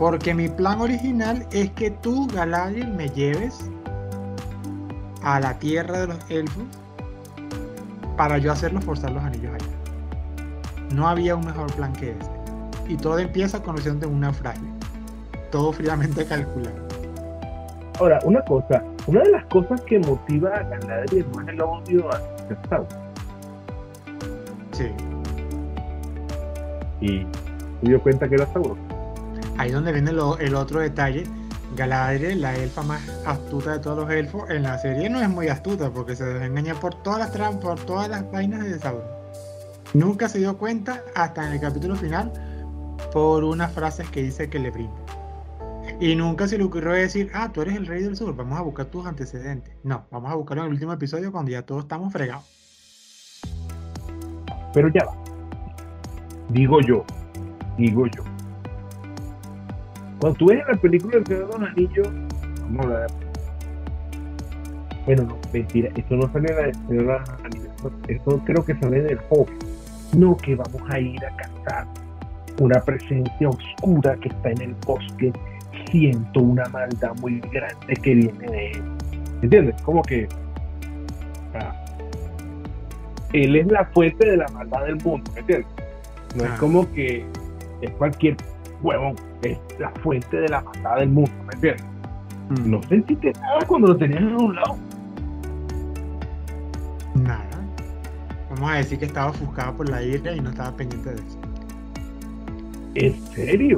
porque 0.00 0.32
mi 0.32 0.48
plan 0.48 0.80
original 0.80 1.46
es 1.52 1.70
que 1.72 1.90
tú, 1.90 2.26
Galadriel, 2.32 2.88
me 2.88 3.10
lleves 3.10 3.70
a 5.22 5.38
la 5.40 5.58
tierra 5.58 6.00
de 6.00 6.06
los 6.06 6.30
elfos 6.30 6.64
para 8.16 8.38
yo 8.38 8.50
hacerlos 8.50 8.82
forzar 8.82 9.10
los 9.10 9.22
anillos 9.22 9.52
allá. 9.52 10.94
No 10.94 11.06
había 11.06 11.36
un 11.36 11.44
mejor 11.44 11.70
plan 11.74 11.92
que 11.92 12.12
ese. 12.12 12.30
Y 12.88 12.96
todo 12.96 13.18
empieza 13.18 13.62
conociendo 13.62 14.08
un 14.08 14.20
naufragio. 14.20 14.70
Todo 15.50 15.70
fríamente 15.70 16.24
calculado. 16.28 16.76
Ahora, 17.98 18.20
una 18.24 18.40
cosa, 18.46 18.82
una 19.06 19.20
de 19.20 19.32
las 19.32 19.44
cosas 19.48 19.82
que 19.82 19.98
motiva 19.98 20.48
a 20.48 20.62
Galadriel 20.62 21.26
no 21.30 21.42
es 21.42 21.48
el 21.48 21.60
odio 21.60 22.08
hacia 22.08 22.58
Sauron. 22.70 22.88
Sí. 24.72 24.86
Y 27.02 27.26
se 27.82 27.86
dio 27.86 28.02
cuenta 28.02 28.26
que 28.26 28.36
era 28.36 28.46
Sauron. 28.46 28.89
Ahí 29.60 29.72
donde 29.72 29.92
viene 29.92 30.10
el 30.10 30.54
otro 30.54 30.80
detalle. 30.80 31.24
Galadriel, 31.76 32.40
la 32.40 32.56
elfa 32.56 32.82
más 32.82 33.06
astuta 33.26 33.72
de 33.72 33.78
todos 33.80 33.98
los 33.98 34.10
elfos, 34.10 34.48
en 34.48 34.62
la 34.62 34.78
serie 34.78 35.10
no 35.10 35.20
es 35.20 35.28
muy 35.28 35.48
astuta 35.48 35.90
porque 35.90 36.16
se 36.16 36.24
deja 36.24 36.46
engañar 36.46 36.80
por 36.80 36.94
todas 37.02 37.18
las 37.18 37.30
trampas, 37.30 37.62
por 37.62 37.80
todas 37.80 38.08
las 38.08 38.32
vainas 38.32 38.64
de 38.64 38.78
Sauron. 38.78 39.04
Nunca 39.92 40.30
se 40.30 40.38
dio 40.38 40.56
cuenta 40.56 41.02
hasta 41.14 41.46
en 41.46 41.52
el 41.52 41.60
capítulo 41.60 41.94
final 41.94 42.32
por 43.12 43.44
unas 43.44 43.70
frases 43.72 44.08
que 44.08 44.22
dice 44.22 44.48
que 44.48 44.58
le 44.58 44.70
brinda. 44.70 44.96
Y 46.00 46.16
nunca 46.16 46.48
se 46.48 46.56
le 46.56 46.64
ocurrió 46.64 46.92
decir, 46.92 47.30
ah, 47.34 47.50
tú 47.52 47.60
eres 47.60 47.76
el 47.76 47.86
rey 47.86 48.02
del 48.02 48.16
sur, 48.16 48.34
vamos 48.34 48.58
a 48.58 48.62
buscar 48.62 48.86
tus 48.86 49.04
antecedentes. 49.04 49.74
No, 49.84 50.06
vamos 50.10 50.32
a 50.32 50.36
buscarlo 50.36 50.62
en 50.62 50.68
el 50.68 50.72
último 50.72 50.94
episodio 50.94 51.30
cuando 51.30 51.50
ya 51.50 51.60
todos 51.60 51.82
estamos 51.82 52.10
fregados. 52.10 52.44
Pero 54.72 54.88
ya 54.88 55.04
va. 55.04 55.12
Digo 56.48 56.80
yo, 56.80 57.04
digo 57.76 58.06
yo. 58.06 58.29
Cuando 60.20 60.38
tú 60.38 60.46
ves 60.46 60.62
la 60.68 60.76
película 60.76 61.16
El 61.18 61.26
Señor 61.26 61.48
de 61.48 61.58
los 61.58 61.68
Anillos, 61.70 62.08
vamos 62.62 62.78
a 62.78 62.82
hablar 62.82 63.10
Bueno, 65.06 65.22
no, 65.24 65.38
mentira, 65.52 65.90
eso 65.96 66.16
no 66.16 66.30
sale 66.32 66.72
en 66.90 67.06
la, 67.06 67.24
eso 68.08 68.42
creo 68.44 68.64
que 68.64 68.74
sale 68.76 69.02
del 69.02 69.18
Hobbit. 69.30 69.64
No, 70.16 70.36
que 70.36 70.54
vamos 70.54 70.82
a 70.90 70.98
ir 70.98 71.24
a 71.24 71.36
cazar 71.36 71.86
una 72.60 72.80
presencia 72.80 73.48
oscura 73.48 74.16
que 74.16 74.28
está 74.28 74.50
en 74.50 74.60
el 74.60 74.74
bosque. 74.86 75.32
Siento 75.90 76.40
una 76.40 76.64
maldad 76.66 77.14
muy 77.20 77.40
grande 77.40 77.94
que 78.02 78.14
viene 78.14 78.46
de 78.46 78.70
él. 78.72 78.82
¿Entiendes? 79.42 79.80
Como 79.82 80.02
que 80.02 80.28
él 83.32 83.56
es 83.56 83.66
la 83.68 83.84
fuente 83.86 84.28
de 84.28 84.36
la 84.36 84.48
maldad 84.48 84.84
del 84.84 84.96
mundo, 84.96 85.30
¿me 85.34 85.40
entiendes? 85.40 85.68
No 86.34 86.44
es 86.44 86.50
ah. 86.50 86.56
como 86.58 86.92
que 86.92 87.24
es 87.80 87.90
cualquier 87.92 88.36
huevón, 88.82 89.16
es 89.42 89.58
la 89.78 89.90
fuente 90.02 90.40
de 90.40 90.48
la 90.48 90.60
maldad 90.60 90.96
del 90.96 91.10
mundo, 91.10 91.32
¿me 91.46 91.54
entiendes? 91.54 91.84
Mm. 92.50 92.70
No 92.70 92.82
sentiste 92.84 93.32
nada 93.32 93.60
cuando 93.66 93.88
lo 93.88 93.96
tenías 93.96 94.22
en 94.22 94.34
un 94.34 94.54
lado. 94.54 94.76
Nada. 97.14 97.46
Vamos 98.50 98.70
a 98.70 98.74
decir 98.76 98.98
que 98.98 99.04
estaba 99.04 99.30
ofuscado 99.30 99.76
por 99.76 99.88
la 99.88 100.02
ira 100.02 100.34
y 100.34 100.40
no 100.40 100.50
estaba 100.50 100.76
pendiente 100.76 101.10
de 101.10 101.16
eso. 101.16 101.38
¿En 102.96 103.14
serio? 103.28 103.76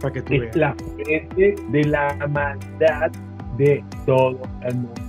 Para 0.00 0.12
que 0.12 0.22
tú 0.22 0.34
es 0.34 0.56
la 0.56 0.74
fuente 0.74 1.54
de 1.70 1.84
la 1.84 2.14
maldad 2.28 3.10
de 3.56 3.82
todo 4.04 4.38
el 4.62 4.74
mundo. 4.74 5.02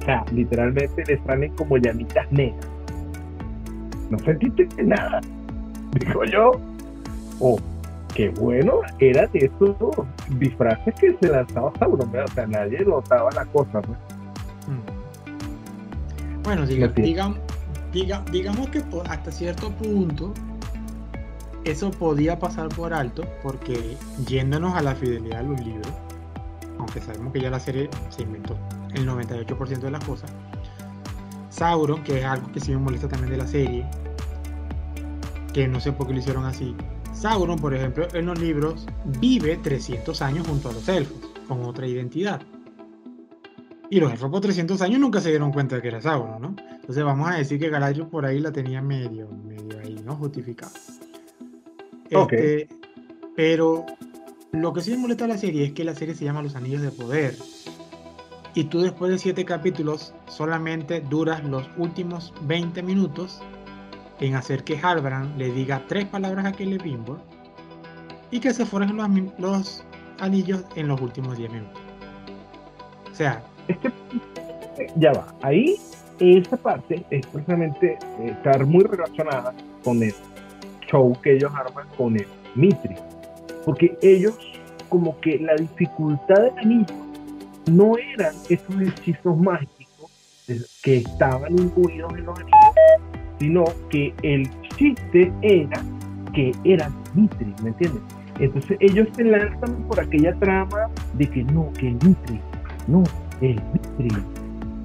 O 0.00 0.04
sea, 0.04 0.24
literalmente 0.32 1.04
le 1.06 1.18
salen 1.24 1.54
como 1.54 1.76
llamitas 1.78 2.30
negras. 2.32 2.68
No 4.10 4.18
sentiste 4.20 4.68
nada. 4.82 5.20
Digo 6.00 6.24
yo. 6.24 6.52
Oh, 7.40 7.58
qué 8.14 8.30
bueno 8.30 8.80
era 8.98 9.26
de 9.26 9.38
esos 9.40 9.76
disfraces 10.38 10.94
que 10.94 11.16
se 11.20 11.28
lanzaba 11.28 11.72
Sauron. 11.78 12.08
O 12.08 12.28
sea, 12.28 12.46
nadie 12.46 12.84
notaba 12.84 13.30
la 13.32 13.44
cosa. 13.46 13.80
¿no? 13.82 13.94
Mm. 14.72 16.42
Bueno, 16.42 16.66
digamos, 16.66 17.38
digamos 17.92 18.68
que 18.68 18.82
hasta 19.08 19.32
cierto 19.32 19.70
punto 19.72 20.32
eso 21.64 21.90
podía 21.90 22.38
pasar 22.38 22.68
por 22.68 22.94
alto 22.94 23.24
porque 23.42 23.96
yéndonos 24.26 24.74
a 24.74 24.82
la 24.82 24.94
fidelidad 24.94 25.42
de 25.42 25.48
los 25.48 25.60
libros, 25.60 25.92
aunque 26.78 27.00
sabemos 27.00 27.32
que 27.32 27.40
ya 27.40 27.50
la 27.50 27.58
serie 27.58 27.90
se 28.08 28.22
inventó 28.22 28.56
el 28.94 29.06
98% 29.08 29.80
de 29.80 29.90
las 29.90 30.04
cosas, 30.04 30.32
Sauron, 31.50 32.04
que 32.04 32.20
es 32.20 32.24
algo 32.24 32.52
que 32.52 32.60
sí 32.60 32.70
me 32.70 32.78
molesta 32.78 33.08
también 33.08 33.32
de 33.32 33.38
la 33.38 33.46
serie, 33.46 33.84
que 35.56 35.66
no 35.66 35.80
sé 35.80 35.90
por 35.90 36.06
qué 36.06 36.12
lo 36.12 36.18
hicieron 36.18 36.44
así. 36.44 36.76
Sauron, 37.14 37.58
por 37.58 37.72
ejemplo, 37.72 38.06
en 38.12 38.26
los 38.26 38.38
libros 38.38 38.86
vive 39.20 39.56
300 39.56 40.20
años 40.20 40.46
junto 40.46 40.68
a 40.68 40.72
los 40.74 40.86
elfos, 40.86 41.16
con 41.48 41.64
otra 41.64 41.86
identidad. 41.86 42.42
Y 43.88 43.98
los 43.98 44.12
elfos 44.12 44.30
por 44.30 44.42
300 44.42 44.82
años 44.82 45.00
nunca 45.00 45.22
se 45.22 45.30
dieron 45.30 45.54
cuenta 45.54 45.76
de 45.76 45.80
que 45.80 45.88
era 45.88 46.02
Sauron, 46.02 46.42
¿no? 46.42 46.56
Entonces 46.74 47.02
vamos 47.02 47.30
a 47.30 47.36
decir 47.36 47.58
que 47.58 47.70
Galadriel 47.70 48.06
por 48.06 48.26
ahí 48.26 48.38
la 48.38 48.52
tenía 48.52 48.82
medio, 48.82 49.30
medio 49.30 49.80
ahí, 49.80 49.98
¿no? 50.04 50.14
Justificada. 50.16 50.72
Este, 52.10 52.68
pero 53.34 53.86
lo 54.52 54.74
que 54.74 54.82
sí 54.82 54.90
me 54.90 54.98
molesta 54.98 55.26
la 55.26 55.38
serie 55.38 55.64
es 55.64 55.72
que 55.72 55.84
la 55.84 55.94
serie 55.94 56.14
se 56.14 56.26
llama 56.26 56.42
Los 56.42 56.54
Anillos 56.54 56.82
de 56.82 56.90
Poder. 56.90 57.34
Y 58.52 58.64
tú 58.64 58.82
después 58.82 59.10
de 59.10 59.16
7 59.16 59.42
capítulos 59.46 60.12
solamente 60.28 61.00
duras 61.00 61.42
los 61.44 61.66
últimos 61.78 62.34
20 62.42 62.82
minutos 62.82 63.40
en 64.20 64.34
hacer 64.34 64.64
que 64.64 64.78
Halbrand 64.78 65.36
le 65.36 65.50
diga 65.50 65.82
tres 65.88 66.06
palabras 66.06 66.46
a 66.46 66.52
Celebrimbor 66.52 67.18
y 68.30 68.40
que 68.40 68.52
se 68.52 68.64
forjen 68.64 68.96
los, 68.96 69.08
los, 69.38 69.84
anillos 70.18 70.64
en 70.74 70.88
los 70.88 71.00
últimos 71.00 71.36
10 71.36 71.52
minutos. 71.52 71.80
O 73.12 73.14
sea, 73.14 73.42
este, 73.68 73.92
ya 74.96 75.12
va, 75.12 75.34
ahí 75.42 75.76
esa 76.20 76.56
parte 76.56 77.04
es 77.10 77.26
precisamente 77.26 77.98
eh, 78.18 78.30
estar 78.30 78.64
muy 78.64 78.84
relacionada 78.84 79.54
con 79.84 80.02
el 80.02 80.14
show 80.90 81.16
que 81.22 81.34
ellos 81.34 81.52
arman 81.54 81.86
con 81.96 82.16
el 82.16 82.26
Mitri, 82.54 82.94
porque 83.64 83.98
ellos 84.02 84.38
como 84.88 85.18
que 85.20 85.38
la 85.38 85.54
dificultad 85.56 86.42
del 86.42 86.58
anillo 86.58 86.94
no 87.66 87.98
eran 87.98 88.34
esos 88.48 88.80
hechizos 88.80 89.36
mágicos 89.36 90.10
que 90.82 90.98
estaban 90.98 91.58
incluidos 91.58 92.12
en 92.14 92.24
los 92.24 92.38
anillos, 92.38 92.55
sino 93.38 93.64
que 93.90 94.12
el 94.22 94.48
chiste 94.76 95.32
era 95.42 95.82
que 96.32 96.52
era 96.64 96.90
Mitri, 97.14 97.54
¿me 97.62 97.70
entiendes? 97.70 98.02
Entonces 98.38 98.76
ellos 98.80 99.08
se 99.16 99.24
lanzan 99.24 99.74
por 99.88 99.98
aquella 99.98 100.34
trama 100.38 100.88
de 101.14 101.26
que 101.26 101.42
no, 101.44 101.72
que 101.72 101.90
Mitri, 101.92 102.40
no, 102.86 103.02
el 103.40 103.60
Mitri. 103.72 104.10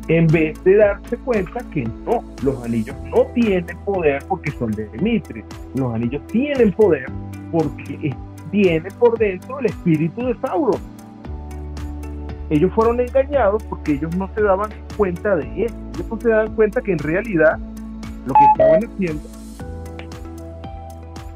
En 0.07 0.27
vez 0.27 0.61
de 0.63 0.77
darse 0.77 1.17
cuenta 1.17 1.59
que 1.71 1.83
no, 1.83 2.23
los 2.43 2.63
anillos 2.63 2.95
no 3.13 3.25
tienen 3.33 3.77
poder 3.85 4.23
porque 4.27 4.51
son 4.51 4.71
de 4.71 4.89
Mitri. 5.01 5.43
Los 5.75 5.93
anillos 5.93 6.25
tienen 6.27 6.71
poder 6.71 7.05
porque 7.51 8.15
viene 8.51 8.89
por 8.99 9.17
dentro 9.17 9.59
el 9.59 9.67
espíritu 9.67 10.25
de 10.25 10.35
Sauron. 10.39 10.79
Ellos 12.49 12.71
fueron 12.73 12.99
engañados 12.99 13.63
porque 13.63 13.93
ellos 13.93 14.15
no 14.17 14.29
se 14.35 14.41
daban 14.41 14.69
cuenta 14.97 15.35
de 15.35 15.65
eso. 15.65 15.75
Ellos 15.93 16.09
no 16.09 16.19
se 16.19 16.29
daban 16.29 16.55
cuenta 16.55 16.81
que 16.81 16.91
en 16.93 16.99
realidad 16.99 17.59
lo 18.25 18.33
que 18.33 18.45
estaban 18.53 18.85
haciendo 18.85 19.29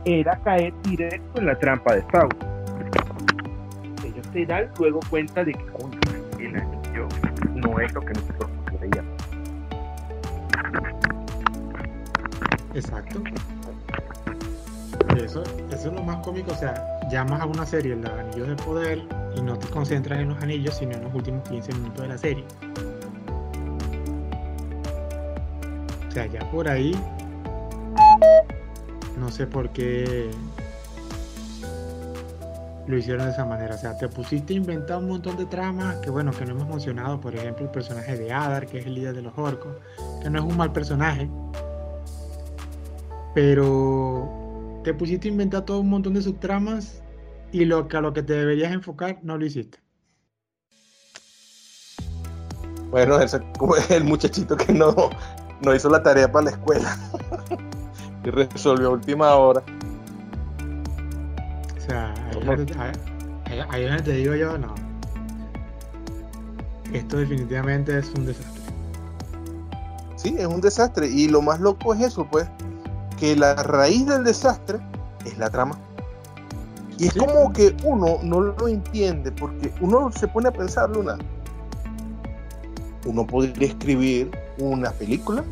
era 0.06 0.38
caer 0.38 0.74
directo 0.84 1.40
en 1.40 1.48
la 1.48 1.58
trampa 1.58 1.96
de 1.96 2.04
Sauron. 2.12 2.38
Ellos 4.04 4.28
se 4.32 4.46
dan 4.46 4.70
luego 4.78 5.00
cuenta 5.10 5.44
de 5.44 5.54
que 5.54 5.66
el 6.40 6.56
anillo 6.56 7.08
no 7.56 7.80
es 7.80 7.94
lo 7.94 8.02
que 8.02 8.14
nosotros 8.14 8.50
creíamos. 8.78 9.14
Exacto. 12.76 13.22
Eso, 15.18 15.44
eso 15.44 15.90
es 15.90 15.94
lo 15.94 16.04
más 16.04 16.18
cómico, 16.18 16.52
o 16.52 16.56
sea, 16.56 16.86
llamas 17.10 17.42
a 17.42 17.46
una 17.46 17.66
serie 17.66 17.94
el 17.94 18.06
anillo 18.06 18.46
de 18.46 18.56
poder 18.58 19.02
y 19.36 19.42
no 19.42 19.58
te 19.58 19.68
concentras 19.70 20.20
en 20.20 20.30
los 20.30 20.44
anillos, 20.44 20.76
sino 20.76 20.94
en 20.94 21.04
los 21.04 21.14
últimos 21.14 21.48
15 21.50 21.74
minutos 21.74 22.02
de 22.02 22.08
la 22.08 22.18
serie. 22.18 22.44
Ya 26.24 26.50
por 26.52 26.70
ahí, 26.70 26.96
no 29.20 29.30
sé 29.30 29.48
por 29.48 29.70
qué 29.72 30.30
lo 32.88 32.98
hicieron 32.98 33.26
de 33.26 33.32
esa 33.32 33.46
manera. 33.46 33.76
O 33.76 33.78
sea, 33.78 33.98
te 33.98 34.08
pusiste 34.08 34.54
a 34.54 34.58
inventar 34.58 34.98
un 34.98 35.10
montón 35.10 35.38
de 35.38 35.46
tramas 35.46 35.98
que, 35.98 36.10
bueno, 36.10 36.32
que 36.32 36.46
no 36.46 36.52
hemos 36.52 36.68
mencionado. 36.68 37.20
Por 37.20 37.36
ejemplo, 37.36 37.66
el 37.66 37.72
personaje 37.72 38.18
de 38.18 38.32
Adar, 38.32 38.68
que 38.68 38.80
es 38.80 38.86
el 38.86 38.96
líder 38.96 39.16
de 39.16 39.22
los 39.22 39.38
orcos, 39.38 39.76
que 40.22 40.30
no 40.30 40.40
es 40.40 40.46
un 40.46 40.56
mal 40.58 40.72
personaje. 40.72 41.30
Pero 43.34 44.82
te 44.84 44.94
pusiste 44.94 45.28
a 45.28 45.32
inventar 45.32 45.66
todo 45.66 45.80
un 45.80 45.90
montón 45.90 46.14
de 46.14 46.22
subtramas 46.22 47.02
y 47.52 47.66
lo 47.66 47.88
que 47.88 47.98
a 47.98 48.02
lo 48.02 48.14
que 48.14 48.24
te 48.24 48.34
deberías 48.34 48.72
enfocar 48.72 49.20
no 49.24 49.38
lo 49.38 49.46
hiciste. 49.46 49.80
Bueno, 52.92 53.20
es 53.20 53.36
el 53.90 54.04
muchachito 54.06 54.56
que 54.56 54.72
no, 54.72 55.10
no 55.62 55.74
hizo 55.74 55.90
la 55.90 56.04
tarea 56.04 56.32
para 56.32 56.46
la 56.46 56.52
escuela 56.52 56.98
y 58.24 58.30
resolvió 58.30 58.88
a 58.88 58.92
última 58.92 59.34
hora. 59.36 59.64
O 61.78 61.88
sea, 61.88 62.14
ahí 63.70 63.86
donde 63.86 64.04
te 64.04 64.12
digo 64.14 64.36
yo, 64.36 64.58
no. 64.58 64.74
Esto 66.94 67.18
definitivamente 67.18 67.98
es 67.98 68.12
un 68.16 68.26
desastre. 68.26 68.62
Sí, 70.16 70.36
es 70.38 70.46
un 70.46 70.62
desastre. 70.62 71.08
Y 71.08 71.28
lo 71.28 71.42
más 71.42 71.60
loco 71.60 71.94
es 71.94 72.02
eso, 72.02 72.28
pues, 72.30 72.48
que 73.20 73.36
la 73.36 73.56
raíz 73.56 74.06
del 74.08 74.24
desastre 74.24 74.80
es 75.26 75.38
la 75.38 75.50
trama. 75.50 75.78
Y 76.98 77.08
es 77.08 77.14
como 77.14 77.52
que 77.52 77.76
uno 77.84 78.20
no 78.24 78.42
lo 78.42 78.68
entiende, 78.68 79.32
porque 79.32 79.74
uno 79.82 80.12
se 80.12 80.28
pone 80.28 80.48
a 80.48 80.52
pensar, 80.52 80.90
Luna, 80.90 81.18
uno 83.06 83.26
podría 83.26 83.70
escribir 83.70 84.32
una 84.60 84.92
película. 84.92 85.44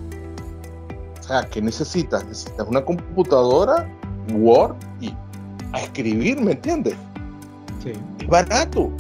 O 1.20 1.24
sea, 1.24 1.48
¿qué 1.50 1.62
necesitas? 1.62 2.26
Necesitas 2.26 2.68
una 2.68 2.84
computadora, 2.84 3.88
Word 4.34 4.76
y 5.00 5.14
a 5.72 5.82
escribir, 5.82 6.42
¿me 6.42 6.52
entiendes? 6.52 6.96
Sí. 7.84 7.94
Es 8.20 8.28
barato. 8.28 8.92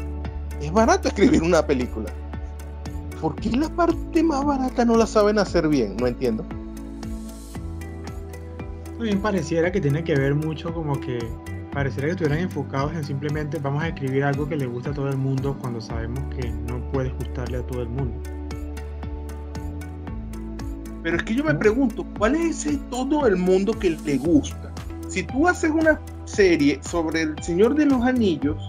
Es 0.61 0.71
barato 0.71 1.09
escribir 1.09 1.43
una 1.43 1.65
película. 1.65 2.09
¿Por 3.19 3.35
qué 3.35 3.51
la 3.51 3.69
parte 3.69 4.23
más 4.23 4.43
barata 4.45 4.85
no 4.85 4.97
la 4.97 5.05
saben 5.05 5.39
hacer 5.39 5.67
bien? 5.67 5.95
No 5.97 6.07
entiendo. 6.07 6.45
También 8.97 9.21
pareciera 9.21 9.71
que 9.71 9.81
tiene 9.81 10.03
que 10.03 10.15
ver 10.15 10.35
mucho 10.35 10.73
como 10.73 10.99
que 10.99 11.19
pareciera 11.73 12.07
que 12.07 12.11
estuvieran 12.11 12.39
enfocados 12.39 12.93
en 12.93 13.03
simplemente 13.03 13.57
vamos 13.59 13.83
a 13.83 13.87
escribir 13.87 14.23
algo 14.23 14.47
que 14.47 14.55
le 14.55 14.67
gusta 14.67 14.91
a 14.91 14.93
todo 14.93 15.09
el 15.09 15.17
mundo 15.17 15.57
cuando 15.59 15.81
sabemos 15.81 16.23
que 16.35 16.49
no 16.49 16.79
puede 16.91 17.09
gustarle 17.11 17.57
a 17.57 17.67
todo 17.67 17.81
el 17.81 17.89
mundo. 17.89 18.13
Pero 21.03 21.17
es 21.17 21.23
que 21.23 21.35
yo 21.35 21.43
me 21.43 21.53
pregunto, 21.53 22.05
¿cuál 22.17 22.35
es 22.35 22.65
ese 22.65 22.77
todo 22.89 23.27
el 23.27 23.35
mundo 23.35 23.73
que 23.73 23.91
le 23.91 24.17
gusta? 24.17 24.71
Si 25.09 25.23
tú 25.23 25.47
haces 25.47 25.69
una 25.69 25.99
serie 26.25 26.79
sobre 26.81 27.23
el 27.23 27.43
Señor 27.43 27.75
de 27.75 27.85
los 27.85 28.01
Anillos, 28.01 28.65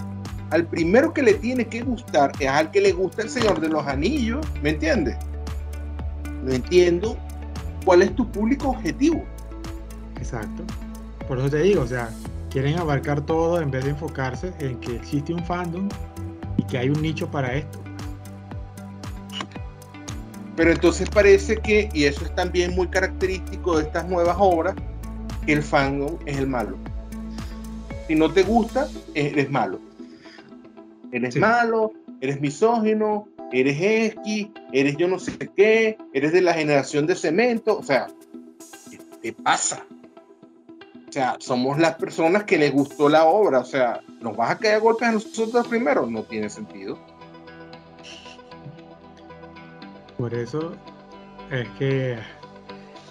al 0.50 0.66
primero 0.66 1.14
que 1.14 1.22
le 1.22 1.34
tiene 1.34 1.66
que 1.66 1.82
gustar 1.82 2.32
es 2.38 2.48
al 2.48 2.70
que 2.70 2.80
le 2.80 2.92
gusta 2.92 3.22
el 3.22 3.30
Señor 3.30 3.60
de 3.60 3.68
los 3.68 3.86
Anillos, 3.86 4.44
¿me 4.62 4.70
entiendes? 4.70 5.16
No 6.44 6.52
entiendo 6.52 7.16
cuál 7.84 8.02
es 8.02 8.14
tu 8.14 8.28
público 8.30 8.70
objetivo. 8.70 9.24
Exacto. 10.16 10.64
Por 11.28 11.38
eso 11.38 11.48
te 11.48 11.62
digo, 11.62 11.82
o 11.82 11.86
sea, 11.86 12.10
quieren 12.50 12.78
abarcar 12.78 13.20
todo 13.20 13.60
en 13.60 13.70
vez 13.70 13.84
de 13.84 13.90
enfocarse 13.90 14.52
en 14.58 14.78
que 14.80 14.96
existe 14.96 15.32
un 15.32 15.44
fandom 15.44 15.88
y 16.56 16.64
que 16.64 16.78
hay 16.78 16.90
un 16.90 17.00
nicho 17.00 17.30
para 17.30 17.54
esto. 17.54 17.83
Pero 20.56 20.70
entonces 20.70 21.08
parece 21.10 21.56
que, 21.56 21.88
y 21.92 22.04
eso 22.04 22.24
es 22.24 22.34
también 22.34 22.74
muy 22.74 22.88
característico 22.88 23.76
de 23.76 23.84
estas 23.84 24.08
nuevas 24.08 24.36
obras, 24.38 24.74
que 25.44 25.52
el 25.52 25.62
fandom 25.62 26.16
es 26.26 26.38
el 26.38 26.46
malo. 26.46 26.76
Si 28.06 28.14
no 28.14 28.30
te 28.30 28.42
gusta, 28.42 28.88
eres 29.14 29.50
malo. 29.50 29.80
Eres 31.10 31.36
malo, 31.36 31.92
eres 32.20 32.40
misógino, 32.40 33.28
eres 33.52 34.12
X, 34.16 34.48
eres 34.72 34.96
yo 34.96 35.08
no 35.08 35.18
sé 35.18 35.32
qué, 35.56 35.96
eres 36.12 36.32
de 36.32 36.40
la 36.40 36.54
generación 36.54 37.06
de 37.06 37.14
cemento. 37.14 37.78
O 37.78 37.82
sea, 37.82 38.08
¿qué 38.90 38.98
te 39.22 39.32
pasa? 39.32 39.84
O 41.08 41.12
sea, 41.12 41.36
somos 41.38 41.78
las 41.78 41.94
personas 41.94 42.44
que 42.44 42.58
les 42.58 42.72
gustó 42.72 43.08
la 43.08 43.24
obra. 43.24 43.60
O 43.60 43.64
sea, 43.64 44.00
¿nos 44.20 44.36
vas 44.36 44.50
a 44.50 44.58
caer 44.58 44.74
a 44.74 44.78
golpes 44.78 45.08
a 45.08 45.12
nosotros 45.12 45.66
primero? 45.68 46.06
No 46.06 46.24
tiene 46.24 46.50
sentido. 46.50 46.98
Por 50.18 50.32
eso 50.34 50.72
es 51.50 51.68
que 51.78 52.18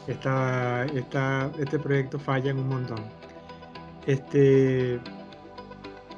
esta, 0.08 0.86
este 0.86 1.80
proyecto 1.80 2.20
falla 2.20 2.52
en 2.52 2.60
un 2.60 2.70
montón. 2.70 3.04
Este, 4.06 5.00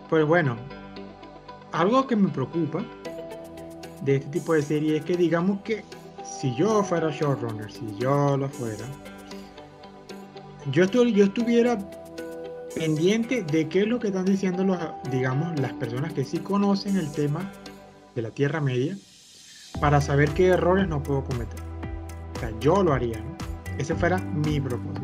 pues 0.10 0.26
bueno, 0.26 0.58
algo 1.72 2.08
que 2.08 2.16
me 2.16 2.30
preocupa 2.30 2.84
de 4.02 4.18
este 4.18 4.30
tipo 4.30 4.54
de 4.54 4.62
serie 4.62 4.98
es 4.98 5.06
que 5.06 5.16
digamos 5.16 5.62
que 5.62 5.84
si 6.24 6.56
yo 6.56 6.84
fuera 6.84 7.10
showrunner, 7.12 7.72
si 7.72 7.96
yo 7.98 8.38
lo 8.38 8.50
fuera, 8.50 8.86
yo, 10.72 10.86
yo 10.86 11.26
estuviera 11.26 11.78
pendiente 12.76 13.44
de 13.44 13.70
qué 13.70 13.82
es 13.82 13.88
lo 13.88 14.00
que 14.00 14.08
están 14.08 14.26
diciendo 14.26 14.64
los, 14.64 14.78
digamos, 15.12 15.60
las 15.60 15.74
personas 15.74 16.14
que 16.14 16.26
sí 16.26 16.40
conocen 16.40 16.98
el 16.98 17.12
tema 17.12 17.52
de 18.16 18.22
la 18.22 18.32
Tierra 18.32 18.60
Media 18.62 18.98
para 19.80 20.02
saber 20.02 20.30
qué 20.32 20.48
errores 20.48 20.88
no 20.88 21.02
puedo 21.02 21.24
cometer. 21.24 21.60
O 22.36 22.40
sea, 22.40 22.52
yo 22.60 22.84
lo 22.84 22.94
haría, 22.94 23.20
¿no? 23.20 23.36
Ese 23.78 23.96
fuera 23.96 24.18
mi 24.18 24.60
propósito. 24.60 25.02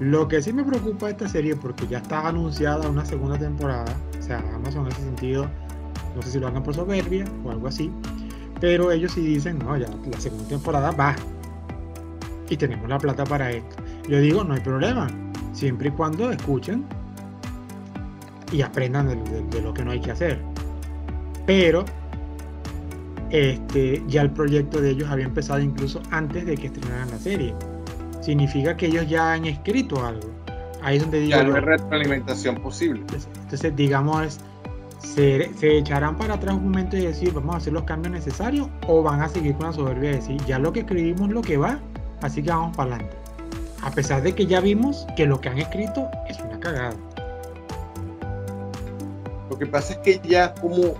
Lo 0.00 0.28
que 0.28 0.42
sí 0.42 0.52
me 0.52 0.62
preocupa 0.62 1.06
de 1.06 1.12
esta 1.12 1.28
serie, 1.28 1.56
porque 1.56 1.86
ya 1.86 1.98
está 1.98 2.28
anunciada 2.28 2.88
una 2.88 3.04
segunda 3.04 3.38
temporada, 3.38 3.96
o 4.18 4.22
sea, 4.22 4.44
Amazon 4.54 4.86
en 4.86 4.92
ese 4.92 5.02
sentido, 5.02 5.46
no 6.14 6.22
sé 6.22 6.32
si 6.32 6.38
lo 6.38 6.48
hagan 6.48 6.62
por 6.62 6.74
soberbia 6.74 7.24
o 7.44 7.50
algo 7.50 7.68
así, 7.68 7.90
pero 8.60 8.90
ellos 8.90 9.12
sí 9.12 9.20
dicen, 9.20 9.58
no, 9.58 9.76
ya 9.76 9.88
la 10.10 10.20
segunda 10.20 10.48
temporada 10.48 10.90
va. 10.90 11.14
Y 12.48 12.56
tenemos 12.56 12.88
la 12.88 12.98
plata 12.98 13.24
para 13.24 13.50
esto. 13.50 13.76
Yo 14.08 14.20
digo, 14.20 14.44
no 14.44 14.54
hay 14.54 14.60
problema, 14.60 15.08
siempre 15.52 15.88
y 15.88 15.92
cuando 15.92 16.30
escuchen 16.30 16.84
y 18.52 18.62
aprendan 18.62 19.08
de, 19.50 19.62
lo 19.62 19.74
que 19.74 19.84
no 19.84 19.90
hay 19.90 20.00
que 20.00 20.10
hacer. 20.10 20.40
Pero 21.46 21.84
este, 23.30 24.02
ya 24.08 24.22
el 24.22 24.30
proyecto 24.30 24.80
de 24.80 24.90
ellos 24.90 25.08
había 25.08 25.24
empezado 25.24 25.60
incluso 25.60 26.02
antes 26.10 26.46
de 26.46 26.56
que 26.56 26.66
estrenaran 26.66 27.10
la 27.10 27.18
serie. 27.18 27.54
Significa 28.20 28.76
que 28.76 28.86
ellos 28.86 29.08
ya 29.08 29.32
han 29.32 29.44
escrito 29.44 30.04
algo. 30.04 30.30
Ahí 30.82 30.96
es 30.96 31.02
donde 31.02 31.20
digo. 31.20 31.30
Ya 31.30 31.44
no 31.44 31.54
hay 31.54 31.60
retroalimentación 31.60 32.56
posible. 32.56 33.02
Entonces, 33.42 33.74
digamos, 33.76 34.38
se, 34.98 35.50
se, 35.58 35.78
echarán 35.78 36.16
para 36.16 36.34
atrás 36.34 36.54
un 36.56 36.64
momento 36.64 36.96
y 36.96 37.02
decir, 37.02 37.32
vamos 37.32 37.54
a 37.54 37.58
hacer 37.58 37.72
los 37.72 37.84
cambios 37.84 38.12
necesarios, 38.12 38.68
o 38.86 39.02
van 39.02 39.20
a 39.20 39.28
seguir 39.28 39.54
con 39.54 39.66
la 39.66 39.72
soberbia 39.72 40.10
y 40.10 40.14
decir, 40.14 40.36
ya 40.46 40.58
lo 40.58 40.72
que 40.72 40.80
escribimos 40.80 41.30
lo 41.30 41.42
que 41.42 41.56
va, 41.56 41.78
así 42.22 42.42
que 42.42 42.50
vamos 42.50 42.76
para 42.76 42.96
adelante 42.96 43.26
a 43.86 43.90
pesar 43.92 44.20
de 44.20 44.34
que 44.34 44.46
ya 44.46 44.60
vimos 44.60 45.06
que 45.16 45.26
lo 45.26 45.40
que 45.40 45.48
han 45.48 45.58
escrito 45.58 46.08
es 46.28 46.40
una 46.40 46.58
cagada. 46.58 46.96
Lo 49.48 49.56
que 49.56 49.66
pasa 49.66 49.92
es 49.92 49.98
que 50.00 50.28
ya, 50.28 50.54
¿cómo, 50.54 50.94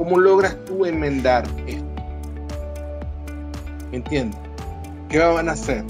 cómo 0.00 0.18
logras 0.18 0.56
tú 0.64 0.86
enmendar 0.86 1.44
esto? 1.66 1.84
¿Entiendes? 3.92 4.40
¿Qué 5.10 5.18
van 5.18 5.50
a 5.50 5.52
hacer? 5.52 5.84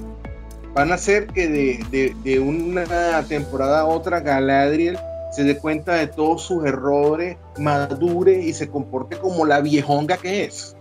Van 0.74 0.90
a 0.90 0.96
hacer 0.96 1.28
que 1.28 1.46
de, 1.46 2.16
de 2.24 2.40
una 2.40 3.22
temporada 3.28 3.82
a 3.82 3.84
otra 3.84 4.18
Galadriel 4.18 4.98
se 5.30 5.44
dé 5.44 5.56
cuenta 5.56 5.94
de 5.94 6.08
todos 6.08 6.42
sus 6.42 6.64
errores, 6.64 7.36
madure 7.56 8.42
y 8.42 8.52
se 8.52 8.68
comporte 8.68 9.16
como 9.16 9.46
la 9.46 9.60
viejonga 9.60 10.16
que 10.16 10.42
es. 10.42 10.74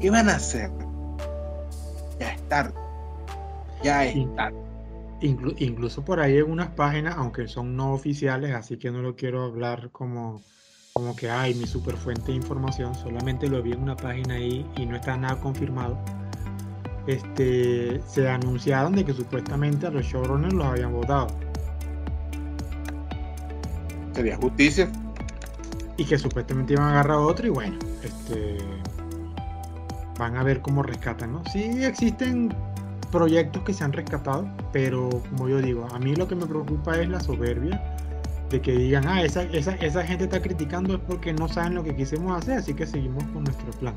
¿Qué 0.00 0.08
van 0.08 0.30
a 0.30 0.36
hacer? 0.36 0.70
Ya 2.18 2.32
es 2.32 2.48
tarde 2.48 2.72
ya 3.82 4.06
está. 4.06 4.50
incluso 5.20 6.02
por 6.02 6.20
ahí 6.20 6.38
en 6.38 6.50
unas 6.50 6.70
páginas, 6.70 7.16
aunque 7.18 7.46
son 7.46 7.76
no 7.76 7.92
oficiales, 7.92 8.54
así 8.54 8.78
que 8.78 8.90
no 8.90 9.02
lo 9.02 9.16
quiero 9.16 9.44
hablar 9.44 9.90
como, 9.90 10.40
como 11.00 11.16
que 11.16 11.30
hay 11.30 11.54
mi 11.54 11.66
super 11.66 11.96
fuente 11.96 12.30
de 12.30 12.34
información, 12.34 12.94
solamente 12.94 13.48
lo 13.48 13.62
vi 13.62 13.72
en 13.72 13.80
una 13.80 13.96
página 13.96 14.34
ahí 14.34 14.66
y 14.76 14.84
no 14.84 14.96
está 14.96 15.16
nada 15.16 15.40
confirmado. 15.40 15.98
Este, 17.06 18.02
se 18.06 18.28
anunciaron 18.28 18.94
de 18.94 19.06
que 19.06 19.14
supuestamente 19.14 19.86
a 19.86 19.90
los 19.90 20.04
showrunners 20.04 20.52
los 20.52 20.66
habían 20.66 20.92
votado. 20.92 21.28
Sería 24.12 24.36
justicia. 24.36 24.92
Y 25.96 26.04
que 26.04 26.18
supuestamente 26.18 26.74
iban 26.74 26.88
a 26.88 26.90
agarrar 26.90 27.16
otro 27.16 27.46
y 27.46 27.50
bueno, 27.50 27.78
este 28.02 28.58
van 30.18 30.36
a 30.36 30.42
ver 30.42 30.60
cómo 30.60 30.82
rescatan, 30.82 31.32
¿no? 31.32 31.42
Sí 31.50 31.82
existen 31.82 32.54
proyectos 33.10 33.62
que 33.62 33.72
se 33.72 33.84
han 33.84 33.94
rescatado, 33.94 34.46
pero 34.70 35.08
como 35.30 35.48
yo 35.48 35.62
digo, 35.62 35.88
a 35.94 35.98
mí 35.98 36.14
lo 36.14 36.28
que 36.28 36.34
me 36.34 36.44
preocupa 36.44 37.00
es 37.00 37.08
la 37.08 37.20
soberbia 37.20 37.96
de 38.50 38.60
que 38.60 38.72
digan, 38.72 39.06
ah, 39.06 39.22
esa, 39.22 39.44
esa, 39.44 39.74
esa 39.76 40.04
gente 40.04 40.24
está 40.24 40.42
criticando 40.42 40.94
es 40.94 41.00
porque 41.00 41.32
no 41.32 41.48
saben 41.48 41.74
lo 41.74 41.84
que 41.84 41.94
quisimos 41.94 42.36
hacer, 42.36 42.58
así 42.58 42.74
que 42.74 42.86
seguimos 42.86 43.24
con 43.24 43.44
nuestro 43.44 43.70
plan. 43.78 43.94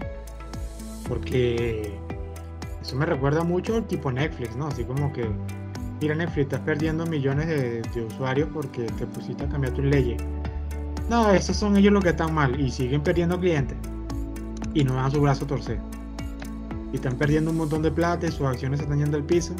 Porque 1.08 1.92
eso 2.82 2.96
me 2.96 3.06
recuerda 3.06 3.44
mucho 3.44 3.76
al 3.76 3.88
tipo 3.88 4.12
Netflix, 4.12 4.56
¿no? 4.56 4.68
Así 4.68 4.84
como 4.84 5.12
que, 5.12 5.28
mira 6.00 6.16
Netflix, 6.16 6.46
estás 6.46 6.60
perdiendo 6.62 7.06
millones 7.06 7.48
de, 7.48 8.02
usuarios 8.04 8.48
porque 8.54 8.84
te 8.84 9.08
pusiste 9.08 9.44
a 9.44 9.50
cambiar 9.50 9.74
tus 9.74 9.86
leyes. 9.86 10.22
No, 11.10 11.32
esos 11.32 11.58
son 11.58 11.76
ellos 11.76 11.92
los 11.92 12.04
que 12.04 12.12
están 12.12 12.34
mal 12.34 12.60
y 12.60 12.72
siguen 12.72 13.02
perdiendo 13.02 13.40
clientes 13.40 13.78
y 14.74 14.84
no 14.84 14.94
dan 14.94 15.12
su 15.12 15.20
brazo 15.20 15.46
a 15.46 15.48
torcer 15.48 15.80
y 16.94 16.96
están 16.96 17.18
perdiendo 17.18 17.52
un 17.52 17.58
montón 17.58 17.82
de 17.82 17.92
plata 17.92 18.28
y 18.28 18.32
sus 18.32 18.46
acciones 18.46 18.80
se 18.80 18.84
están 18.84 19.00
yendo 19.00 19.18
al 19.18 19.24
piso. 19.24 19.56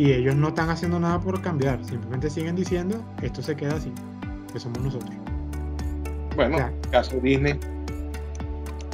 Y 0.00 0.14
ellos 0.14 0.34
no 0.34 0.48
están 0.48 0.70
haciendo 0.70 0.98
nada 0.98 1.20
por 1.20 1.42
cambiar, 1.42 1.84
simplemente 1.84 2.30
siguen 2.30 2.56
diciendo 2.56 3.04
esto 3.20 3.42
se 3.42 3.54
queda 3.54 3.74
así, 3.74 3.92
que 4.50 4.58
somos 4.58 4.80
nosotros. 4.80 5.10
Bueno, 6.34 6.56
caso 6.90 7.20
Disney. 7.20 7.60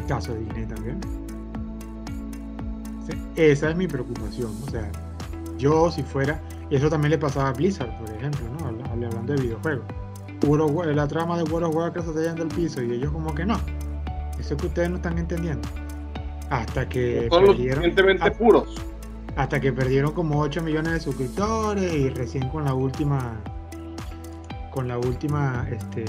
Caso 0.08 0.34
Disney 0.34 0.66
también. 0.66 0.98
esa 3.36 3.70
es 3.70 3.76
mi 3.76 3.86
preocupación. 3.86 4.50
O 4.66 4.68
sea, 4.68 4.90
yo 5.58 5.92
si 5.92 6.02
fuera, 6.02 6.42
y 6.70 6.74
eso 6.74 6.90
también 6.90 7.12
le 7.12 7.18
pasaba 7.18 7.50
a 7.50 7.52
Blizzard, 7.52 7.96
por 8.00 8.10
ejemplo, 8.10 8.40
¿no? 8.58 8.66
hablando 8.66 9.32
de 9.32 9.42
videojuegos. 9.42 9.86
la 10.92 11.06
trama 11.06 11.36
de 11.38 11.44
World 11.44 11.68
of 11.68 11.76
Warcraft 11.76 12.08
se 12.08 12.14
está 12.14 12.30
yendo 12.30 12.42
al 12.42 12.48
piso 12.48 12.82
y 12.82 12.90
ellos 12.90 13.12
como 13.12 13.32
que 13.32 13.46
no. 13.46 13.60
Eso 14.40 14.54
es 14.54 14.60
que 14.60 14.66
ustedes 14.66 14.90
no 14.90 14.96
están 14.96 15.18
entendiendo 15.18 15.68
hasta 16.50 16.88
que 16.88 17.28
perdieron 17.30 17.92
puros 18.36 18.95
hasta 19.36 19.60
que 19.60 19.72
perdieron 19.72 20.12
como 20.12 20.40
8 20.40 20.62
millones 20.62 20.94
de 20.94 21.00
suscriptores 21.00 21.94
y 21.94 22.08
recién 22.08 22.48
con 22.48 22.64
la 22.64 22.74
última 22.74 23.38
con 24.70 24.88
la 24.88 24.98
última 24.98 25.66
este, 25.70 26.04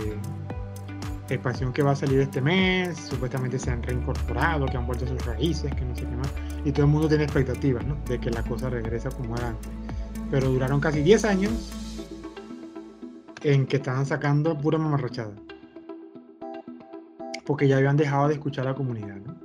expansión 1.29 1.73
que 1.73 1.83
va 1.83 1.91
a 1.91 1.95
salir 1.95 2.21
este 2.21 2.41
mes 2.41 2.97
supuestamente 2.97 3.59
se 3.59 3.69
han 3.69 3.83
reincorporado 3.83 4.65
que 4.65 4.77
han 4.77 4.87
vuelto 4.87 5.05
a 5.05 5.09
sus 5.09 5.25
raíces 5.25 5.73
que 5.75 5.85
no 5.85 5.95
sé 5.95 6.03
qué 6.03 6.15
más 6.15 6.33
y 6.63 6.71
todo 6.71 6.85
el 6.85 6.91
mundo 6.91 7.07
tiene 7.09 7.25
expectativas 7.25 7.85
¿no? 7.85 7.97
de 8.05 8.17
que 8.19 8.31
la 8.31 8.43
cosa 8.43 8.69
regrese 8.69 9.09
como 9.09 9.35
era 9.35 9.49
antes 9.49 9.71
pero 10.31 10.49
duraron 10.49 10.79
casi 10.79 11.01
10 11.01 11.25
años 11.25 11.71
en 13.43 13.67
que 13.67 13.75
estaban 13.75 14.05
sacando 14.05 14.57
pura 14.57 14.77
mamarrachada 14.77 15.33
porque 17.45 17.67
ya 17.67 17.77
habían 17.77 17.97
dejado 17.97 18.29
de 18.29 18.35
escuchar 18.35 18.67
a 18.67 18.71
la 18.71 18.75
comunidad 18.75 19.17
¿no? 19.17 19.35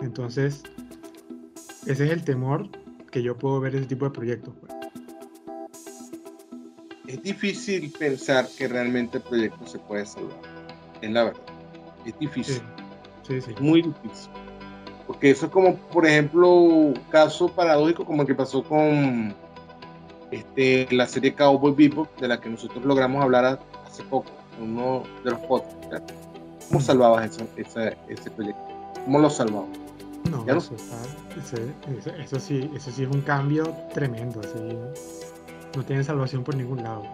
Entonces, 0.00 0.62
ese 1.86 2.06
es 2.06 2.10
el 2.10 2.24
temor 2.24 2.70
que 3.10 3.22
yo 3.22 3.36
puedo 3.36 3.60
ver 3.60 3.74
ese 3.74 3.86
tipo 3.86 4.04
de 4.04 4.10
proyectos. 4.12 4.54
Pues. 4.60 4.72
Es 7.06 7.22
difícil 7.22 7.92
pensar 7.98 8.48
que 8.56 8.68
realmente 8.68 9.18
el 9.18 9.24
proyecto 9.24 9.66
se 9.66 9.78
puede 9.80 10.06
salvar. 10.06 10.36
Es 11.02 11.10
la 11.10 11.24
verdad. 11.24 11.42
Es 12.06 12.18
difícil. 12.18 12.62
Sí, 13.26 13.40
sí, 13.40 13.54
Muy 13.60 13.82
difícil. 13.82 14.30
Porque 15.06 15.30
eso 15.30 15.46
es 15.46 15.52
como, 15.52 15.76
por 15.76 16.06
ejemplo, 16.06 16.52
un 16.52 16.94
caso 17.10 17.48
paradójico 17.48 18.04
como 18.04 18.22
el 18.22 18.28
que 18.28 18.34
pasó 18.34 18.62
con 18.62 19.34
este, 20.30 20.86
la 20.92 21.06
serie 21.06 21.34
Cowboy 21.34 21.72
Bebop, 21.72 22.08
de 22.20 22.28
la 22.28 22.40
que 22.40 22.48
nosotros 22.48 22.84
logramos 22.84 23.22
hablar 23.22 23.58
hace 23.86 24.04
poco, 24.04 24.30
uno 24.60 25.02
de 25.24 25.32
los 25.32 25.40
podcasts, 25.40 26.14
¿cómo 26.68 26.80
salvabas 26.80 27.40
ese, 27.56 27.96
ese 28.08 28.30
proyecto? 28.30 28.62
¿Cómo 29.04 29.18
lo 29.18 29.30
salvabas? 29.30 29.68
No, 30.30 30.44
eso, 31.38 31.56
eso, 32.18 32.40
sí, 32.40 32.70
eso 32.74 32.90
sí 32.90 33.04
es 33.04 33.08
un 33.08 33.20
cambio 33.22 33.74
tremendo. 33.94 34.40
no 35.76 35.84
tiene 35.84 36.04
salvación 36.04 36.42
por 36.44 36.56
ningún 36.56 36.82
lado. 36.82 37.04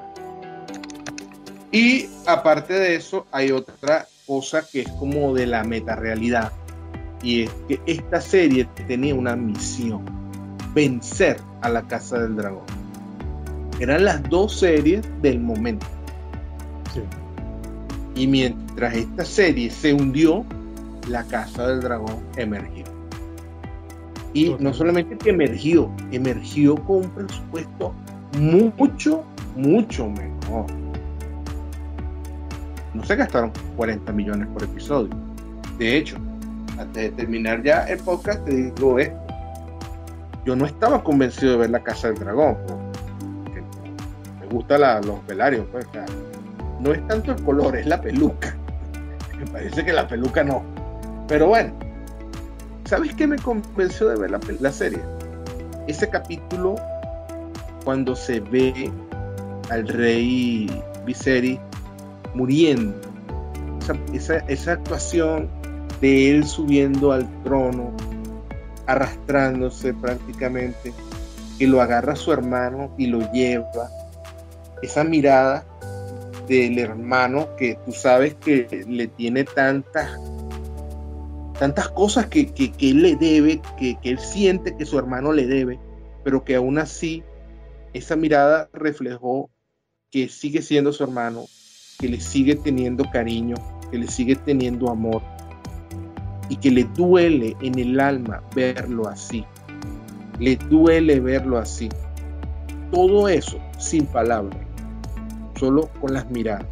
Y 1.72 2.08
aparte 2.26 2.74
de 2.74 2.96
eso, 2.96 3.26
hay 3.32 3.50
otra 3.50 4.06
cosa 4.26 4.66
que 4.66 4.82
es 4.82 4.88
como 4.92 5.34
de 5.34 5.46
la 5.46 5.64
metarealidad. 5.64 6.52
Y 7.22 7.42
es 7.42 7.50
que 7.68 7.80
esta 7.86 8.20
serie 8.20 8.66
tenía 8.86 9.14
una 9.14 9.36
misión: 9.36 10.04
vencer 10.74 11.38
a 11.62 11.68
la 11.68 11.82
Casa 11.82 12.18
del 12.20 12.36
Dragón. 12.36 12.64
Eran 13.80 14.04
las 14.04 14.22
dos 14.30 14.58
series 14.58 15.04
del 15.20 15.40
momento. 15.40 15.86
Y 18.14 18.26
mientras 18.26 18.94
esta 18.94 19.24
serie 19.26 19.70
se 19.70 19.92
hundió, 19.92 20.46
la 21.08 21.24
Casa 21.24 21.66
del 21.66 21.80
Dragón 21.80 22.24
emergió. 22.36 22.95
Y 24.36 24.54
no 24.58 24.74
solamente 24.74 25.16
que 25.16 25.30
emergió, 25.30 25.90
emergió 26.12 26.74
con 26.84 26.96
un 26.96 27.10
presupuesto 27.10 27.94
mucho, 28.38 29.24
mucho 29.56 30.10
menor. 30.10 30.66
No 32.92 33.02
se 33.02 33.16
gastaron 33.16 33.50
40 33.78 34.12
millones 34.12 34.46
por 34.48 34.62
episodio. 34.62 35.08
De 35.78 35.96
hecho, 35.96 36.18
antes 36.78 37.04
de 37.04 37.10
terminar 37.12 37.62
ya 37.62 37.84
el 37.84 37.98
podcast, 38.00 38.44
te 38.44 38.54
digo 38.54 38.98
esto. 38.98 39.16
Yo 40.44 40.54
no 40.54 40.66
estaba 40.66 41.02
convencido 41.02 41.52
de 41.52 41.58
ver 41.58 41.70
la 41.70 41.82
Casa 41.82 42.08
del 42.08 42.18
Dragón. 42.18 42.58
me 44.38 44.46
gustan 44.48 45.06
los 45.06 45.26
velarios. 45.26 45.64
Pues, 45.72 45.86
no 46.80 46.92
es 46.92 47.08
tanto 47.08 47.32
el 47.32 47.42
color, 47.42 47.74
es 47.74 47.86
la 47.86 48.02
peluca. 48.02 48.54
Me 49.38 49.46
parece 49.46 49.82
que 49.82 49.94
la 49.94 50.06
peluca 50.06 50.44
no. 50.44 50.62
Pero 51.26 51.48
bueno, 51.48 51.85
¿Sabes 52.86 53.12
qué 53.14 53.26
me 53.26 53.36
convenció 53.36 54.08
de 54.08 54.16
ver 54.16 54.30
la, 54.60 54.70
serie? 54.70 55.00
Ese 55.88 56.08
capítulo 56.08 56.76
cuando 57.84 58.14
se 58.14 58.38
ve 58.38 58.92
al 59.70 59.88
rey 59.88 60.70
Viserys 61.04 61.58
muriendo. 62.34 62.94
Esa, 64.12 64.36
esa, 64.46 64.72
actuación 64.72 65.48
de 66.00 66.30
él 66.30 66.46
subiendo 66.46 67.10
al 67.10 67.28
trono, 67.42 67.92
arrastrándose 68.86 69.92
prácticamente, 69.92 70.92
que 71.58 71.66
lo 71.66 71.80
agarra 71.80 72.14
su 72.14 72.32
hermano 72.32 72.94
y 72.96 73.06
lo 73.06 73.20
lleva. 73.32 73.90
Esa 74.82 75.02
mirada 75.02 75.64
del 76.46 76.78
hermano 76.78 77.48
que 77.56 77.76
tú 77.84 77.90
sabes 77.90 78.36
que 78.36 78.84
le 78.86 79.08
tiene 79.08 79.42
tantas 79.42 80.08
tantas 81.58 81.88
cosas 81.88 82.26
que, 82.26 82.52
él 82.80 83.02
le 83.02 83.16
debe, 83.16 83.60
que, 83.78 83.98
él 84.02 84.18
siente 84.18 84.76
que 84.76 84.84
su 84.84 84.98
hermano 84.98 85.32
le 85.32 85.46
debe, 85.46 85.78
pero 86.24 86.44
que 86.44 86.56
aún 86.56 86.78
así 86.78 87.22
esa 87.92 88.16
mirada 88.16 88.68
reflejó 88.72 89.50
que 90.10 90.28
sigue 90.28 90.62
siendo 90.62 90.92
su 90.92 91.04
hermano, 91.04 91.46
que 91.98 92.08
le 92.08 92.20
sigue 92.20 92.56
teniendo 92.56 93.04
cariño, 93.10 93.56
que 93.90 93.98
le 93.98 94.06
sigue 94.08 94.36
teniendo 94.36 94.90
amor 94.90 95.22
y 96.48 96.56
que 96.56 96.70
le 96.70 96.84
duele 96.84 97.56
en 97.62 97.78
el 97.78 97.98
alma 98.00 98.42
verlo 98.54 99.08
así. 99.08 99.44
Le 100.38 100.56
duele 100.56 101.20
verlo 101.20 101.58
así. 101.58 101.88
Todo 102.92 103.28
eso 103.28 103.58
sin 103.78 104.06
palabras, 104.06 104.58
solo 105.58 105.88
con 106.00 106.12
las 106.12 106.30
miradas. 106.30 106.66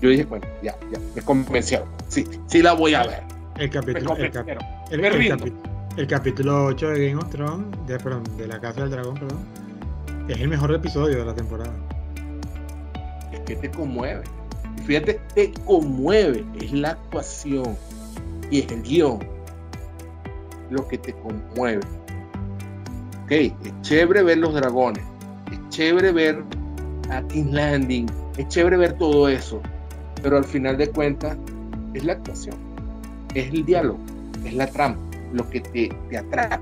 Yo 0.00 0.10
dije, 0.10 0.24
bueno, 0.24 0.46
ya, 0.62 0.76
ya, 0.92 0.98
me 1.14 1.22
convenció. 1.22 1.86
Sí, 2.08 2.26
sí 2.46 2.60
la 2.60 2.72
voy 2.74 2.94
a 2.94 3.06
ver. 3.06 3.33
El 3.58 3.70
capítulo, 3.70 4.16
el, 4.16 6.06
capítulo 6.08 6.64
8 6.66 6.88
de 6.88 7.08
Game 7.08 7.22
of 7.22 7.30
Thrones, 7.30 7.66
de, 7.86 7.98
perdón, 7.98 8.24
de 8.36 8.48
la 8.48 8.60
Casa 8.60 8.80
del 8.80 8.90
Dragón, 8.90 9.14
perdón, 9.14 9.46
es 10.28 10.40
el 10.40 10.48
mejor 10.48 10.74
episodio 10.74 11.18
de 11.18 11.24
la 11.24 11.34
temporada. 11.34 11.72
Es 13.30 13.38
que 13.40 13.54
te 13.54 13.70
conmueve. 13.70 14.24
Fíjate, 14.84 15.20
te 15.36 15.52
conmueve. 15.64 16.44
Es 16.60 16.72
la 16.72 16.90
actuación 16.90 17.76
y 18.50 18.58
es 18.58 18.72
el 18.72 18.82
guion 18.82 19.20
lo 20.70 20.88
que 20.88 20.98
te 20.98 21.12
conmueve. 21.12 21.82
Ok, 23.22 23.30
es 23.30 23.52
chévere 23.82 24.24
ver 24.24 24.38
los 24.38 24.52
dragones, 24.52 25.04
es 25.52 25.68
chévere 25.68 26.10
ver 26.10 26.42
a 27.08 27.22
King 27.28 27.52
Landing, 27.52 28.06
es 28.36 28.48
chévere 28.48 28.78
ver 28.78 28.94
todo 28.94 29.28
eso, 29.28 29.60
pero 30.22 30.38
al 30.38 30.44
final 30.44 30.76
de 30.76 30.88
cuentas 30.88 31.38
es 31.94 32.04
la 32.04 32.14
actuación 32.14 32.73
es 33.34 33.52
el 33.52 33.64
diálogo, 33.64 33.98
es 34.44 34.54
la 34.54 34.66
trama, 34.66 34.96
lo 35.32 35.48
que 35.50 35.60
te, 35.60 35.88
te 36.08 36.18
atrapa. 36.18 36.60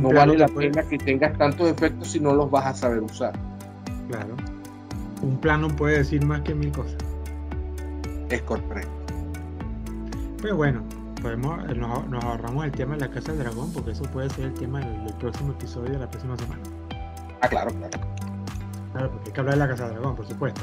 no 0.00 0.12
vale 0.12 0.38
la 0.38 0.48
pena 0.48 0.82
que 0.82 0.98
tengas 0.98 1.36
tantos 1.38 1.68
efectos 1.70 2.08
si 2.08 2.20
no 2.20 2.34
los 2.34 2.50
vas 2.50 2.66
a 2.66 2.74
saber 2.74 3.02
usar. 3.02 3.32
Claro. 4.08 4.36
Un 5.22 5.38
plano 5.38 5.68
puede 5.68 5.98
decir 5.98 6.24
más 6.24 6.42
que 6.42 6.54
mil 6.54 6.70
cosas. 6.72 6.98
Es 8.28 8.42
correcto. 8.42 8.90
Pero 10.42 10.56
bueno, 10.56 10.82
podemos, 11.22 11.64
nos, 11.76 12.24
ahorramos 12.24 12.64
el 12.66 12.72
tema 12.72 12.94
de 12.94 13.00
la 13.00 13.10
Casa 13.10 13.32
del 13.32 13.42
Dragón 13.42 13.72
porque 13.72 13.92
eso 13.92 14.04
puede 14.04 14.28
ser 14.30 14.46
el 14.46 14.54
tema 14.54 14.80
del, 14.80 15.14
próximo 15.14 15.52
episodio 15.52 15.92
de 15.92 15.98
la 16.00 16.10
próxima 16.10 16.36
semana. 16.36 16.62
Ah, 17.40 17.48
claro, 17.48 17.70
claro. 17.70 17.98
Claro, 18.92 19.10
porque 19.10 19.28
hay 19.28 19.32
que 19.32 19.40
hablar 19.40 19.54
de 19.54 19.60
la 19.60 19.68
Casa 19.68 19.84
del 19.86 19.94
Dragón, 19.94 20.16
por 20.16 20.26
supuesto. 20.26 20.60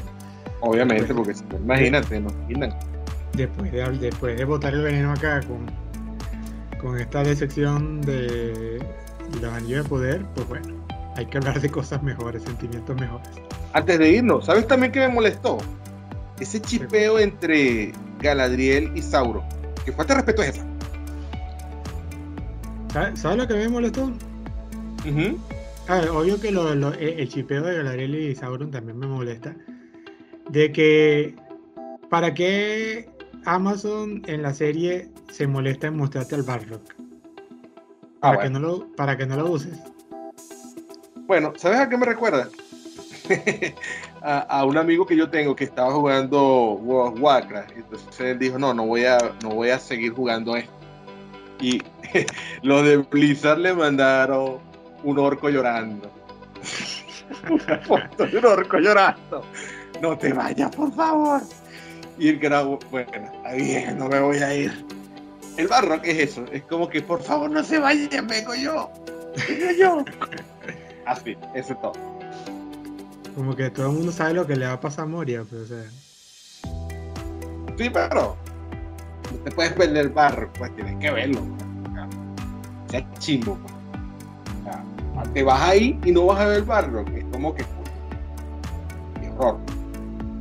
Obviamente, 0.60 1.12
porque 1.12 1.34
imagínate, 1.58 2.20
no, 2.20 2.30
imagínate 2.48 2.93
después 3.36 3.72
de, 3.72 3.90
después 3.98 4.36
de 4.36 4.44
botar 4.44 4.74
el 4.74 4.82
veneno 4.82 5.12
acá 5.12 5.40
con, 5.42 5.66
con 6.80 6.98
esta 6.98 7.22
decepción 7.22 8.00
de 8.02 8.78
los 9.40 9.52
anillos 9.52 9.84
de 9.84 9.88
poder, 9.88 10.26
pues 10.34 10.48
bueno, 10.48 10.86
hay 11.16 11.26
que 11.26 11.38
hablar 11.38 11.60
de 11.60 11.70
cosas 11.70 12.02
mejores, 12.02 12.42
sentimientos 12.42 12.98
mejores. 13.00 13.28
Antes 13.72 13.98
de 13.98 14.10
irnos, 14.10 14.46
¿sabes 14.46 14.66
también 14.66 14.92
qué 14.92 15.00
me 15.00 15.08
molestó? 15.08 15.58
Ese 16.38 16.60
chipeo 16.60 17.18
entre 17.18 17.92
Galadriel 18.20 18.92
y 18.96 19.02
Sauro. 19.02 19.44
Que 19.84 19.92
falta 19.92 20.14
respeto 20.14 20.42
a 20.42 20.46
esa. 20.46 20.66
¿Sabes, 22.92 23.36
lo 23.36 23.48
que 23.48 23.54
me 23.54 23.68
molestó? 23.68 24.12
obvio 26.12 26.40
que 26.40 26.48
el 26.48 27.28
chipeo 27.28 27.62
de 27.62 27.76
Galadriel 27.76 28.14
y 28.14 28.34
Sauron 28.34 28.70
también 28.70 28.98
me 28.98 29.06
molesta. 29.06 29.54
De 30.48 30.70
que, 30.72 31.34
¿para 32.08 32.32
qué 32.34 33.08
Amazon 33.44 34.22
en 34.26 34.42
la 34.42 34.54
serie 34.54 35.08
se 35.30 35.46
molesta 35.46 35.88
en 35.88 35.96
mostrarte 35.96 36.34
al 36.34 36.42
Barrock. 36.42 36.94
Ah, 38.20 38.32
para, 38.32 38.42
que 38.42 38.50
no 38.50 38.58
lo, 38.58 38.86
para 38.96 39.16
que 39.16 39.26
no 39.26 39.36
lo 39.36 39.50
uses. 39.50 39.78
Bueno, 41.26 41.52
¿sabes 41.56 41.80
a 41.80 41.88
qué 41.88 41.96
me 41.96 42.06
recuerda? 42.06 42.48
a, 44.22 44.64
un 44.64 44.76
amigo 44.78 45.06
que 45.06 45.16
yo 45.16 45.28
tengo 45.28 45.54
que 45.54 45.64
estaba 45.64 45.92
jugando 45.92 46.72
World 46.72 47.16
of 47.16 47.22
Warcraft. 47.22 47.72
Entonces 47.76 48.20
él 48.20 48.38
dijo, 48.38 48.58
no, 48.58 48.72
no 48.72 48.86
voy 48.86 49.04
a, 49.04 49.18
no 49.42 49.50
voy 49.50 49.70
a 49.70 49.78
seguir 49.78 50.12
jugando 50.14 50.56
esto. 50.56 50.72
Y 51.60 51.82
los 52.62 52.84
de 52.84 52.98
Blizzard 52.98 53.58
le 53.58 53.74
mandaron 53.74 54.58
un 55.02 55.18
orco 55.18 55.50
llorando. 55.50 56.10
Una 57.50 57.78
foto 57.78 58.26
de 58.26 58.38
un 58.38 58.44
orco 58.46 58.78
llorando. 58.78 59.44
No 60.00 60.16
te 60.16 60.32
vayas, 60.32 60.74
por 60.74 60.92
favor. 60.94 61.42
Y 62.18 62.28
el 62.28 62.40
carajo, 62.40 62.78
bueno, 62.90 63.10
está 63.12 63.52
bien, 63.54 63.98
no 63.98 64.08
me 64.08 64.20
voy 64.20 64.38
a 64.38 64.54
ir. 64.54 64.86
El 65.56 65.68
barro, 65.68 66.00
¿qué 66.02 66.10
es 66.10 66.30
eso? 66.30 66.44
Es 66.52 66.62
como 66.64 66.88
que, 66.88 67.02
por 67.02 67.22
favor, 67.22 67.50
no 67.50 67.62
se 67.62 67.78
vayan, 67.78 68.26
vengo 68.26 68.54
yo. 68.54 68.90
Vengo 69.48 69.72
yo. 69.78 70.04
Así, 71.06 71.36
eso 71.54 71.72
es 71.72 71.80
todo. 71.80 71.92
Como 73.34 73.54
que 73.56 73.70
todo 73.70 73.90
el 73.90 73.96
mundo 73.96 74.12
sabe 74.12 74.34
lo 74.34 74.46
que 74.46 74.56
le 74.56 74.66
va 74.66 74.74
a 74.74 74.80
pasar 74.80 75.04
a 75.04 75.06
Moria, 75.06 75.44
pero 75.48 75.62
o 75.62 75.66
sea. 75.66 75.84
Sí, 77.76 77.90
pero 77.90 78.36
no 79.32 79.38
te 79.38 79.50
puedes 79.50 79.72
perder 79.72 80.06
el 80.06 80.12
barro, 80.12 80.52
pues 80.54 80.74
tienes 80.76 80.96
que 80.98 81.10
verlo. 81.10 81.40
O 81.40 82.90
sea, 82.90 83.04
chimbo. 83.18 83.58
Pues. 84.64 85.32
te 85.32 85.42
vas 85.42 85.60
ahí 85.60 85.98
y 86.04 86.12
no 86.12 86.26
vas 86.26 86.40
a 86.40 86.46
ver 86.46 86.58
el 86.58 86.64
barro. 86.64 87.04
Es 87.14 87.24
como 87.32 87.54
que. 87.54 87.64
Qué 89.20 89.28
horror. 89.36 89.73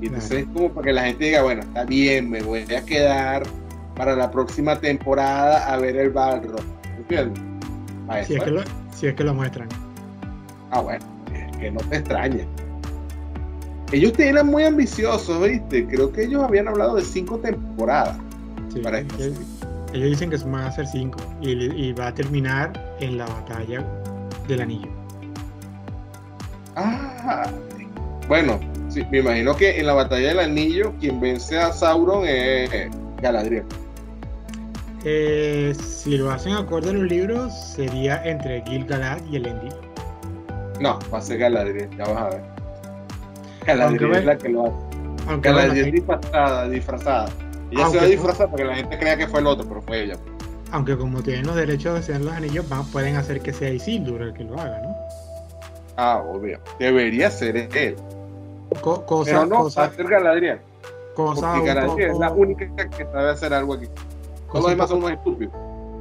Y 0.03 0.07
entonces 0.07 0.39
es 0.39 0.45
como 0.47 0.69
para 0.69 0.85
que 0.85 0.91
la 0.91 1.05
gente 1.05 1.23
diga, 1.23 1.43
bueno, 1.43 1.61
está 1.61 1.85
bien, 1.85 2.29
me 2.29 2.41
voy 2.41 2.59
a 2.75 2.83
quedar 2.83 3.43
para 3.95 4.17
la 4.17 4.29
próxima 4.29 4.77
temporada 4.77 5.73
a 5.73 5.77
ver 5.77 5.95
el 5.95 6.09
barro. 6.09 6.57
¿Entiendes? 6.97 7.41
Si 8.27 8.33
es, 8.33 8.43
que 8.43 8.51
lo, 8.51 8.61
si 8.93 9.07
es 9.07 9.13
que 9.13 9.23
lo 9.23 9.33
muestran. 9.33 9.69
Ah, 10.71 10.81
bueno, 10.81 11.05
es 11.33 11.55
que 11.55 11.71
no 11.71 11.79
te 11.89 11.95
extrañes. 11.95 12.45
Ellos 13.93 14.11
eran 14.19 14.47
muy 14.47 14.63
ambiciosos, 14.63 15.41
¿viste? 15.41 15.87
Creo 15.87 16.11
que 16.11 16.25
ellos 16.25 16.43
habían 16.43 16.67
hablado 16.67 16.97
de 16.97 17.03
cinco 17.05 17.37
temporadas. 17.37 18.17
Sí, 18.73 18.81
para 18.81 18.99
ellos, 18.99 19.39
ellos, 19.93 20.09
dicen 20.09 20.29
que 20.29 20.35
van 20.35 20.65
a 20.65 20.71
ser 20.73 20.85
cinco 20.85 21.19
y, 21.39 21.51
y 21.51 21.93
va 21.93 22.07
a 22.07 22.13
terminar 22.13 22.73
en 22.99 23.19
la 23.19 23.25
batalla 23.25 23.87
del 24.49 24.61
anillo. 24.63 24.89
Ah, 26.75 27.49
bueno, 28.27 28.59
Sí, 28.93 29.03
me 29.09 29.19
imagino 29.19 29.55
que 29.55 29.79
en 29.79 29.87
la 29.87 29.93
batalla 29.93 30.27
del 30.27 30.39
anillo, 30.39 30.93
quien 30.99 31.19
vence 31.19 31.57
a 31.57 31.73
Sauron 31.73 32.27
es 32.27 32.69
Galadriel. 33.23 33.63
Eh, 35.03 35.73
si 35.75 36.15
lo 36.15 36.29
hacen 36.29 36.53
acorde 36.53 36.91
a 36.91 36.93
los 36.93 37.09
libros, 37.09 37.51
sería 37.53 38.23
entre 38.23 38.61
Gil-galad 38.61 39.17
y 39.31 39.37
Elendil. 39.37 39.73
No, 40.79 40.99
va 41.11 41.17
a 41.17 41.21
ser 41.21 41.39
Galadriel, 41.39 41.89
ya 41.97 42.03
vas 42.03 42.21
a 42.21 42.29
ver. 42.29 42.41
Galadriel 43.65 44.13
es 44.13 44.25
la 44.25 44.37
que 44.37 44.49
lo 44.49 44.65
hace. 44.67 44.75
Aunque 45.27 45.49
Galadriel 45.49 45.87
es 45.87 45.93
disfrazada, 45.93 46.69
disfrazada. 46.69 47.29
Ella 47.71 47.89
se 47.89 47.97
va 47.97 48.03
a 48.03 48.07
disfrazar 48.07 48.49
porque 48.49 48.65
la 48.65 48.75
gente 48.75 48.99
crea 48.99 49.17
que 49.17 49.27
fue 49.27 49.39
el 49.39 49.47
otro, 49.47 49.67
pero 49.67 49.81
fue 49.81 50.03
ella. 50.03 50.17
Aunque 50.71 50.95
como 50.95 51.23
tienen 51.23 51.47
los 51.47 51.55
derechos 51.55 51.95
de 51.95 52.03
ser 52.03 52.21
los 52.21 52.33
anillos, 52.33 52.67
pueden 52.91 53.15
hacer 53.15 53.41
que 53.41 53.53
sea 53.53 53.69
Isildur 53.69 54.21
el 54.21 54.33
que 54.33 54.43
lo 54.43 54.59
haga, 54.59 54.81
¿no? 54.81 54.95
Ah, 55.97 56.23
obvio. 56.23 56.59
Debería 56.79 57.31
ser 57.31 57.57
él. 57.57 57.95
Cosa, 58.73 59.23
pero 59.25 59.45
no, 59.45 59.63
cosa, 59.63 59.89
ser 59.91 60.07
Galadriel. 60.07 60.59
Cosa 61.15 61.53
porque 61.53 61.67
Galadriel 61.67 62.11
es 62.11 62.17
la 62.17 62.31
única 62.31 62.89
que 62.89 63.05
sabe 63.05 63.29
hacer 63.29 63.53
algo 63.53 63.73
aquí. 63.75 63.87
Todos 64.47 64.63
los 64.63 64.71
demás 64.71 64.89
son 64.89 64.99
unos 64.99 65.11
estúpidos. 65.11 65.53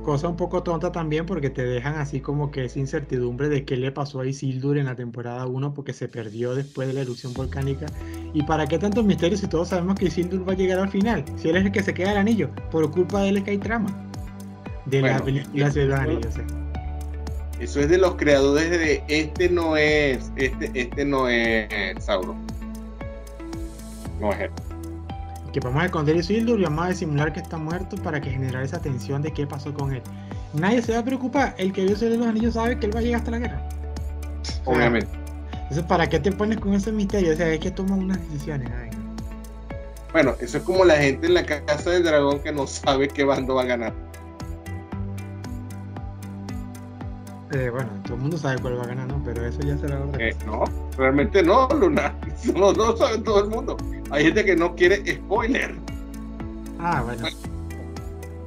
Cosa 0.04 0.26
un 0.26 0.36
poco 0.36 0.64
tonta 0.64 0.90
también 0.90 1.26
porque 1.26 1.48
te 1.48 1.64
dejan 1.64 1.94
así 1.94 2.20
como 2.20 2.50
que 2.50 2.64
esa 2.64 2.80
incertidumbre 2.80 3.48
de 3.48 3.64
qué 3.64 3.76
le 3.76 3.92
pasó 3.92 4.18
a 4.18 4.26
Isildur 4.26 4.76
en 4.76 4.86
la 4.86 4.96
temporada 4.96 5.46
1 5.46 5.74
porque 5.74 5.92
se 5.92 6.08
perdió 6.08 6.56
después 6.56 6.88
de 6.88 6.94
la 6.94 7.02
erupción 7.02 7.32
volcánica. 7.34 7.86
¿Y 8.34 8.42
para 8.42 8.66
qué 8.66 8.78
tantos 8.78 9.04
misterios 9.04 9.40
si 9.40 9.46
todos 9.46 9.68
sabemos 9.68 9.94
que 9.94 10.06
Isildur 10.06 10.46
va 10.46 10.54
a 10.54 10.56
llegar 10.56 10.80
al 10.80 10.88
final? 10.88 11.24
Si 11.36 11.48
él 11.48 11.56
es 11.56 11.66
el 11.66 11.72
que 11.72 11.84
se 11.84 11.94
queda 11.94 12.12
el 12.12 12.18
anillo, 12.18 12.50
por 12.72 12.90
culpa 12.90 13.22
de 13.22 13.28
él 13.28 13.36
es 13.36 13.44
que 13.44 13.52
hay 13.52 13.58
trama. 13.58 13.88
De 14.86 15.02
la 15.02 15.20
película 15.20 15.70
de 15.70 15.86
los 15.86 15.98
anillos. 15.98 16.34
Eso 17.60 17.78
es 17.78 17.88
de 17.88 17.98
los 17.98 18.16
creadores 18.16 18.70
de 18.70 19.04
este 19.06 19.48
no 19.48 19.76
es, 19.76 20.32
este, 20.34 20.68
este 20.74 21.04
no 21.04 21.28
es 21.28 21.68
Sauron. 22.04 22.41
No 24.22 24.32
es 24.32 24.40
él 24.40 24.50
que 25.52 25.60
vamos 25.60 25.82
a 25.82 25.86
esconder 25.86 26.16
Isildur 26.16 26.58
y 26.58 26.64
vamos 26.64 26.86
a 26.86 26.88
disimular 26.88 27.32
que 27.32 27.40
está 27.40 27.58
muerto 27.58 27.96
para 27.96 28.20
que 28.20 28.30
generar 28.30 28.62
esa 28.62 28.80
tensión 28.80 29.22
de 29.22 29.32
qué 29.32 29.46
pasó 29.46 29.72
con 29.72 29.92
él. 29.92 30.02
Nadie 30.54 30.82
se 30.82 30.92
va 30.92 31.00
a 31.00 31.04
preocupar, 31.04 31.54
el 31.58 31.72
que 31.72 31.84
vio 31.84 31.96
de 31.96 32.16
los 32.16 32.26
Anillos 32.26 32.54
sabe 32.54 32.78
que 32.78 32.86
él 32.86 32.94
va 32.94 33.00
a 33.00 33.02
llegar 33.02 33.20
hasta 33.20 33.30
la 33.30 33.38
guerra. 33.38 33.68
Obviamente. 34.64 35.08
entonces, 35.52 35.84
¿para 35.84 36.08
qué 36.08 36.18
te 36.18 36.32
pones 36.32 36.58
con 36.58 36.74
ese 36.74 36.90
misterio? 36.90 37.32
O 37.32 37.36
sea, 37.36 37.48
es 37.52 37.60
que 37.60 37.70
toma 37.70 37.94
unas 37.94 38.18
decisiones. 38.30 38.70
Bueno, 40.12 40.34
eso 40.40 40.58
es 40.58 40.64
como 40.64 40.84
la 40.84 40.96
gente 40.96 41.26
en 41.26 41.34
la 41.34 41.44
casa 41.44 41.90
del 41.90 42.04
dragón 42.04 42.40
que 42.42 42.52
no 42.52 42.66
sabe 42.66 43.08
qué 43.08 43.24
bando 43.24 43.54
va 43.54 43.62
a 43.62 43.66
ganar. 43.66 43.94
Eh, 47.52 47.68
bueno, 47.70 47.90
todo 48.04 48.14
el 48.14 48.20
mundo 48.20 48.38
sabe 48.38 48.60
cuál 48.60 48.78
va 48.78 48.84
a 48.84 48.86
ganar, 48.86 49.06
¿no? 49.06 49.22
Pero 49.24 49.44
eso 49.44 49.60
ya 49.60 49.76
será 49.76 50.02
otra 50.02 50.26
eh, 50.26 50.34
no, 50.46 50.64
realmente 50.96 51.42
no, 51.42 51.68
Luna. 51.68 52.14
No, 52.54 52.72
no 52.72 52.96
sabe 52.96 53.18
todo 53.18 53.44
el 53.44 53.50
mundo. 53.50 53.76
Hay 54.12 54.24
gente 54.24 54.44
que 54.44 54.54
no 54.54 54.74
quiere 54.74 55.02
spoiler. 55.14 55.74
Ah, 56.78 57.02
bueno. 57.02 57.26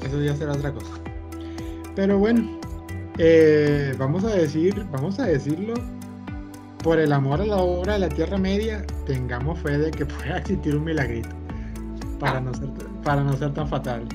Eso 0.05 0.21
ya 0.21 0.35
será 0.35 0.53
otra 0.53 0.71
cosa. 0.71 0.91
Pero 1.95 2.19
bueno, 2.19 2.59
eh, 3.17 3.95
vamos 3.97 4.23
a 4.25 4.29
decir, 4.29 4.85
vamos 4.91 5.17
a 5.19 5.25
decirlo, 5.25 5.73
por 6.83 6.99
el 6.99 7.11
amor 7.11 7.41
a 7.41 7.45
la 7.45 7.57
obra 7.57 7.93
de 7.93 7.99
la 7.99 8.09
Tierra 8.09 8.37
Media, 8.37 8.85
tengamos 9.07 9.57
fe 9.59 9.79
de 9.79 9.89
que 9.89 10.05
pueda 10.05 10.37
existir 10.37 10.75
un 10.75 10.83
milagrito 10.83 11.29
para 12.19 12.39
no 12.39 12.53
ser, 12.53 12.69
para 13.03 13.23
no 13.23 13.35
ser 13.35 13.51
tan 13.55 13.67
fatal. 13.67 14.07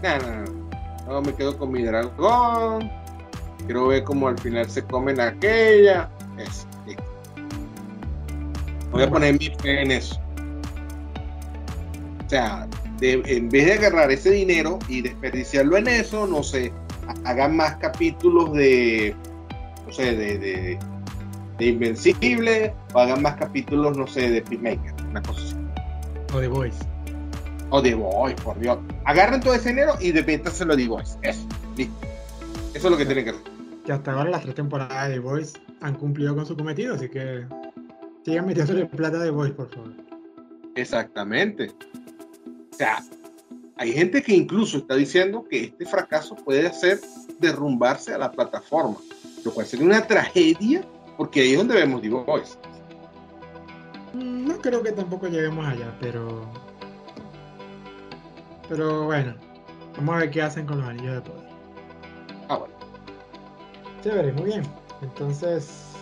No, 0.00 0.18
no, 0.18 0.44
no. 0.44 0.66
No, 1.08 1.22
me 1.22 1.34
quedo 1.34 1.58
con 1.58 1.72
mi 1.72 1.82
dragón. 1.82 2.88
Quiero 3.64 3.88
ver 3.88 4.04
cómo 4.04 4.28
al 4.28 4.38
final 4.38 4.70
se 4.70 4.84
comen 4.84 5.20
aquella. 5.20 6.08
Voy 8.90 9.02
a 9.02 9.10
poner 9.10 9.38
mi 9.38 9.46
fe 9.62 9.82
en 9.82 9.90
eso. 9.90 10.20
O 12.24 12.28
sea, 12.28 12.68
en 13.00 13.48
vez 13.48 13.66
de 13.66 13.72
agarrar 13.74 14.10
ese 14.10 14.30
dinero 14.30 14.78
y 14.88 15.02
desperdiciarlo 15.02 15.76
en 15.76 15.88
eso, 15.88 16.26
no 16.26 16.42
sé, 16.42 16.72
hagan 17.24 17.56
más 17.56 17.76
capítulos 17.76 18.52
de, 18.52 19.14
no 19.86 19.92
sé, 19.92 20.16
de, 20.16 20.38
de, 20.38 20.78
Invencible, 21.58 22.74
o 22.92 22.98
hagan 22.98 23.22
más 23.22 23.36
capítulos, 23.36 23.96
no 23.96 24.06
sé, 24.06 24.30
de 24.30 24.42
Peacemaker, 24.42 24.92
una 25.08 25.22
cosa 25.22 25.42
así. 25.42 25.56
O 26.34 26.38
de 26.38 26.48
Voice. 26.48 26.78
O 27.70 27.80
de 27.80 27.94
Voice, 27.94 28.36
por 28.42 28.58
Dios. 28.58 28.78
Agarren 29.04 29.40
todo 29.40 29.54
ese 29.54 29.70
dinero 29.70 29.94
y 29.98 30.12
lo 30.12 30.76
de 30.76 30.86
Voice. 30.86 31.16
Eso, 31.22 31.46
listo. 31.76 31.94
Eso 32.74 32.88
es 32.88 32.90
lo 32.90 32.96
que 32.98 33.06
tienen 33.06 33.24
que 33.24 33.30
hacer. 33.30 33.42
Que 33.86 33.92
hasta 33.92 34.12
ahora 34.12 34.30
las 34.30 34.42
tres 34.42 34.54
temporadas 34.54 35.08
de 35.08 35.18
Voice 35.18 35.58
han 35.80 35.94
cumplido 35.94 36.34
con 36.34 36.44
su 36.44 36.56
cometido, 36.56 36.94
así 36.94 37.08
que 37.08 37.46
sigan 38.26 38.44
metiéndole 38.44 38.86
plata 38.86 39.20
de 39.20 39.30
Voice, 39.30 39.54
por 39.54 39.70
favor. 39.72 39.92
Exactamente. 40.74 41.72
O 42.72 42.76
sea, 42.76 42.98
hay 43.76 43.92
gente 43.92 44.20
que 44.20 44.34
incluso 44.34 44.78
está 44.78 44.96
diciendo 44.96 45.46
que 45.48 45.66
este 45.66 45.86
fracaso 45.86 46.34
puede 46.34 46.66
hacer 46.66 46.98
derrumbarse 47.38 48.12
a 48.12 48.18
la 48.18 48.32
plataforma, 48.32 48.96
lo 49.44 49.54
cual 49.54 49.64
sería 49.64 49.86
una 49.86 50.04
tragedia 50.04 50.84
porque 51.16 51.40
ahí 51.40 51.52
es 51.52 51.58
donde 51.58 51.76
vemos 51.76 52.02
The 52.02 52.08
Voice. 52.08 52.58
No 54.12 54.58
creo 54.60 54.82
que 54.82 54.90
tampoco 54.90 55.28
lleguemos 55.28 55.64
allá, 55.64 55.96
pero 56.00 56.50
pero 58.68 59.04
bueno, 59.04 59.36
vamos 59.98 60.16
a 60.16 60.18
ver 60.18 60.30
qué 60.30 60.42
hacen 60.42 60.66
con 60.66 60.78
los 60.78 60.88
anillos 60.88 61.14
de 61.14 61.20
poder. 61.20 61.48
Ah, 62.48 62.56
bueno. 62.56 62.74
Chévere, 64.02 64.32
muy 64.32 64.46
bien. 64.46 64.62
Entonces, 65.00 65.95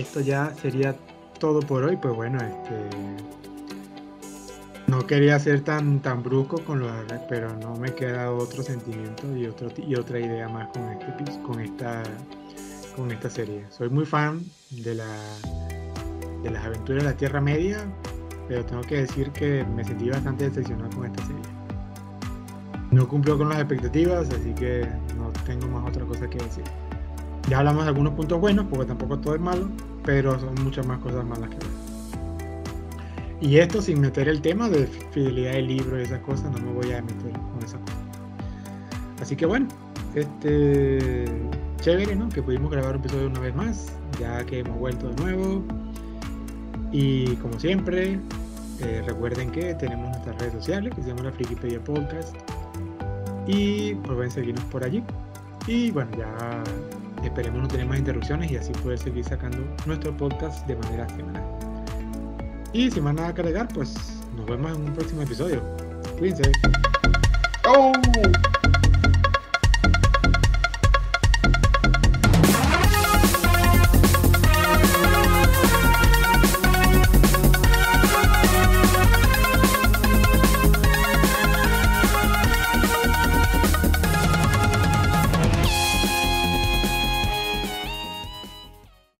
esto 0.00 0.20
ya 0.20 0.52
sería 0.54 0.96
todo 1.38 1.60
por 1.60 1.84
hoy. 1.84 1.96
Pues 1.96 2.14
bueno, 2.14 2.38
este. 2.38 3.24
No 4.86 5.06
quería 5.06 5.38
ser 5.38 5.62
tan, 5.62 6.00
tan 6.00 6.22
brusco 6.22 6.62
con 6.62 6.80
los 6.80 6.90
pero 7.28 7.56
no 7.56 7.74
me 7.76 7.94
queda 7.94 8.30
otro 8.30 8.62
sentimiento 8.62 9.34
y, 9.34 9.46
otro, 9.46 9.70
y 9.76 9.94
otra 9.96 10.20
idea 10.20 10.46
más 10.48 10.68
con, 10.68 10.88
este, 10.90 11.42
con, 11.42 11.58
esta, 11.60 12.02
con 12.94 13.10
esta 13.10 13.30
serie. 13.30 13.64
Soy 13.70 13.88
muy 13.88 14.04
fan 14.04 14.44
de, 14.70 14.94
la, 14.94 15.06
de 16.42 16.50
las 16.50 16.64
aventuras 16.64 17.02
de 17.02 17.10
la 17.10 17.16
Tierra 17.16 17.40
Media, 17.40 17.78
pero 18.46 18.64
tengo 18.66 18.82
que 18.82 18.98
decir 19.00 19.30
que 19.30 19.64
me 19.74 19.84
sentí 19.84 20.10
bastante 20.10 20.50
decepcionado 20.50 20.90
con 20.94 21.06
esta 21.06 21.26
serie. 21.26 21.42
No 22.90 23.08
cumplió 23.08 23.38
con 23.38 23.48
las 23.48 23.58
expectativas, 23.58 24.28
así 24.28 24.54
que 24.54 24.86
no 25.16 25.32
tengo 25.46 25.66
más 25.66 25.88
otra 25.88 26.04
cosa 26.04 26.28
que 26.28 26.38
decir. 26.38 26.64
Ya 27.48 27.58
hablamos 27.58 27.84
de 27.84 27.88
algunos 27.88 28.14
puntos 28.14 28.40
buenos, 28.40 28.66
porque 28.70 28.86
tampoco 28.86 29.18
todo 29.18 29.34
es 29.34 29.40
malo, 29.40 29.68
pero 30.04 30.38
son 30.40 30.54
muchas 30.64 30.86
más 30.86 30.98
cosas 31.00 31.24
malas 31.24 31.50
que 31.50 31.56
buenas. 31.56 31.84
Y 33.40 33.58
esto 33.58 33.82
sin 33.82 34.00
meter 34.00 34.28
el 34.28 34.40
tema 34.40 34.70
de 34.70 34.86
fidelidad 34.86 35.52
del 35.52 35.66
libro 35.68 36.00
y 36.00 36.04
esas 36.04 36.20
cosas, 36.20 36.50
no 36.52 36.58
me 36.58 36.72
voy 36.72 36.92
a 36.92 37.02
meter 37.02 37.32
con 37.32 37.58
esas 37.62 37.80
cosas. 37.80 37.98
Así 39.20 39.36
que 39.36 39.44
bueno, 39.44 39.68
este 40.14 41.26
chévere, 41.80 42.16
¿no? 42.16 42.30
Que 42.30 42.42
pudimos 42.42 42.70
grabar 42.70 42.96
un 42.96 43.00
episodio 43.00 43.26
una 43.26 43.40
vez 43.40 43.54
más, 43.54 43.92
ya 44.18 44.42
que 44.46 44.60
hemos 44.60 44.78
vuelto 44.78 45.10
de 45.10 45.22
nuevo. 45.22 45.62
Y 46.92 47.36
como 47.36 47.58
siempre, 47.60 48.18
eh, 48.80 49.02
recuerden 49.06 49.50
que 49.50 49.74
tenemos 49.74 50.08
nuestras 50.08 50.38
redes 50.38 50.54
sociales 50.54 50.94
que 50.94 51.02
se 51.02 51.08
llama 51.08 51.24
la 51.24 51.32
Frikipedia 51.32 51.82
Podcast. 51.84 52.34
Y 53.46 53.94
pues 53.96 54.14
pueden 54.14 54.30
seguirnos 54.30 54.64
por 54.66 54.84
allí. 54.84 55.02
Y 55.66 55.90
bueno, 55.90 56.10
ya 56.16 56.62
esperemos 57.26 57.62
no 57.62 57.68
tener 57.68 57.86
más 57.86 57.98
interrupciones 57.98 58.50
y 58.50 58.56
así 58.56 58.72
poder 58.72 58.98
seguir 58.98 59.24
sacando 59.24 59.58
nuestro 59.86 60.16
podcast 60.16 60.66
de 60.66 60.76
manera 60.76 61.08
semanal. 61.08 61.44
Y 62.72 62.90
sin 62.90 63.04
más 63.04 63.14
nada 63.14 63.34
que 63.34 63.40
agregar, 63.40 63.68
pues 63.68 63.94
nos 64.36 64.46
vemos 64.46 64.72
en 64.76 64.82
un 64.82 64.92
próximo 64.92 65.22
episodio. 65.22 65.62
Cuídense. 66.18 66.52
¡Oh! 67.66 67.92